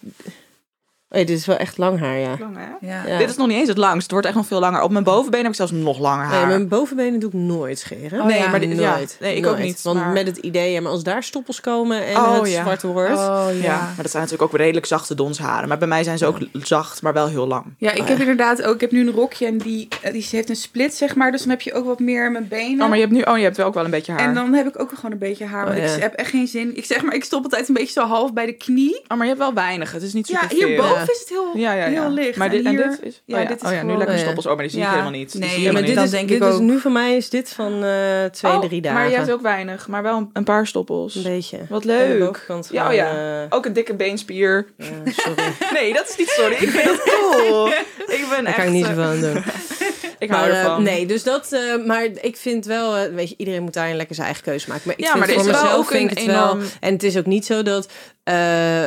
Oh, 1.13 1.19
ja, 1.19 1.25
dit 1.27 1.39
is 1.39 1.47
wel 1.47 1.57
echt 1.57 1.79
lang 1.79 1.99
haar, 2.01 2.19
ja. 2.19 2.37
Lang, 2.39 2.57
hè? 2.57 2.87
Ja. 2.89 3.03
Ja. 3.07 3.19
Dit 3.19 3.31
is 3.31 3.37
nog 3.37 3.47
niet 3.47 3.57
eens 3.59 3.69
het 3.69 3.77
langst. 3.79 4.03
Het 4.03 4.11
wordt 4.11 4.27
echt 4.27 4.37
nog 4.37 4.47
veel 4.47 4.61
langer. 4.61 4.83
Op 4.83 4.91
mijn 4.91 5.05
bovenbeen 5.05 5.41
heb 5.41 5.51
ik 5.51 5.57
zelfs 5.57 5.73
nog 5.73 5.99
langer 5.99 6.25
haar. 6.25 6.39
Nee, 6.39 6.47
mijn 6.47 6.69
bovenbenen 6.69 7.21
doe 7.21 7.29
ik 7.29 7.35
nooit 7.35 7.79
scheren. 7.79 8.21
Oh, 8.21 8.27
nee, 8.27 8.39
ja. 8.39 8.49
maar 8.51 8.61
dit, 8.61 8.79
ja, 8.79 8.97
nooit. 8.97 9.17
nee, 9.21 9.37
ik 9.37 9.47
ook 9.47 9.59
niet. 9.59 9.83
Want 9.83 9.99
maar, 9.99 10.13
met 10.13 10.27
het 10.27 10.37
idee, 10.37 10.73
ja, 10.73 10.81
maar 10.81 10.93
als 10.93 11.03
daar 11.03 11.23
stoppels 11.23 11.61
komen 11.61 12.07
en 12.07 12.17
Oh, 12.17 12.41
het 12.41 12.51
ja. 12.51 12.63
zwart 12.63 12.83
wordt... 12.83 13.11
Oh, 13.19 13.47
ja. 13.53 13.63
ja. 13.63 13.77
maar 13.77 14.03
dat 14.03 14.11
zijn 14.11 14.23
natuurlijk 14.23 14.53
ook 14.53 14.59
redelijk 14.59 14.87
zachte 14.87 15.15
donsharen. 15.15 15.69
Maar 15.69 15.79
bij 15.79 15.89
mij 15.89 16.05
zijn 16.05 16.19
ze 16.19 16.27
ook 16.27 16.39
zacht, 16.53 17.03
maar 17.03 17.13
wel 17.13 17.29
heel 17.29 17.47
lang. 17.47 17.65
Ja, 17.79 17.93
ik 17.93 18.07
heb 18.09 18.19
inderdaad 18.19 18.63
ook. 18.63 18.75
Ik 18.75 18.81
heb 18.81 18.91
nu 18.91 19.01
een 19.01 19.15
rokje 19.15 19.47
en 19.47 19.59
die, 19.59 19.89
eh, 20.03 20.13
die 20.13 20.27
heeft 20.31 20.49
een 20.49 20.57
split, 20.57 20.95
zeg 20.95 21.15
maar. 21.15 21.31
Dus 21.31 21.41
dan 21.41 21.51
heb 21.51 21.61
je 21.61 21.73
ook 21.75 21.85
wat 21.85 21.99
meer 21.99 22.27
in 22.27 22.33
mijn 22.33 22.49
benen. 22.49 22.81
Oh, 22.83 22.89
maar 22.89 22.97
je 22.97 23.03
hebt 23.05 23.15
nu, 23.15 23.23
oh, 23.23 23.37
je 23.37 23.43
hebt 23.45 23.57
wel 23.57 23.67
ook 23.67 23.75
wel 23.75 23.85
een 23.85 23.91
beetje 23.91 24.13
haar. 24.13 24.21
En 24.21 24.35
dan 24.35 24.53
heb 24.53 24.67
ik 24.67 24.81
ook 24.81 24.93
gewoon 24.95 25.13
een 25.13 25.19
beetje 25.19 25.45
haar. 25.45 25.65
Want 25.65 25.79
Oh, 25.79 25.85
ja. 25.85 25.95
ik 25.95 26.03
heb 26.03 26.15
echt 26.15 26.31
geen 26.31 26.47
zin. 26.47 26.77
Ik 26.77 26.85
zeg 26.85 27.03
maar, 27.03 27.15
ik 27.15 27.25
stop 27.25 27.43
altijd 27.43 27.69
een 27.69 27.75
beetje 27.75 28.01
zo 28.01 28.07
half 28.07 28.33
bij 28.33 28.47
de 28.47 28.53
knie. 28.53 29.01
Oh, 29.09 29.09
maar 29.09 29.19
je 29.27 29.27
hebt 29.33 29.39
wel 29.39 29.55
weinig. 29.55 29.93
Het 29.93 30.03
is 30.03 30.13
niet 30.13 30.29
Ja, 30.29 30.41
super 30.49 30.57
hierboven 30.67 31.00
Ja. 31.07 31.13
is 31.13 31.19
het 31.21 31.29
heel, 31.29 31.51
Ja, 31.55 31.73
ja, 31.73 31.87
ja. 31.87 32.01
heel 32.01 32.11
licht. 32.11 32.37
Maar 32.37 32.51
dit, 32.51 32.65
en, 32.65 32.71
hier- 32.71 32.89
dit 32.89 33.01
is, 33.03 33.23
ja, 33.25 33.37
oh 33.37 33.43
ja, 33.43 33.49
dit 33.49 33.63
is 33.63 33.69
oh 33.69 33.75
ja 33.75 33.83
nu 33.83 33.97
lekker 33.97 34.19
stoppels. 34.19 34.47
Oh, 34.47 34.53
maar 34.55 34.63
die 34.63 34.71
zie 34.73 34.83
ik 34.83 34.89
helemaal 34.89 35.11
niet. 35.11 35.35
Nee, 35.35 35.49
helemaal 35.49 35.83
dit, 35.83 35.95
niet. 35.95 36.05
is, 36.05 36.11
denk 36.11 36.31
ik 36.31 36.39
dit 36.41 36.49
is 36.49 36.55
ook. 36.55 36.61
nu 36.61 36.79
voor 36.81 36.91
mij 36.93 37.17
is 37.17 37.31
dit 37.31 37.49
van 37.53 37.85
eh, 37.85 38.25
twee, 38.25 38.53
Oh, 38.53 38.61
drie 38.61 38.81
dagen. 38.81 38.99
Maar 39.01 39.11
je 39.11 39.17
hebt 39.17 39.31
ook 39.33 39.41
weinig, 39.41 39.89
maar 39.89 40.03
wel 40.03 40.17
een, 40.17 40.31
een 40.33 40.45
paar 40.45 40.67
stoppels. 40.67 41.15
Een 41.15 41.23
beetje. 41.23 41.59
Wat 41.69 41.85
leuk. 41.85 42.47
Ja, 42.71 42.89
oh 42.89 42.95
ja. 42.95 43.41
eh, 43.43 43.47
Ook 43.49 43.67
een 43.67 43.73
dikke 43.73 43.95
beenspier. 43.95 44.67
ja, 44.77 44.87
sorry. 45.05 45.43
Nee, 45.73 45.93
dat 45.93 46.09
is 46.09 46.17
niet 46.17 46.29
sorry. 46.29 46.53
Ik 46.55 46.69
vind 46.71 46.91
het 46.91 47.03
cool. 47.03 47.69
Ik 48.07 48.27
ben 48.31 48.45
Daar 48.45 48.47
echt... 48.47 48.57
kan 48.57 48.65
ik 48.67 48.71
niet 48.73 48.83
eh, 48.85 48.89
zoveel 48.89 49.05
aan 49.05 49.21
doen. 49.21 49.43
Ik 50.21 50.31
hou 50.31 50.51
Maar, 50.51 50.65
eh, 50.65 50.79
nee, 50.79 51.07
dus 51.07 51.23
dat. 51.23 51.53
eh, 51.53 51.87
maar 51.87 52.05
ik 52.21 52.37
vind 52.37 52.65
wel, 52.65 52.97
eh, 52.97 53.15
weet 53.15 53.29
je, 53.29 53.35
iedereen 53.39 53.63
moet 53.63 53.73
daarin 53.73 53.97
lekker 53.97 54.15
zijn 54.15 54.27
eigen 54.27 54.45
keuze 54.45 54.69
maken. 54.69 54.83
Maar 54.87 54.95
ik 54.99 55.05
Ja, 55.05 55.13
vind 55.13 55.27
maar 55.27 55.35
voor 55.35 55.45
mezelf 55.45 55.75
ook 55.75 55.87
vind 55.91 56.11
ik 56.11 56.19
het 56.19 56.27
wel. 56.27 56.59
En 56.81 56.93
het 56.93 57.03
is 57.03 57.17
ook 57.19 57.27
niet 57.27 57.47
zo 57.47 57.63
dat. 57.63 57.89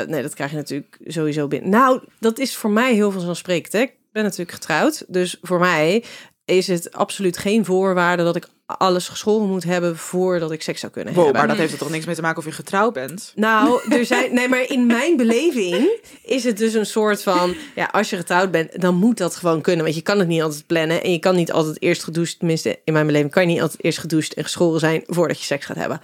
nee, 0.08 0.22
dat 0.22 0.34
krijg 0.34 0.52
je 0.52 0.58
natuurlijk 0.58 0.98
sowieso 1.06 1.48
binnen. 1.48 1.70
Nou, 1.70 2.00
dat 2.20 2.40
is 2.40 2.56
voor 2.56 2.70
mij 2.70 2.94
heel 2.94 3.12
vanzelfsprekend. 3.12 3.74
Hè? 3.74 3.80
Ik 3.82 3.94
ben 4.12 4.24
natuurlijk 4.24 4.52
getrouwd, 4.52 5.04
dus 5.08 5.38
voor 5.42 5.60
mij 5.60 6.04
is 6.46 6.68
het 6.68 6.92
absoluut 6.94 7.38
geen 7.38 7.66
voorwaarde 7.66 8.24
dat 8.24 8.36
ik 8.36 8.48
alles 8.66 9.08
geschoren 9.08 9.48
moet 9.48 9.64
hebben 9.64 9.98
voordat 9.98 10.52
ik 10.52 10.62
seks 10.62 10.80
zou 10.80 10.92
kunnen 10.92 11.14
Wow, 11.14 11.24
hebben. 11.24 11.42
maar 11.42 11.50
dat 11.52 11.60
heeft 11.60 11.74
er 11.74 11.80
toch 11.80 11.90
niks 11.90 12.06
mee 12.06 12.16
te 12.16 12.22
maken 12.22 12.38
of 12.38 12.46
je 12.46 12.52
getrouwd 12.52 12.94
bent? 12.94 13.32
Nou, 13.36 13.80
er 13.98 14.06
zijn. 14.06 14.34
Nee, 14.34 14.48
maar 14.48 14.70
in 14.70 14.86
mijn 14.86 15.18
beleving 15.18 16.00
is 16.24 16.44
het 16.44 16.58
dus 16.58 16.74
een 16.74 16.86
soort 16.86 17.24
van. 17.24 17.56
Ja, 17.76 17.86
als 17.92 18.10
je 18.10 18.16
getrouwd 18.16 18.52
bent, 18.52 18.82
dan 18.82 18.96
moet 18.96 19.18
dat 19.18 19.36
gewoon 19.36 19.62
kunnen. 19.62 19.84
Want 19.84 19.96
je 19.96 20.02
kan 20.02 20.20
het 20.20 20.28
niet 20.28 20.42
altijd 20.42 20.68
plannen. 20.68 21.04
En 21.04 21.12
je 21.12 21.20
kan 21.20 21.36
niet 21.36 21.52
altijd 21.52 21.82
eerst 21.82 22.04
gedoucht. 22.04 22.40
Tenminste, 22.40 22.80
in 22.84 22.94
mijn 22.94 23.06
beleving 23.06 23.32
kan 23.32 23.44
je 23.44 23.50
niet 23.54 23.62
altijd 23.62 23.84
eerst 23.84 24.00
gedoucht 24.00 24.34
en 24.34 24.44
geschoren 24.44 24.80
zijn 24.80 25.04
voordat 25.06 25.40
je 25.40 25.46
seks 25.46 25.66
gaat 25.66 25.78
hebben. 25.78 26.02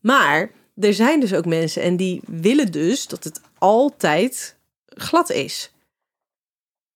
Maar 0.00 0.50
er 0.76 0.94
zijn 0.94 1.20
dus 1.20 1.34
ook 1.34 1.46
mensen 1.46 1.82
en 1.82 1.96
die 1.96 2.20
willen 2.26 2.72
dus 2.72 3.06
dat 3.06 3.24
het 3.24 3.40
altijd 3.58 4.56
glad 4.86 5.30
is. 5.30 5.70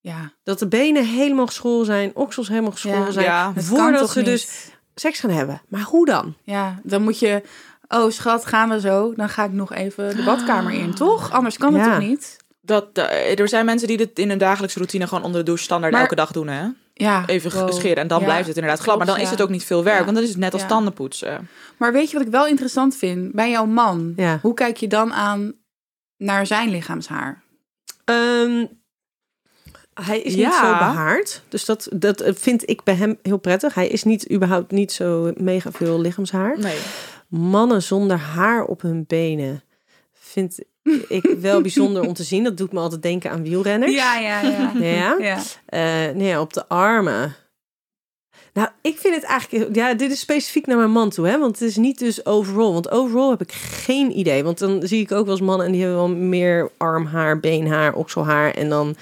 Ja, 0.00 0.32
Dat 0.42 0.58
de 0.58 0.68
benen 0.68 1.04
helemaal 1.06 1.46
geschoren 1.46 1.86
zijn, 1.86 2.10
oksels 2.14 2.48
helemaal 2.48 2.70
geschoren 2.70 3.04
Ja, 3.04 3.10
zijn. 3.12 3.24
ja, 3.26 3.52
voordat 3.56 4.10
ze 4.10 4.22
dus 4.22 4.48
seks 4.94 5.20
gaan 5.20 5.30
hebben. 5.30 5.62
Maar 5.68 5.82
hoe 5.82 6.06
dan? 6.06 6.34
Ja, 6.42 6.80
dan 6.82 7.02
moet 7.02 7.18
je... 7.18 7.42
Oh, 7.88 8.10
schat, 8.10 8.46
gaan 8.46 8.68
we 8.68 8.80
zo? 8.80 9.14
Dan 9.14 9.28
ga 9.28 9.44
ik 9.44 9.52
nog 9.52 9.72
even 9.72 10.16
de 10.16 10.22
badkamer 10.22 10.72
in, 10.72 10.94
toch? 10.94 11.30
Anders 11.30 11.56
kan 11.58 11.74
het 11.74 11.84
Ja. 11.86 11.90
toch 11.98 12.08
niet? 12.08 12.36
Dat, 12.60 12.88
eh, 12.92 13.38
er 13.38 13.48
zijn 13.48 13.64
mensen 13.64 13.88
die 13.88 13.96
dit 13.96 14.18
in 14.18 14.28
hun 14.28 14.38
dagelijkse 14.38 14.78
routine 14.78 15.06
gewoon 15.08 15.24
onder 15.24 15.40
de 15.40 15.46
douche 15.46 15.64
standaard 15.64 15.92
Maar- 15.92 16.02
elke 16.02 16.14
dag 16.14 16.32
doen, 16.32 16.48
hè? 16.48 16.66
Ja, 16.94 17.26
even 17.26 17.50
wow. 17.52 17.72
scheren. 17.72 17.96
En 17.96 18.08
dan 18.08 18.18
Ja, 18.18 18.24
blijft 18.24 18.46
het 18.48 18.56
inderdaad 18.56 18.80
glad. 18.80 18.96
Maar 18.96 19.06
dan 19.06 19.18
is 19.18 19.30
het 19.30 19.42
ook 19.42 19.48
niet 19.48 19.64
veel 19.64 19.84
werk. 19.84 19.98
Ja. 19.98 20.04
Want 20.04 20.14
dan 20.16 20.24
is 20.24 20.30
het 20.30 20.38
net 20.38 20.52
als 20.52 20.62
Ja. 20.62 20.68
tandenpoetsen. 20.68 21.48
Maar 21.78 21.92
weet 21.92 22.10
je 22.10 22.16
wat 22.16 22.26
ik 22.26 22.32
wel 22.32 22.46
interessant 22.46 22.96
vind? 22.96 23.32
Bij 23.32 23.50
jouw 23.50 23.66
man, 23.66 24.12
Ja. 24.16 24.38
hoe 24.42 24.54
kijk 24.54 24.76
je 24.76 24.86
dan 24.88 25.12
aan 25.12 25.52
naar 26.16 26.46
zijn 26.46 26.68
lichaamshaar? 26.70 27.42
Ehm, 28.04 28.66
hij 30.04 30.20
is 30.20 30.34
niet 30.34 30.42
Ja. 30.42 30.72
zo 30.72 30.78
behaard. 30.78 31.42
Dus 31.48 31.64
dat, 31.64 31.88
dat 31.92 32.22
vind 32.34 32.68
ik 32.68 32.82
bij 32.82 32.94
hem 32.94 33.18
heel 33.22 33.38
prettig. 33.38 33.74
Hij 33.74 33.88
is 33.88 34.04
niet 34.04 34.32
überhaupt 34.32 34.70
niet 34.70 34.92
zo 34.92 35.32
mega 35.36 35.70
veel 35.72 36.00
lichaamshaar. 36.00 36.58
Nee. 36.58 36.78
Mannen 37.28 37.82
zonder 37.82 38.16
haar 38.16 38.64
op 38.64 38.82
hun 38.82 39.04
benen 39.06 39.62
vind 40.12 40.58
ik 41.08 41.34
wel 41.40 41.60
bijzonder 41.70 42.02
om 42.06 42.12
te 42.12 42.22
zien. 42.22 42.44
Dat 42.44 42.56
doet 42.56 42.72
me 42.72 42.78
altijd 42.80 43.02
denken 43.02 43.30
aan 43.30 43.42
wielrenners. 43.42 43.94
Ja, 43.94 44.18
ja, 44.18 44.40
ja. 44.40 44.72
Ja? 44.80 45.16
ja. 45.18 45.38
Eh, 45.66 46.14
nee, 46.14 46.40
op 46.40 46.52
de 46.52 46.68
armen. 46.68 47.34
Nou, 48.52 48.68
ik 48.80 48.98
vind 48.98 49.14
het 49.14 49.24
eigenlijk... 49.24 49.74
Ja, 49.74 49.94
dit 49.94 50.10
is 50.10 50.20
specifiek 50.20 50.66
naar 50.66 50.76
mijn 50.76 50.90
man 50.90 51.10
toe, 51.10 51.26
hè. 51.26 51.38
Want 51.38 51.58
het 51.58 51.68
is 51.68 51.76
niet 51.76 51.98
dus 51.98 52.26
overall. 52.26 52.72
Want 52.72 52.90
overall 52.90 53.30
heb 53.30 53.40
ik 53.40 53.52
geen 53.52 54.18
idee. 54.18 54.44
Want 54.44 54.58
dan 54.58 54.80
zie 54.82 55.00
ik 55.00 55.12
ook 55.12 55.24
wel 55.24 55.34
eens 55.34 55.44
mannen... 55.46 55.66
en 55.66 55.72
die 55.72 55.80
hebben 55.80 55.98
wel 55.98 56.08
meer 56.08 56.70
armhaar, 56.76 57.40
beenhaar, 57.40 57.94
okselhaar. 57.94 58.54
En 58.54 58.68
dan 58.68 58.96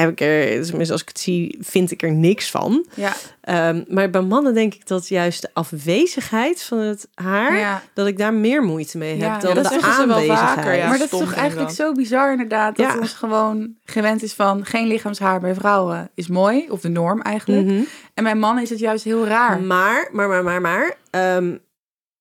heb 0.00 0.10
ik 0.10 0.20
er... 0.20 0.64
Tenminste, 0.66 0.92
als 0.92 1.02
ik 1.02 1.08
het 1.08 1.18
zie, 1.20 1.58
vind 1.60 1.90
ik 1.90 2.02
er 2.02 2.12
niks 2.12 2.50
van. 2.50 2.86
ja. 2.94 3.12
Ehm, 3.40 3.82
maar 3.88 4.10
bij 4.10 4.20
mannen 4.20 4.54
denk 4.54 4.74
ik 4.74 4.86
dat 4.86 5.08
juist 5.08 5.42
de 5.42 5.48
afwezigheid 5.52 6.62
van 6.62 6.78
het 6.78 7.08
haar... 7.14 7.56
ja. 7.58 7.82
dat 7.94 8.06
ik 8.06 8.18
daar 8.18 8.34
meer 8.34 8.62
moeite 8.62 8.98
mee 8.98 9.10
heb 9.10 9.20
Ja, 9.20 9.38
dan 9.38 9.54
ja, 9.54 9.62
dat 9.62 9.72
de 9.72 9.80
aanwezigheid. 9.82 10.38
vaker, 10.38 10.74
ja. 10.74 10.88
maar 10.88 10.98
dat 10.98 11.12
is 11.12 11.18
toch 11.18 11.34
eigenlijk 11.34 11.70
zo 11.70 11.92
bizar 11.92 12.30
inderdaad. 12.30 12.76
Dat 12.76 12.86
Ja. 12.86 12.98
ons 12.98 13.12
gewoon 13.12 13.74
gewend 13.84 14.22
is 14.22 14.32
van 14.32 14.64
geen 14.64 14.86
lichaamshaar 14.86 15.40
bij 15.40 15.54
vrouwen 15.54 16.10
is 16.14 16.28
mooi. 16.28 16.66
Of 16.70 16.80
de 16.80 16.88
norm 16.88 17.20
eigenlijk. 17.22 17.66
Mhm. 17.66 17.82
En 18.14 18.24
bij 18.24 18.34
mannen 18.34 18.62
is 18.62 18.70
het 18.70 18.78
juist 18.78 19.04
heel 19.04 19.26
raar. 19.26 19.60
Maar, 19.60 20.08
maar, 20.12 20.28
maar, 20.28 20.42
maar, 20.44 20.60
maar... 20.60 20.94
ehm, 21.10 21.56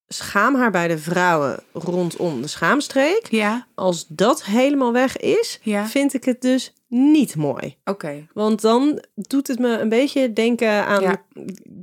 schaamhaar 0.08 0.72
bij 0.72 0.88
de 0.88 0.98
vrouwen 0.98 1.60
rondom 1.74 2.42
de 2.42 2.48
schaamstreek... 2.48 3.28
Ja, 3.30 3.68
als 3.76 4.06
dat 4.08 4.44
helemaal 4.44 4.94
weg 4.94 5.18
is, 5.18 5.60
Ja. 5.62 5.86
vind 5.88 6.14
ik 6.14 6.24
het 6.24 6.42
dus 6.42 6.74
niet 6.96 7.36
mooi. 7.36 7.76
oké. 7.86 8.28
Want 8.34 8.62
dan 8.62 9.04
doet 9.16 9.48
het 9.48 9.60
me 9.60 9.78
een 9.80 9.90
beetje 9.90 10.34
denken 10.34 10.86
aan 10.86 11.02
Ja. 11.02 11.22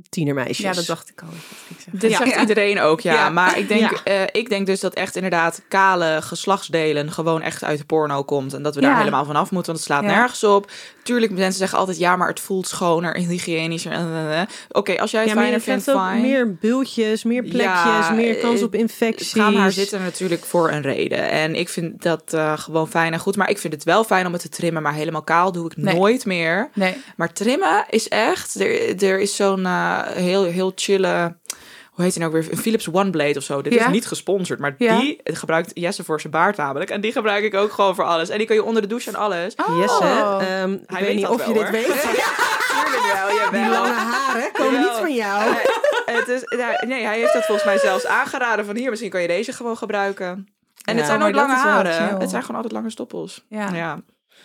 tienermeisjes. 0.09 0.57
Ja, 0.57 0.73
dat 0.73 0.85
dacht 0.85 1.09
ik 1.09 1.21
al. 1.21 1.27
Dat. 1.27 2.01
Dit 2.01 2.11
Ja. 2.11 2.17
zegt 2.17 2.33
Ja. 2.33 2.39
iedereen 2.39 2.79
ook, 2.79 3.01
ja. 3.01 3.13
Ja. 3.13 3.29
Maar 3.29 3.57
ik 3.57 3.67
denk, 3.67 3.81
Ja. 3.81 4.03
eh, 4.03 4.21
ik 4.31 4.49
denk 4.49 4.65
dus 4.65 4.79
dat 4.79 4.93
echt 4.93 5.15
inderdaad 5.15 5.61
kale 5.67 6.21
geslachtsdelen 6.21 7.11
gewoon 7.11 7.41
echt 7.41 7.63
uit 7.63 7.77
de 7.79 7.85
porno 7.85 8.23
komt. 8.23 8.53
En 8.53 8.63
dat 8.63 8.75
we 8.75 8.81
Ja. 8.81 8.87
daar 8.87 8.97
helemaal 8.97 9.25
vanaf 9.25 9.51
moeten, 9.51 9.73
want 9.73 9.85
het 9.85 9.87
slaat 9.95 10.03
Ja. 10.11 10.17
nergens 10.17 10.43
op. 10.43 10.71
Tuurlijk, 11.03 11.31
mensen 11.31 11.53
zeggen 11.53 11.77
altijd, 11.77 11.97
ja, 11.97 12.15
maar 12.15 12.27
het 12.27 12.39
voelt 12.39 12.67
schoner 12.67 13.15
en 13.15 13.21
hygiënischer. 13.27 13.91
en, 13.91 13.99
en, 14.15 14.31
en. 14.31 14.47
Oké, 14.71 14.99
als 14.99 15.11
jij 15.11 15.19
het 15.21 15.29
Ja, 15.29 15.35
maar 15.35 15.45
je 15.45 15.59
fijner 15.59 15.83
vindt, 15.83 15.89
ook 15.99 16.05
fijn. 16.07 16.21
meer 16.21 16.55
bultjes, 16.55 17.23
meer 17.23 17.41
plekjes, 17.43 17.63
Ja, 17.83 18.11
meer 18.11 18.35
kans 18.35 18.59
eh, 18.59 18.65
op 18.65 18.75
infecties. 18.75 19.29
Schaamhaar 19.29 19.71
zit 19.71 19.91
er 19.91 19.99
natuurlijk 19.99 20.45
voor 20.45 20.71
een 20.71 20.81
reden. 20.81 21.29
En 21.29 21.55
ik 21.55 21.69
vind 21.69 22.01
dat 22.01 22.23
eh, 22.33 22.57
gewoon 22.57 22.87
fijn 22.89 23.13
en 23.13 23.19
goed. 23.19 23.35
Maar 23.35 23.49
ik 23.49 23.57
vind 23.57 23.73
het 23.73 23.83
wel 23.83 24.03
fijn 24.03 24.25
om 24.25 24.33
het 24.33 24.41
te 24.41 24.49
trimmen. 24.49 24.81
Maar 24.81 24.93
helemaal 25.01 25.23
kaal 25.23 25.51
doe 25.51 25.65
ik 25.65 25.77
Nee. 25.77 25.95
nooit 25.95 26.25
meer. 26.25 26.69
Nee. 26.73 27.01
Maar 27.15 27.33
trimmen 27.33 27.85
is 27.89 28.07
echt... 28.07 28.59
Er, 28.59 29.03
er 29.03 29.19
is 29.19 29.35
zo'n 29.35 29.65
eh, 29.65 29.99
heel, 30.01 30.43
heel 30.43 30.71
chille... 30.75 31.39
Hoe 31.91 32.03
heet 32.03 32.13
die 32.13 32.21
nou 32.21 32.33
weer? 32.33 32.51
Een 32.51 32.57
Philips 32.57 32.87
One 32.91 33.09
Blade 33.09 33.37
of 33.37 33.43
zo. 33.43 33.61
Dit 33.61 33.73
Ja. 33.73 33.85
is 33.85 33.91
niet 33.91 34.07
gesponsord. 34.07 34.59
Maar 34.59 34.75
Ja. 34.77 34.99
die 34.99 35.19
gebruikt 35.23 35.71
Jesse 35.73 36.03
voor 36.03 36.19
zijn 36.21 36.33
baard 36.33 36.57
namelijk. 36.57 36.89
En 36.89 37.01
die 37.01 37.11
gebruik 37.11 37.43
ik 37.43 37.53
ook 37.55 37.71
gewoon 37.71 37.95
voor 37.95 38.03
alles. 38.03 38.29
En 38.29 38.37
die 38.37 38.47
kan 38.47 38.55
je 38.55 38.63
onder 38.63 38.81
de 38.81 38.87
douche 38.87 39.09
en 39.09 39.15
alles. 39.15 39.53
Jesse, 39.79 40.03
Oh. 40.03 40.41
ehm, 40.41 40.73
ik 40.73 40.79
Hij 40.85 40.97
weet 40.99 41.07
weet 41.07 41.15
niet 41.15 41.27
of 41.27 41.45
je 41.47 41.53
dit 41.53 41.61
hoor. 41.61 41.71
weet. 41.71 41.85
Tuurlijk 41.91 43.13
wel. 43.13 43.51
Die 43.61 43.69
lange 43.69 43.91
haren 43.93 44.51
komen 44.53 44.79
niet 44.79 44.89
van 44.99 45.13
jou. 45.13 45.49
Eh, 46.05 46.15
het 46.15 46.27
is, 46.27 46.41
ja, 46.57 46.83
nee, 46.87 47.03
hij 47.05 47.17
heeft 47.19 47.33
dat 47.33 47.45
volgens 47.45 47.65
mij 47.65 47.77
zelfs 47.77 48.05
aangeraden. 48.05 48.65
Van 48.65 48.75
hier, 48.75 48.89
misschien 48.89 49.11
kan 49.11 49.21
je 49.21 49.27
deze 49.27 49.53
gewoon 49.53 49.77
gebruiken. 49.77 50.27
En 50.27 50.93
Ja, 50.93 50.95
het 50.95 51.05
zijn 51.05 51.21
ook 51.21 51.33
dat 51.33 51.47
lange 51.47 51.53
haren. 51.59 52.19
Het 52.19 52.29
zijn 52.29 52.41
gewoon 52.41 52.55
altijd 52.55 52.73
lange 52.73 52.89
stoppels. 52.89 53.45
Ja. 53.49 53.69
Ja. 53.73 53.99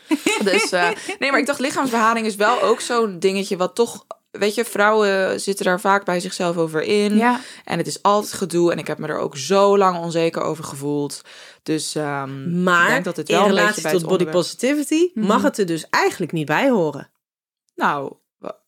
Dus, 0.45 0.73
eh, 0.73 0.89
nee, 1.19 1.31
maar 1.31 1.41
ik 1.41 1.47
dacht, 1.47 1.59
lichaamsbeharing 1.61 2.27
is 2.27 2.35
wel 2.37 2.63
ook 2.63 2.81
zo'n 2.81 3.19
dingetje 3.19 3.57
wat 3.57 3.75
toch... 3.75 4.05
Weet 4.31 4.55
je, 4.55 4.65
vrouwen 4.65 5.41
zitten 5.41 5.65
daar 5.65 5.81
vaak 5.81 6.05
bij 6.05 6.21
zichzelf 6.21 6.57
over 6.57 6.83
in. 6.83 7.17
Ja. 7.17 7.41
En 7.65 7.79
het 7.79 7.87
is 7.87 8.03
altijd 8.03 8.33
gedoe. 8.33 8.73
En 8.73 8.79
ik 8.79 8.87
heb 8.87 8.99
me 8.99 9.07
er 9.07 9.19
ook 9.19 9.37
zo 9.37 9.79
lang 9.79 9.99
onzeker 9.99 10.43
over 10.43 10.65
gevoeld. 10.65 11.21
Dus 11.63 11.95
ehm, 11.95 12.63
Maar 12.63 12.83
ik 12.87 12.89
denk 12.93 13.05
dat 13.05 13.17
het 13.17 13.29
in 13.29 13.35
wel 13.35 13.45
een 13.45 13.51
beetje 13.51 13.61
relatie 13.63 13.83
bij 13.83 13.93
tot 13.93 14.01
het 14.01 14.11
body 14.11 14.23
onderwerp- 14.25 14.47
positivity 14.47 15.11
Mhm. 15.15 15.27
mag 15.27 15.43
het 15.43 15.59
er 15.59 15.67
dus 15.67 15.87
eigenlijk 15.91 16.33
niet 16.33 16.47
bij 16.47 16.71
horen. 16.71 17.11
Nou, 17.75 18.13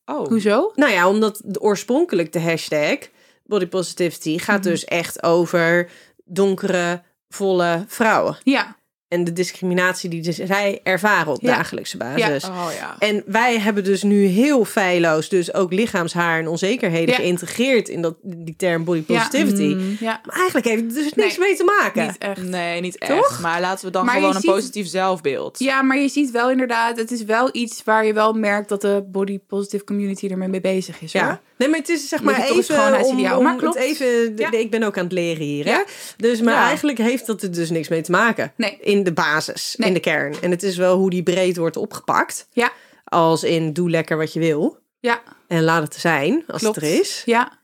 oh. 0.04 0.26
Hoezo? 0.28 0.72
Nou 0.74 0.92
ja, 0.92 1.08
omdat 1.08 1.40
de, 1.44 1.60
oorspronkelijk 1.60 2.32
de 2.32 2.40
hashtag 2.40 2.98
body 3.44 3.66
positivity 3.66 4.38
gaat 4.38 4.60
Mhm. 4.60 4.68
dus 4.68 4.84
echt 4.84 5.22
over 5.22 5.90
donkere, 6.24 7.02
volle 7.28 7.84
vrouwen. 7.88 8.36
Ja. 8.42 8.76
En 9.08 9.24
de 9.24 9.32
discriminatie 9.32 10.10
die 10.10 10.22
dus 10.22 10.36
zij 10.36 10.80
ervaren 10.82 11.32
op 11.32 11.40
Ja. 11.40 11.56
dagelijkse 11.56 11.96
basis. 11.96 12.44
Oh 12.44 12.68
ja. 12.78 12.96
En 12.98 13.22
wij 13.26 13.58
hebben 13.58 13.84
dus 13.84 14.02
nu 14.02 14.24
heel 14.24 14.64
feilloos 14.64 15.28
dus 15.28 15.54
ook 15.54 15.72
lichaamshaar 15.72 16.38
en 16.38 16.48
onzekerheden 16.48 17.08
Ja. 17.08 17.14
geïntegreerd 17.14 17.88
in 17.88 18.02
dat, 18.02 18.14
die 18.22 18.54
term 18.56 18.84
body 18.84 19.02
Ja. 19.06 19.18
positivity. 19.18 19.74
Mm. 19.74 19.96
Ja. 20.00 20.20
Maar 20.24 20.36
eigenlijk 20.36 20.66
heeft 20.66 20.82
het 20.82 20.94
dus 20.94 21.12
niks 21.14 21.36
Nee, 21.36 21.46
mee 21.48 21.56
te 21.56 21.64
maken. 21.64 22.06
Niet 22.06 22.18
echt. 22.18 22.42
Nee, 22.42 22.80
niet 22.80 23.00
Toch? 23.00 23.10
echt. 23.30 23.40
Maar 23.40 23.60
laten 23.60 23.84
we 23.84 23.90
dan 23.90 24.04
Maar 24.04 24.14
gewoon 24.14 24.34
een 24.34 24.40
ziet- 24.40 24.50
positief 24.50 24.86
zelfbeeld. 24.86 25.58
Ja, 25.58 25.82
maar 25.82 25.98
je 25.98 26.08
ziet 26.08 26.30
wel 26.30 26.50
inderdaad, 26.50 26.96
het 26.98 27.10
is 27.10 27.24
wel 27.24 27.48
iets 27.52 27.84
waar 27.84 28.06
je 28.06 28.12
wel 28.12 28.32
merkt 28.32 28.68
dat 28.68 28.80
de 28.80 29.04
body 29.12 29.38
positive 29.46 29.84
community 29.84 30.26
ermee 30.28 30.48
mee 30.48 30.60
bezig 30.60 31.00
is. 31.00 31.12
Hoor. 31.12 31.22
Ja. 31.22 31.40
Nee, 31.58 31.68
maar 31.68 31.78
het 31.78 31.88
is 31.88 32.08
zeg 32.08 32.22
maar 32.22 32.40
even 32.42 33.04
om, 33.04 33.32
om 33.32 33.42
Maar 33.42 33.52
het 33.52 33.60
klopt. 33.60 33.76
even... 33.76 34.36
Ja. 34.36 34.50
Ik 34.52 34.70
ben 34.70 34.82
ook 34.82 34.96
aan 34.98 35.04
het 35.04 35.12
leren 35.12 35.44
hier, 35.44 35.64
hè? 35.64 35.70
Ja. 35.70 35.84
Dus, 36.16 36.40
maar 36.40 36.54
Ja. 36.54 36.66
eigenlijk 36.66 36.98
heeft 36.98 37.26
dat 37.26 37.42
er 37.42 37.52
dus 37.52 37.70
niks 37.70 37.88
mee 37.88 38.00
te 38.02 38.10
maken. 38.10 38.52
Nee. 38.56 38.78
In 38.80 39.02
de 39.04 39.12
basis, 39.12 39.74
Nee. 39.76 39.88
in 39.88 39.94
de 39.94 40.00
kern. 40.00 40.34
En 40.40 40.50
het 40.50 40.62
is 40.62 40.76
wel 40.76 40.96
hoe 40.96 41.10
die 41.10 41.22
breed 41.22 41.56
wordt 41.56 41.76
opgepakt. 41.76 42.48
Ja. 42.52 42.72
Als 43.04 43.42
in, 43.44 43.72
doe 43.72 43.90
lekker 43.90 44.16
wat 44.16 44.32
je 44.32 44.40
wil. 44.40 44.78
Ja. 45.00 45.22
En 45.48 45.62
laat 45.62 45.82
het 45.82 45.94
zijn, 45.94 46.44
als 46.46 46.60
Klopt. 46.60 46.74
het 46.76 46.84
er 46.84 47.00
is. 47.00 47.22
Ja. 47.24 47.56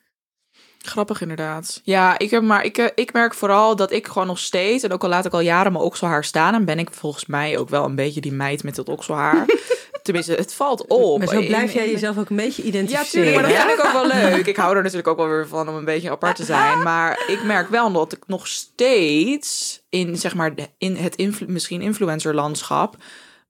Grappig 0.79 1.21
inderdaad. 1.21 1.81
Ja, 1.85 2.19
ik, 2.19 2.31
heb 2.31 2.43
maar, 2.43 2.65
ik, 2.65 2.79
eh, 2.79 2.87
ik 2.95 3.13
merk 3.13 3.35
vooral 3.35 3.77
dat 3.77 3.93
ik 3.93 4.07
gewoon 4.07 4.27
nog 4.27 4.39
steeds, 4.39 4.83
en 4.83 4.93
ook 4.93 5.03
al 5.03 5.09
laat 5.09 5.25
ik 5.25 5.33
al 5.33 5.41
jaren 5.41 5.73
mijn 5.73 5.85
okselhaar 5.85 6.25
staan, 6.25 6.55
en 6.55 6.65
ben 6.65 6.79
ik 6.79 6.89
volgens 6.93 7.27
mij 7.27 7.59
ook 7.59 7.69
wel 7.69 7.85
een 7.85 7.95
beetje 7.95 8.21
die 8.21 8.33
meid 8.33 8.63
met 8.65 8.75
dat 8.75 8.89
okselhaar. 8.89 9.45
Tenminste, 10.05 10.33
het 10.33 10.55
valt 10.55 10.87
op. 10.87 11.19
Maar 11.19 11.29
zo 11.29 11.47
blijf 11.47 11.73
jij 11.73 11.91
jezelf 11.91 12.19
ook 12.19 12.31
een 12.31 12.37
beetje 12.37 12.63
Ja, 12.63 12.69
identificeren. 12.69 13.11
tuurlijk, 13.11 13.35
maar 13.35 13.49
dat 13.53 13.67
vind 13.67 13.79
ik 13.79 13.85
ook 13.87 13.93
wel 13.93 14.07
leuk. 14.33 14.47
Ik 14.47 14.57
hou 14.57 14.77
er 14.77 14.83
natuurlijk 14.83 15.09
ook 15.09 15.17
wel 15.17 15.29
weer 15.29 15.49
van 15.49 15.69
om 15.69 15.75
een 15.75 15.85
beetje 15.85 16.11
apart 16.11 16.37
te 16.37 16.45
zijn. 16.45 16.83
Maar 16.93 17.25
ik 17.27 17.43
merk 17.45 17.69
wel 17.69 17.93
dat 17.93 18.13
ik 18.13 18.23
nog 18.27 18.47
steeds 18.47 19.81
in, 19.89 20.17
zeg 20.17 20.35
maar, 20.35 20.55
in 20.79 20.97
het 20.97 21.17
influ- 21.17 21.47
misschien 21.49 21.83
influencerlandschap 21.83 22.97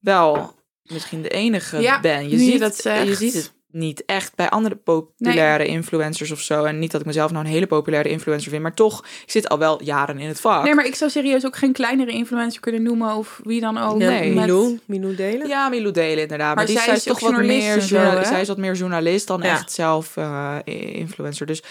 wel 0.01 0.55
misschien 0.83 1.23
de 1.23 1.29
enige 1.29 1.81
Ja, 1.81 2.01
ben. 2.01 2.29
Je 2.29 2.39
ziet, 2.39 2.61
dat 2.61 2.83
je 2.83 3.15
ziet 3.15 3.35
het 3.35 3.53
niet 3.75 4.03
echt 4.07 4.35
bij 4.35 4.49
andere 4.51 4.75
populaire 4.75 5.67
influencers 5.67 6.31
of 6.31 6.41
zo. 6.41 6.65
En 6.65 6.79
niet 6.79 6.91
dat 6.91 7.01
ik 7.01 7.07
mezelf 7.07 7.31
nou 7.31 7.45
een 7.45 7.51
hele 7.51 7.67
populaire 7.67 8.09
influencer 8.09 8.51
vind, 8.51 8.63
maar 8.63 8.75
toch, 8.75 8.99
ik 9.25 9.31
zit 9.31 9.49
al 9.49 9.59
wel 9.59 9.83
jaren 9.83 10.19
in 10.19 10.29
het 10.29 10.41
vak. 10.41 10.65
Nee, 10.65 10.75
maar 10.75 10.87
ik 10.87 10.95
zou 10.95 11.11
serieus 11.11 11.47
ook 11.47 11.57
geen 11.57 11.73
kleinere 11.73 12.11
influencer 12.11 12.61
kunnen 12.61 12.83
noemen 12.83 13.15
of 13.15 13.41
wie 13.45 13.61
dan 13.61 13.79
ook. 13.79 14.01
Ja, 14.01 14.09
Nee. 14.09 14.33
Met- 14.33 14.47
Milou, 14.47 14.79
Milou 14.85 15.15
delen. 15.15 15.49
Ja, 15.49 15.69
Milou 15.69 15.93
Delen 15.93 16.23
inderdaad. 16.23 16.47
Maar, 16.47 16.57
Maar 16.57 16.67
die 16.67 16.75
zij 16.77 16.85
zij 16.85 16.95
is 16.95 17.07
is 17.07 17.13
toch 17.13 17.21
wat 17.21 17.43
meer 17.43 17.81
zo, 17.81 18.23
zij 18.23 18.41
is 18.41 18.49
wat 18.49 18.59
meer 18.59 18.75
journalist 18.75 19.27
dan 19.27 19.43
Ja. 19.43 19.51
echt 19.51 19.73
zelf 19.73 20.17
eh, 20.17 20.57
influencer. 20.93 21.47
Dus 21.47 21.63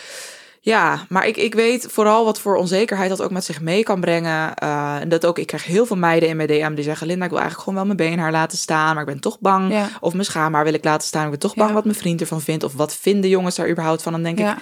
ja, 0.65 1.05
maar 1.09 1.27
ik, 1.27 1.37
ik 1.37 1.53
weet 1.53 1.87
vooral 1.89 2.25
wat 2.25 2.39
voor 2.39 2.55
onzekerheid 2.55 3.09
dat 3.09 3.21
ook 3.21 3.31
met 3.31 3.43
zich 3.43 3.61
mee 3.61 3.83
kan 3.83 3.99
brengen. 4.01 4.55
Eh, 4.55 4.95
en 4.95 5.09
dat 5.09 5.25
ook, 5.25 5.37
ik 5.39 5.47
krijg 5.47 5.65
heel 5.65 5.85
veel 5.85 5.95
meiden 5.95 6.29
in 6.29 6.35
mijn 6.35 6.47
DM 6.47 6.73
die 6.73 6.83
zeggen: 6.83 7.07
Linda, 7.07 7.23
ik 7.23 7.29
wil 7.29 7.39
eigenlijk 7.39 7.69
gewoon 7.69 7.85
wel 7.87 7.95
mijn 7.95 8.09
beenhaar 8.09 8.31
laten 8.31 8.57
staan, 8.57 8.93
maar 8.93 9.03
ik 9.03 9.09
ben 9.09 9.19
toch 9.19 9.39
bang. 9.39 9.71
Ja. 9.71 9.89
Of 9.99 10.13
mijn 10.13 10.25
schaamhaar 10.25 10.63
wil 10.63 10.73
ik 10.73 10.83
laten 10.83 11.07
staan. 11.07 11.23
Ik 11.23 11.29
ben 11.29 11.39
toch 11.39 11.55
bang 11.55 11.69
Ja. 11.69 11.75
wat 11.75 11.85
mijn 11.85 11.97
vriend 11.97 12.21
ervan 12.21 12.41
vindt. 12.41 12.63
Of 12.63 12.73
wat 12.73 12.95
vinden 12.95 13.29
jongens 13.29 13.55
daar 13.55 13.69
überhaupt 13.69 14.01
van? 14.01 14.11
Dan 14.11 14.23
denk 14.23 14.39
ik. 14.39 14.55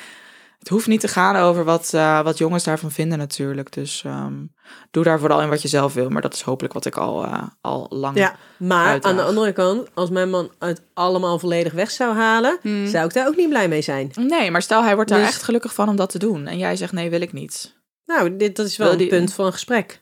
Het 0.62 0.70
hoeft 0.70 0.88
niet 0.88 1.00
te 1.02 1.08
gaan 1.08 1.36
over 1.36 1.64
wat, 1.64 1.94
eh, 1.94 2.22
wat 2.24 2.38
jongens 2.38 2.64
daarvan 2.64 2.92
vinden 2.92 3.18
natuurlijk. 3.18 3.72
Dus 3.74 4.04
ehm, 4.06 4.34
doe 4.92 5.04
daar 5.04 5.20
vooral 5.20 5.42
in 5.42 5.50
wat 5.50 5.62
je 5.62 5.68
zelf 5.68 5.94
wil. 5.94 6.10
Maar 6.10 6.22
dat 6.22 6.34
is 6.34 6.42
hopelijk 6.42 6.74
wat 6.74 6.86
ik 6.86 6.98
al, 6.98 7.24
eh, 7.26 7.44
al 7.62 7.86
lang... 7.90 8.18
Ja, 8.18 8.36
maar 8.58 9.02
aan 9.02 9.16
de 9.16 9.22
andere 9.24 9.52
kant, 9.54 9.88
als 9.94 10.10
mijn 10.10 10.30
man 10.30 10.52
het 10.60 10.82
allemaal 10.94 11.40
volledig 11.40 11.74
weg 11.74 11.92
zou 11.92 12.16
halen, 12.16 12.58
Hmm. 12.62 12.88
zou 12.88 13.06
ik 13.06 13.14
daar 13.14 13.28
ook 13.28 13.36
niet 13.36 13.50
blij 13.50 13.68
mee 13.68 13.82
zijn. 13.82 14.12
Nee, 14.16 14.52
maar 14.52 14.62
stel 14.62 14.84
hij 14.84 14.96
wordt 14.96 15.10
daar 15.10 15.20
Dus- 15.20 15.28
echt 15.28 15.44
gelukkig 15.44 15.74
van 15.74 15.90
om 15.90 15.96
dat 15.96 16.10
te 16.10 16.20
doen. 16.20 16.48
En 16.48 16.58
jij 16.58 16.76
zegt 16.76 16.92
nee, 16.92 17.10
wil 17.10 17.22
ik 17.22 17.34
niet. 17.34 17.80
Nou, 18.06 18.38
dit 18.38 18.56
dat 18.56 18.66
is 18.66 18.78
wel 18.78 18.88
Wil 18.88 18.96
een 18.96 19.02
die- 19.02 19.18
punt 19.18 19.34
van 19.34 19.46
een 19.46 19.52
gesprek. 19.54 20.01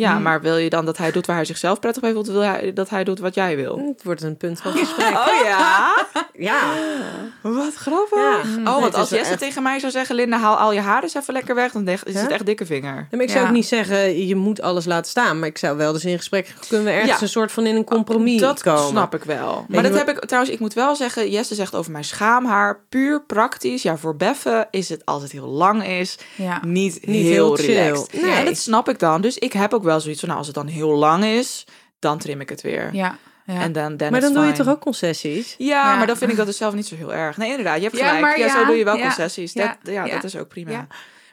Ja, 0.00 0.18
maar 0.18 0.40
wil 0.40 0.56
je 0.56 0.70
dan 0.70 0.84
dat 0.84 0.96
hij 0.98 1.10
doet 1.10 1.26
waar 1.26 1.36
hij 1.36 1.44
zichzelf 1.44 1.80
prettig 1.80 2.02
bij 2.02 2.12
voelt? 2.12 2.26
Of 2.28 2.32
wil 2.34 2.42
hij 2.42 2.72
dat 2.72 2.88
hij 2.90 3.04
doet 3.04 3.18
wat 3.18 3.34
jij 3.34 3.56
wil? 3.56 3.78
Het 3.88 4.02
wordt 4.04 4.22
een 4.22 4.36
punt 4.36 4.60
van 4.60 4.72
gesprek. 4.84 5.08
Oh 5.10 5.40
ja? 5.44 5.88
Ja. 6.32 6.60
Wat 7.42 7.74
grappig. 7.74 8.18
Ja. 8.64 8.74
Oh, 8.74 8.80
want 8.80 8.94
als 8.94 9.08
Jesse 9.10 9.30
echt- 9.30 9.38
tegen 9.40 9.62
mij 9.62 9.78
zou 9.78 9.92
zeggen... 9.92 10.14
Linda, 10.14 10.38
haal 10.38 10.56
al 10.56 10.72
je 10.72 10.80
haar 10.80 11.02
eens 11.02 11.14
even 11.14 11.32
lekker 11.34 11.54
weg. 11.54 11.72
Dan 11.72 11.88
is 11.88 12.00
Ja? 12.06 12.20
het 12.20 12.30
echt 12.30 12.46
dikke 12.46 12.66
vinger. 12.66 12.94
Ja, 12.96 13.06
maar 13.10 13.20
ik 13.20 13.28
zou 13.30 13.42
Ja. 13.42 13.48
ook 13.48 13.54
niet 13.54 13.66
zeggen, 13.66 14.26
je 14.26 14.34
moet 14.36 14.60
alles 14.62 14.84
laten 14.84 15.10
staan. 15.10 15.38
Maar 15.38 15.48
ik 15.48 15.58
zou 15.58 15.76
wel 15.76 15.92
dus 15.92 16.04
in 16.04 16.16
gesprek 16.16 16.54
kunnen 16.68 16.86
we 16.86 16.92
ergens 16.92 17.10
Ja. 17.16 17.22
een 17.22 17.28
soort 17.28 17.52
van 17.52 17.66
in 17.66 17.76
een 17.76 17.84
compromis 17.84 18.40
Dat 18.40 18.62
komen. 18.62 18.88
snap 18.88 19.14
ik 19.14 19.24
wel. 19.24 19.64
Maar 19.68 19.82
dat 19.82 19.94
heb 19.94 20.08
ik 20.08 20.24
trouwens, 20.24 20.52
ik 20.54 20.60
moet 20.60 20.74
wel 20.74 20.96
zeggen, 20.96 21.30
Jesse 21.30 21.54
zegt 21.54 21.74
over 21.74 21.92
mijn 21.92 22.04
schaamhaar, 22.04 22.80
puur 22.88 23.22
praktisch. 23.26 23.82
Ja, 23.82 23.96
voor 23.96 24.16
beffen 24.16 24.68
is 24.70 24.88
het 24.88 25.02
als 25.04 25.22
het 25.22 25.32
heel 25.32 25.46
lang 25.48 25.86
is, 25.86 26.18
Ja. 26.36 26.60
niet, 26.66 27.06
Niet 27.06 27.26
heel 27.26 27.56
relaxed. 27.56 28.22
Nee. 28.22 28.30
En 28.32 28.44
dat 28.44 28.56
snap 28.56 28.88
ik 28.88 28.98
dan. 28.98 29.20
Dus 29.20 29.38
ik 29.38 29.52
heb 29.52 29.74
ook 29.74 29.82
wel 29.82 29.89
zoiets 29.98 30.20
van, 30.20 30.28
nou, 30.28 30.38
als 30.40 30.48
het 30.48 30.56
dan 30.56 30.66
heel 30.66 30.90
lang 30.94 31.24
is, 31.24 31.64
dan 31.98 32.18
trim 32.18 32.40
ik 32.40 32.48
het 32.48 32.60
weer. 32.60 32.94
Ja. 32.94 33.16
ja. 33.46 33.60
En 33.60 33.72
dan, 33.72 33.96
Maar 34.10 34.20
dan 34.20 34.32
doe 34.32 34.44
je 34.44 34.52
toch 34.52 34.68
ook 34.68 34.80
concessies? 34.80 35.54
Ja, 35.58 35.66
Ja. 35.66 35.96
maar 35.96 36.06
dan 36.06 36.16
vind 36.16 36.30
ik 36.30 36.36
dat 36.36 36.46
dus 36.46 36.56
zelf 36.56 36.74
niet 36.74 36.86
zo 36.86 36.96
heel 36.96 37.14
erg. 37.14 37.36
Nee, 37.36 37.48
inderdaad, 37.50 37.76
je 37.76 37.82
hebt 37.82 37.96
Ja, 37.96 38.04
gelijk. 38.06 38.22
maar 38.22 38.38
ja, 38.38 38.48
zo 38.48 38.60
ja, 38.60 38.66
doe 38.66 38.76
je 38.76 38.84
wel 38.84 38.96
ja, 38.96 39.02
concessies. 39.02 39.52
ja, 39.52 39.66
dat, 39.82 39.92
ja, 39.94 40.04
ja. 40.04 40.14
dat 40.14 40.24
is 40.24 40.36
ook 40.36 40.48
prima. 40.48 40.86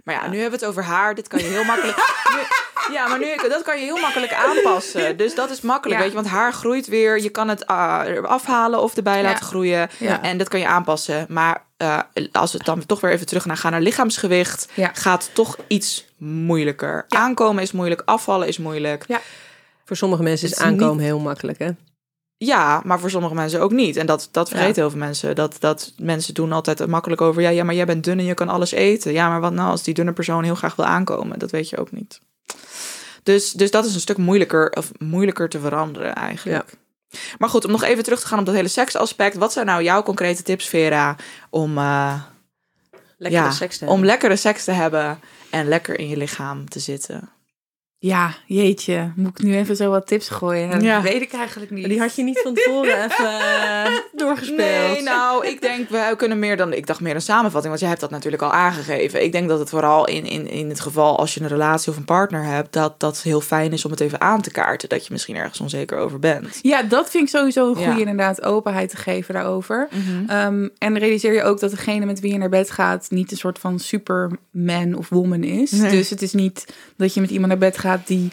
Maar 0.08 0.16
ja, 0.16 0.28
nu 0.30 0.40
hebben 0.40 0.60
we 0.60 0.66
het 0.66 0.76
over 0.76 0.84
haar. 0.84 1.16
Dit 1.16 1.28
kan 1.28 1.40
je 1.40 1.46
heel 1.46 1.64
makkelijk... 1.64 1.98
nu- 2.34 2.94
ja, 2.96 3.08
maar 3.08 3.20
nu, 3.20 3.36
dat 3.50 3.62
kan 3.64 3.78
je 3.80 3.84
heel 3.84 3.98
makkelijk 4.00 4.34
aanpassen. 4.34 5.18
Dus 5.18 5.36
dat 5.36 5.50
is 5.50 5.62
makkelijk, 5.62 6.00
Ja. 6.00 6.06
weet 6.06 6.16
je. 6.16 6.22
Want 6.22 6.34
haar 6.34 6.54
groeit 6.54 6.88
weer. 6.88 7.22
Je 7.22 7.30
kan 7.30 7.48
het 7.48 7.62
er 7.70 8.28
afhalen 8.28 8.82
of 8.82 8.96
erbij 8.96 9.24
laten 9.24 9.46
groeien. 9.46 9.90
Ja. 9.98 10.22
En 10.22 10.38
dat 10.38 10.48
kan 10.48 10.60
je 10.60 10.68
aanpassen. 10.68 11.26
Maar 11.30 11.64
eh, 11.78 12.00
als 12.32 12.52
we 12.52 12.64
dan 12.64 12.86
toch 12.86 13.02
weer 13.02 13.12
even 13.12 13.26
terug 13.26 13.46
naar 13.46 13.58
gaan 13.58 13.72
naar 13.72 13.82
lichaamsgewicht... 13.82 14.68
Ja. 14.74 14.92
gaat 14.94 15.30
toch 15.34 15.58
iets 15.68 16.06
moeilijker. 16.18 17.06
Aankomen 17.08 17.64
is 17.64 17.72
moeilijk, 17.72 18.02
afvallen 18.06 18.48
is 18.48 18.58
moeilijk. 18.58 19.04
Ja. 19.08 19.22
Voor 19.86 19.96
sommige 19.96 20.24
mensen 20.24 20.48
is 20.48 20.54
Het 20.54 20.60
is 20.60 20.66
aankomen 20.66 21.04
heel 21.04 21.20
makkelijk, 21.20 21.60
hè? 21.60 21.70
Ja, 22.38 22.82
maar 22.86 23.00
voor 23.00 23.10
sommige 23.10 23.34
mensen 23.34 23.62
ook 23.62 23.72
niet. 23.72 23.96
En 23.96 24.06
dat, 24.06 24.30
dat 24.32 24.50
vergeten 24.50 24.74
Ja. 24.74 24.82
heel 24.82 24.90
veel 24.90 25.00
mensen. 25.00 25.36
Dat, 25.36 25.56
dat 25.60 25.94
mensen 25.98 26.34
doen 26.34 26.52
altijd 26.52 26.88
makkelijk 26.88 27.22
over... 27.22 27.42
Ja, 27.42 27.50
ja, 27.50 27.64
maar 27.64 27.76
jij 27.76 27.86
bent 27.86 28.04
dun 28.04 28.20
en 28.20 28.26
je 28.26 28.34
kan 28.34 28.50
alles 28.50 28.72
eten. 28.72 29.12
Ja, 29.12 29.30
maar 29.30 29.42
wat 29.42 29.54
nou 29.54 29.70
als 29.70 29.84
die 29.84 29.94
dunne 29.94 30.14
persoon 30.14 30.44
heel 30.44 30.56
graag 30.56 30.76
wil 30.76 30.86
aankomen? 30.86 31.40
Dat 31.40 31.52
weet 31.52 31.70
je 31.70 31.78
ook 31.78 31.92
niet. 31.92 32.22
Dus, 33.24 33.52
dus 33.52 33.72
dat 33.72 33.86
is 33.86 33.94
een 33.94 34.00
stuk 34.00 34.18
moeilijker, 34.18 34.70
of 34.70 34.92
moeilijker 34.98 35.50
te 35.50 35.60
veranderen 35.60 36.16
eigenlijk. 36.16 36.74
Maar 37.38 37.50
goed, 37.50 37.66
om 37.66 37.72
nog 37.72 37.84
even 37.84 38.04
terug 38.04 38.20
te 38.20 38.28
gaan 38.28 38.40
op 38.40 38.46
dat 38.46 38.56
hele 38.56 38.68
seksaspect. 38.68 39.36
Wat 39.36 39.54
zijn 39.54 39.66
nou 39.66 39.84
jouw 39.84 40.04
concrete 40.04 40.44
tips, 40.44 40.68
Vera, 40.68 41.16
om, 41.50 41.78
eh, 41.78 42.22
Lekkere 43.18 43.44
ja, 43.44 43.52
seks 43.52 43.78
te 43.78 43.86
om 43.86 44.06
lekkere 44.06 44.36
seks 44.36 44.64
te 44.64 44.72
hebben 44.72 45.20
en 45.50 45.68
lekker 45.68 46.00
in 46.00 46.08
je 46.08 46.18
lichaam 46.18 46.70
te 46.70 46.80
zitten? 46.80 47.30
Ja, 48.00 48.34
jeetje. 48.46 49.12
Moet 49.16 49.40
ik 49.40 49.44
nu 49.44 49.56
even 49.56 49.76
zo 49.76 49.90
wat 49.90 50.08
tips 50.08 50.30
gooien? 50.30 50.70
Dat 50.72 50.82
Ja. 50.82 51.02
weet 51.02 51.22
ik 51.22 51.34
eigenlijk 51.34 51.72
niet. 51.72 51.86
Die 51.90 52.00
had 52.00 52.16
je 52.16 52.24
niet 52.24 52.40
van 52.40 52.54
tevoren 52.54 53.04
even 53.06 53.26
eh, 53.40 53.92
doorgespeeld. 54.16 54.58
Nee, 54.94 55.02
nou, 55.02 55.48
ik 55.48 55.62
denk, 55.62 55.90
we 55.90 56.14
kunnen 56.18 56.40
meer 56.40 56.58
dan, 56.58 56.74
ik 56.74 56.88
dacht 56.88 57.00
meer 57.00 57.16
een 57.16 57.22
samenvatting, 57.22 57.68
want 57.68 57.80
jij 57.80 57.90
hebt 57.90 58.02
dat 58.02 58.10
natuurlijk 58.10 58.44
al 58.44 58.52
aangegeven. 58.52 59.24
Ik 59.24 59.32
denk 59.32 59.48
dat 59.50 59.60
het 59.60 59.70
vooral 59.70 60.08
in, 60.08 60.26
in, 60.26 60.48
in 60.50 60.70
het 60.70 60.80
geval 60.80 61.18
als 61.20 61.34
je 61.34 61.42
een 61.42 61.48
relatie 61.48 61.92
of 61.92 61.98
een 61.98 62.06
partner 62.06 62.44
hebt, 62.44 62.74
dat 62.74 63.00
dat 63.00 63.22
heel 63.22 63.42
fijn 63.42 63.74
is 63.74 63.86
om 63.86 63.92
het 63.92 64.00
even 64.00 64.22
aan 64.22 64.42
te 64.42 64.52
kaarten, 64.52 64.90
dat 64.90 65.06
je 65.06 65.12
misschien 65.14 65.36
ergens 65.36 65.60
onzeker 65.60 65.98
over 65.98 66.20
bent. 66.20 66.60
Ja, 66.62 66.84
dat 66.84 67.10
vind 67.10 67.24
ik 67.24 67.30
sowieso 67.30 67.62
een 67.68 67.76
goede 67.76 67.82
Ja. 67.90 67.92
Mhm. 67.92 68.00
inderdaad, 68.08 68.44
openheid 68.44 68.90
te 68.90 68.98
geven 68.98 69.34
daarover. 69.34 69.88
Ehm, 70.28 70.68
en 70.78 70.98
realiseer 70.98 71.34
je 71.34 71.44
ook 71.44 71.60
dat 71.60 71.72
degene 71.72 72.06
met 72.06 72.20
wie 72.20 72.32
je 72.32 72.38
naar 72.38 72.50
bed 72.50 72.72
gaat 72.72 73.06
niet 73.10 73.32
een 73.32 73.38
soort 73.38 73.60
van 73.60 73.80
superman 73.80 74.94
of 74.98 75.10
woman 75.10 75.44
is. 75.44 75.72
Nee. 75.72 75.92
Dus 75.92 76.10
het 76.10 76.22
is 76.22 76.34
niet 76.34 76.66
dat 76.98 77.14
je 77.14 77.22
met 77.22 77.30
iemand 77.30 77.48
naar 77.48 77.58
bed 77.58 77.78
gaat 77.78 77.86
die 78.06 78.32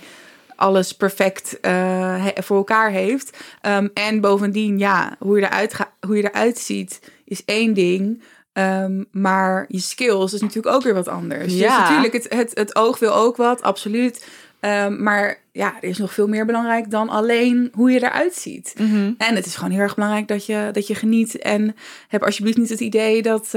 alles 0.56 0.92
perfect 0.92 1.60
eh, 1.60 2.26
voor 2.34 2.56
elkaar 2.56 2.90
heeft. 2.90 3.38
Ehm, 3.60 3.88
en 3.94 4.20
bovendien, 4.20 4.78
ja, 4.78 5.16
hoe 5.18 5.36
je, 5.38 5.42
eruit 5.46 5.74
ga- 5.74 5.92
hoe 6.06 6.16
je 6.16 6.22
eruit 6.30 6.58
ziet 6.58 7.00
is 7.24 7.44
één 7.44 7.74
ding. 7.74 8.22
Ehm, 8.52 9.02
maar 9.10 9.64
je 9.68 9.78
skills 9.80 10.32
is 10.32 10.40
natuurlijk 10.40 10.74
ook 10.76 10.82
weer 10.82 10.94
wat 10.94 11.08
anders. 11.08 11.44
Dus 11.52 11.60
Ja. 11.60 11.80
natuurlijk, 11.80 12.12
het, 12.12 12.26
het, 12.28 12.50
het 12.54 12.76
oog 12.76 12.98
wil 12.98 13.14
ook 13.14 13.36
wat, 13.36 13.62
absoluut. 13.62 14.26
Ehm, 14.60 15.02
maar 15.02 15.38
ja, 15.52 15.74
er 15.80 15.88
is 15.88 15.98
nog 15.98 16.12
veel 16.12 16.28
meer 16.28 16.46
belangrijk 16.46 16.90
dan 16.90 17.08
alleen 17.08 17.70
hoe 17.72 17.90
je 17.90 18.02
eruit 18.02 18.34
ziet. 18.34 18.74
En 19.18 19.34
het 19.34 19.46
is 19.46 19.54
gewoon 19.56 19.70
heel 19.70 19.80
erg 19.80 19.94
belangrijk 19.94 20.28
dat 20.28 20.46
je, 20.46 20.68
dat 20.72 20.86
je 20.86 20.94
geniet. 20.94 21.38
En 21.38 21.76
heb 22.08 22.22
alsjeblieft 22.22 22.58
niet 22.58 22.68
het 22.68 22.80
idee 22.80 23.22
dat, 23.22 23.50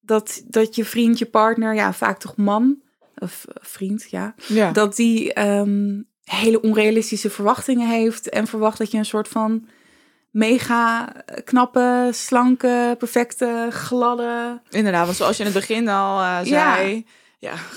dat, 0.00 0.42
dat 0.46 0.74
je 0.74 0.84
vriend, 0.84 1.18
je 1.18 1.26
partner, 1.26 1.74
ja, 1.74 1.92
vaak 1.92 2.18
toch 2.18 2.36
man, 2.36 2.76
of 3.20 3.44
vriend, 3.60 4.06
ja, 4.10 4.34
Ja. 4.46 4.70
dat 4.72 4.96
die 4.96 5.32
ehm, 5.32 6.00
hele 6.24 6.60
onrealistische 6.60 7.30
verwachtingen 7.30 7.88
heeft. 7.88 8.28
En 8.28 8.46
verwacht 8.46 8.78
dat 8.78 8.90
je 8.90 8.98
een 8.98 9.04
soort 9.04 9.28
van 9.28 9.66
mega 10.30 11.12
knappe, 11.44 12.08
slanke, 12.12 12.94
perfecte, 12.98 13.66
gladde. 13.70 14.60
Inderdaad, 14.70 15.04
want 15.04 15.16
zoals 15.16 15.36
je 15.36 15.44
in 15.44 15.50
het 15.50 15.58
begin 15.58 15.88
al 15.88 16.20
eh, 16.20 16.38
zei. 16.42 16.94
Ja, 16.96 17.02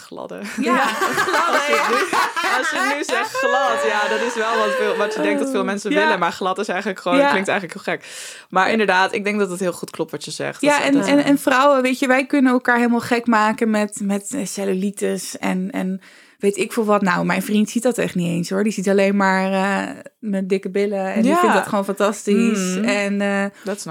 gladde. 0.06 0.42
Ja, 0.62 0.82
Als 0.84 1.68
je, 1.68 1.86
nu, 1.90 2.18
als 2.58 2.70
je 2.70 2.94
nu 2.98 3.04
zegt 3.04 3.30
glad, 3.38 3.84
ja, 3.86 4.08
dat 4.10 4.22
is 4.22 4.36
wel 4.36 4.58
wat, 4.58 4.76
veel, 4.76 4.96
wat 4.96 5.14
je 5.14 5.22
denkt 5.22 5.40
dat 5.42 5.52
veel 5.52 5.64
mensen 5.64 5.92
Ja. 5.92 6.00
willen. 6.00 6.20
Maar 6.20 6.32
glad 6.32 6.60
is 6.60 6.68
eigenlijk 6.68 7.00
gewoon, 7.00 7.18
Ja. 7.18 7.30
klinkt 7.30 7.48
eigenlijk 7.48 7.86
heel 7.86 7.94
gek. 7.94 8.06
Maar 8.50 8.72
inderdaad, 8.72 9.14
ik 9.14 9.24
denk 9.24 9.40
dat 9.40 9.50
het 9.50 9.60
heel 9.60 9.74
goed 9.74 9.90
klopt 9.90 10.12
wat 10.12 10.26
je 10.26 10.32
zegt. 10.32 10.62
Ja, 10.62 10.78
Dat- 10.78 10.88
en, 10.88 10.94
dat- 10.94 11.08
en, 11.08 11.24
en 11.24 11.38
vrouwen, 11.38 11.82
weet 11.82 12.00
je, 12.00 12.08
wij 12.08 12.26
kunnen 12.26 12.52
elkaar 12.52 12.78
helemaal 12.78 13.00
gek 13.00 13.26
maken 13.28 13.70
met, 13.70 14.00
met 14.04 14.32
eh, 14.34 14.46
cellulitis 14.46 15.38
en, 15.38 15.72
en 15.72 16.02
weet 16.38 16.58
ik 16.58 16.74
veel 16.74 16.86
wat. 16.86 17.02
Nou, 17.02 17.26
mijn 17.26 17.42
vriend 17.44 17.70
ziet 17.70 17.84
dat 17.84 17.98
echt 17.98 18.16
niet 18.16 18.28
eens 18.28 18.50
hoor. 18.50 18.64
Die 18.64 18.74
ziet 18.74 18.90
alleen 18.90 19.16
maar 19.16 19.52
eh 19.54 19.96
mijn 20.20 20.48
dikke 20.48 20.70
billen 20.70 21.14
en 21.14 21.22
die 21.22 21.32
Ja. 21.32 21.40
vindt 21.40 21.56
dat 21.56 21.68
gewoon 21.68 21.86
fantastisch. 21.86 22.76
Mm. 22.78 22.84
En 22.84 23.22
eh, 23.22 23.46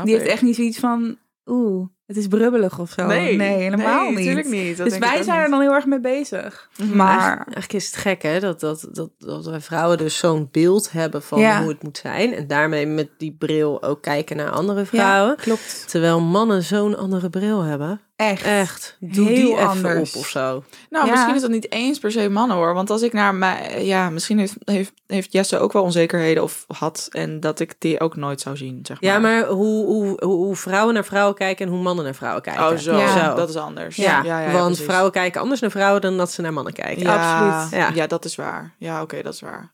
die 0.05 0.15
heeft 0.17 0.27
echt 0.31 0.43
niet 0.43 0.57
zoiets 0.57 0.79
van, 0.79 1.17
oeh, 1.47 1.89
het 2.15 2.23
is 2.23 2.29
brubbelig 2.29 2.79
of 2.79 2.91
zo. 2.91 3.07
Nee, 3.07 3.41
helemaal 3.41 4.01
nee, 4.01 4.09
niet. 4.09 4.19
natuurlijk 4.19 4.49
niet. 4.49 4.77
Dat 4.77 4.89
dus 4.89 4.99
wij 4.99 5.23
zijn 5.23 5.37
niet. 5.37 5.45
er 5.45 5.51
dan 5.51 5.61
heel 5.61 5.73
erg 5.75 5.87
mee 5.87 6.01
bezig. 6.01 6.69
Mhm. 6.77 6.97
Maar 6.97 7.09
Eigenlijk, 7.19 7.45
eigenlijk 7.45 7.73
is 7.73 7.87
het 7.87 7.97
gek, 7.97 8.23
hè? 8.23 8.41
Dat, 8.41 8.61
dat, 8.61 8.89
dat, 8.93 9.11
dat 9.19 9.47
wij 9.47 9.61
vrouwen 9.61 9.99
dus 9.99 10.17
zo'n 10.19 10.49
beeld 10.53 10.93
hebben 10.93 11.23
van 11.23 11.41
Ja. 11.41 11.61
hoe 11.61 11.69
het 11.69 11.83
moet 11.83 11.99
zijn. 11.99 12.35
En 12.35 12.47
daarmee 12.47 12.87
met 12.87 13.09
die 13.19 13.37
bril 13.39 13.83
ook 13.83 14.03
kijken 14.03 14.37
naar 14.37 14.51
andere 14.51 14.85
vrouwen. 14.85 15.37
klopt. 15.37 15.85
Terwijl 15.89 16.21
mannen 16.21 16.63
zo'n 16.63 16.97
andere 16.97 17.31
bril 17.31 17.63
hebben. 17.63 18.01
Echt. 18.17 18.43
Echt. 18.45 18.97
Doe 19.01 19.27
Heel 19.27 19.35
die 19.35 19.55
even 19.55 19.69
anders. 19.69 20.15
op 20.15 20.21
of 20.21 20.29
zo. 20.29 20.65
Nou, 20.91 21.07
Ja. 21.07 21.13
misschien 21.13 21.35
is 21.35 21.41
dat 21.41 21.51
niet 21.51 21.73
eens 21.73 21.99
per 21.99 22.13
se 22.13 22.29
mannen 22.29 22.57
hoor. 22.57 22.75
Want 22.75 22.91
als 22.91 23.03
ik 23.03 23.13
naar 23.13 23.35
mij. 23.35 23.85
Ja, 23.85 24.11
misschien 24.11 24.39
heeft, 24.39 24.55
heeft, 24.65 24.93
heeft 25.07 25.33
Jesse 25.33 25.59
ook 25.59 25.73
wel 25.73 25.83
onzekerheden 25.83 26.43
of 26.43 26.65
had. 26.67 27.09
En 27.11 27.41
dat 27.41 27.61
ik 27.61 27.75
die 27.79 28.01
ook 28.01 28.17
nooit 28.17 28.41
zou 28.41 28.57
zien. 28.57 28.79
Zeg 28.83 29.01
maar. 29.01 29.11
Ja, 29.11 29.19
maar 29.19 29.47
hoe, 29.47 29.87
hoe, 29.87 30.25
hoe, 30.25 30.57
vrouwen 30.57 30.95
naar 30.95 31.05
vrouwen 31.05 31.35
kijken 31.35 31.67
en 31.67 31.73
hoe 31.73 31.83
mannen 31.83 32.05
naar 32.05 32.15
vrouwen 32.15 32.43
kijken. 32.43 32.69
Oh, 32.69 32.77
zo. 32.77 32.97
Ja. 32.97 33.35
Dat 33.35 33.49
is 33.49 33.57
anders. 33.57 33.97
Ja, 33.97 34.23
want 34.53 34.67
precies. 34.67 34.85
vrouwen 34.85 35.13
kijken 35.13 35.41
anders 35.41 35.61
naar 35.61 35.71
vrouwen 35.71 36.01
dan 36.01 36.17
dat 36.17 36.33
ze 36.33 36.41
naar 36.41 36.53
mannen 36.53 36.73
kijken. 36.73 37.03
Ja, 37.03 37.15
absoluut. 37.15 37.81
Ja. 37.81 37.91
Ja. 37.95 38.07
dat 38.07 38.25
is 38.25 38.35
waar. 38.35 38.75
Ja, 38.79 39.03
oké, 39.03 39.23
dat 39.23 39.35
is 39.35 39.41
waar. 39.41 39.73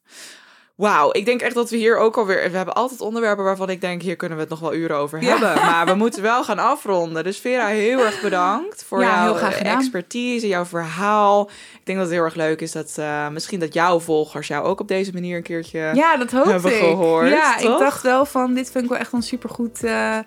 Wauw, 0.78 1.08
ik 1.12 1.24
denk 1.24 1.40
echt 1.40 1.54
dat 1.54 1.70
we 1.70 1.76
hier 1.76 1.96
ook 1.96 2.16
alweer... 2.16 2.50
We 2.50 2.56
hebben 2.56 2.74
altijd 2.74 3.00
onderwerpen 3.00 3.44
waarvan 3.44 3.70
ik 3.70 3.80
denk... 3.80 4.02
hier 4.02 4.16
kunnen 4.16 4.36
we 4.36 4.42
het 4.42 4.52
nog 4.52 4.60
wel 4.60 4.74
uren 4.74 4.96
over 4.96 5.22
Ja. 5.22 5.28
hebben. 5.28 5.54
Maar 5.64 5.86
we 5.86 5.94
moeten 5.94 6.22
wel 6.22 6.44
gaan 6.44 6.58
afronden. 6.58 7.24
Dus 7.24 7.38
Vera, 7.38 7.66
heel 7.66 8.00
erg 8.04 8.20
bedankt 8.20 8.84
voor 8.84 9.00
Ja, 9.00 9.14
jouw 9.14 9.24
heel 9.24 9.34
graag 9.34 9.56
gedaan. 9.56 9.78
expertise, 9.78 10.46
jouw 10.48 10.64
verhaal. 10.64 11.50
Ik 11.72 11.80
denk 11.84 11.98
dat 11.98 12.06
het 12.06 12.16
heel 12.16 12.24
erg 12.24 12.34
leuk 12.34 12.60
is 12.60 12.72
dat 12.72 12.94
eh, 12.98 13.28
misschien 13.28 13.60
dat 13.60 13.74
jouw 13.74 14.00
volgers 14.00 14.46
jou 14.48 14.64
ook 14.66 14.80
op 14.80 14.88
deze 14.88 15.12
manier 15.12 15.36
een 15.36 15.42
keertje... 15.42 15.90
Ja, 15.94 16.16
dat 16.16 16.30
hoop 16.30 16.44
hebben 16.44 16.72
ik. 16.72 16.78
gehoord, 16.78 17.28
ja, 17.28 17.56
toch? 17.56 17.72
ik 17.72 17.78
dacht 17.78 18.02
wel 18.02 18.24
van, 18.24 18.54
dit 18.54 18.70
vind 18.70 18.84
ik 18.84 18.90
wel 18.90 18.98
echt 18.98 19.12
een 19.12 19.22
supergoed 19.22 19.84
eh 19.84 20.18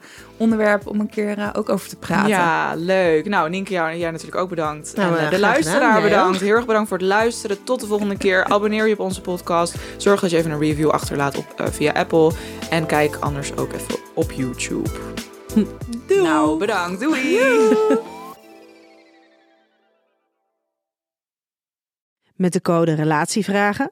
onderwerp 0.42 0.88
om 0.88 1.00
een 1.00 1.10
keer 1.10 1.38
eh, 1.38 1.50
ook 1.54 1.70
over 1.70 1.90
te 1.90 1.96
praten. 1.96 2.30
Ja, 2.30 2.74
leuk. 2.76 3.26
Nou, 3.26 3.50
Nienke, 3.50 3.72
jou, 3.72 3.96
jij 3.96 4.12
natuurlijk 4.12 4.42
ook 4.42 4.50
bedankt. 4.50 4.96
Nou, 4.96 5.12
en 5.12 5.18
eh, 5.18 5.26
eh, 5.26 5.32
de 5.32 5.40
luisteraar 5.40 5.94
gedaan. 5.94 6.02
Bedankt. 6.02 6.40
Heel 6.40 6.56
erg 6.56 6.66
bedankt 6.66 6.88
voor 6.90 6.98
het 6.98 7.08
luisteren. 7.08 7.64
Tot 7.64 7.80
de 7.80 7.88
volgende 7.88 8.18
keer. 8.18 8.44
Abonneer 8.44 8.88
je 8.88 8.94
op 8.94 9.00
onze 9.00 9.22
podcast. 9.22 9.76
Zorg 9.98 10.22
dat 10.22 10.30
je 10.30 10.38
even 10.38 10.52
een 10.52 10.60
review 10.60 10.90
achterlaat 10.90 11.38
op, 11.38 11.46
via 11.72 11.92
Apple. 11.92 12.32
En 12.70 12.86
kijk 12.86 13.16
anders 13.20 13.58
ook 13.58 13.74
even 13.74 13.96
op 14.14 14.32
YouTube. 14.32 14.90
Doei. 16.08 16.22
Nou, 16.22 16.58
bedankt. 16.58 17.00
Doei. 17.00 17.40
Met 22.36 22.54
de 22.54 22.62
code 22.62 22.94
Relatievragen 22.94 23.92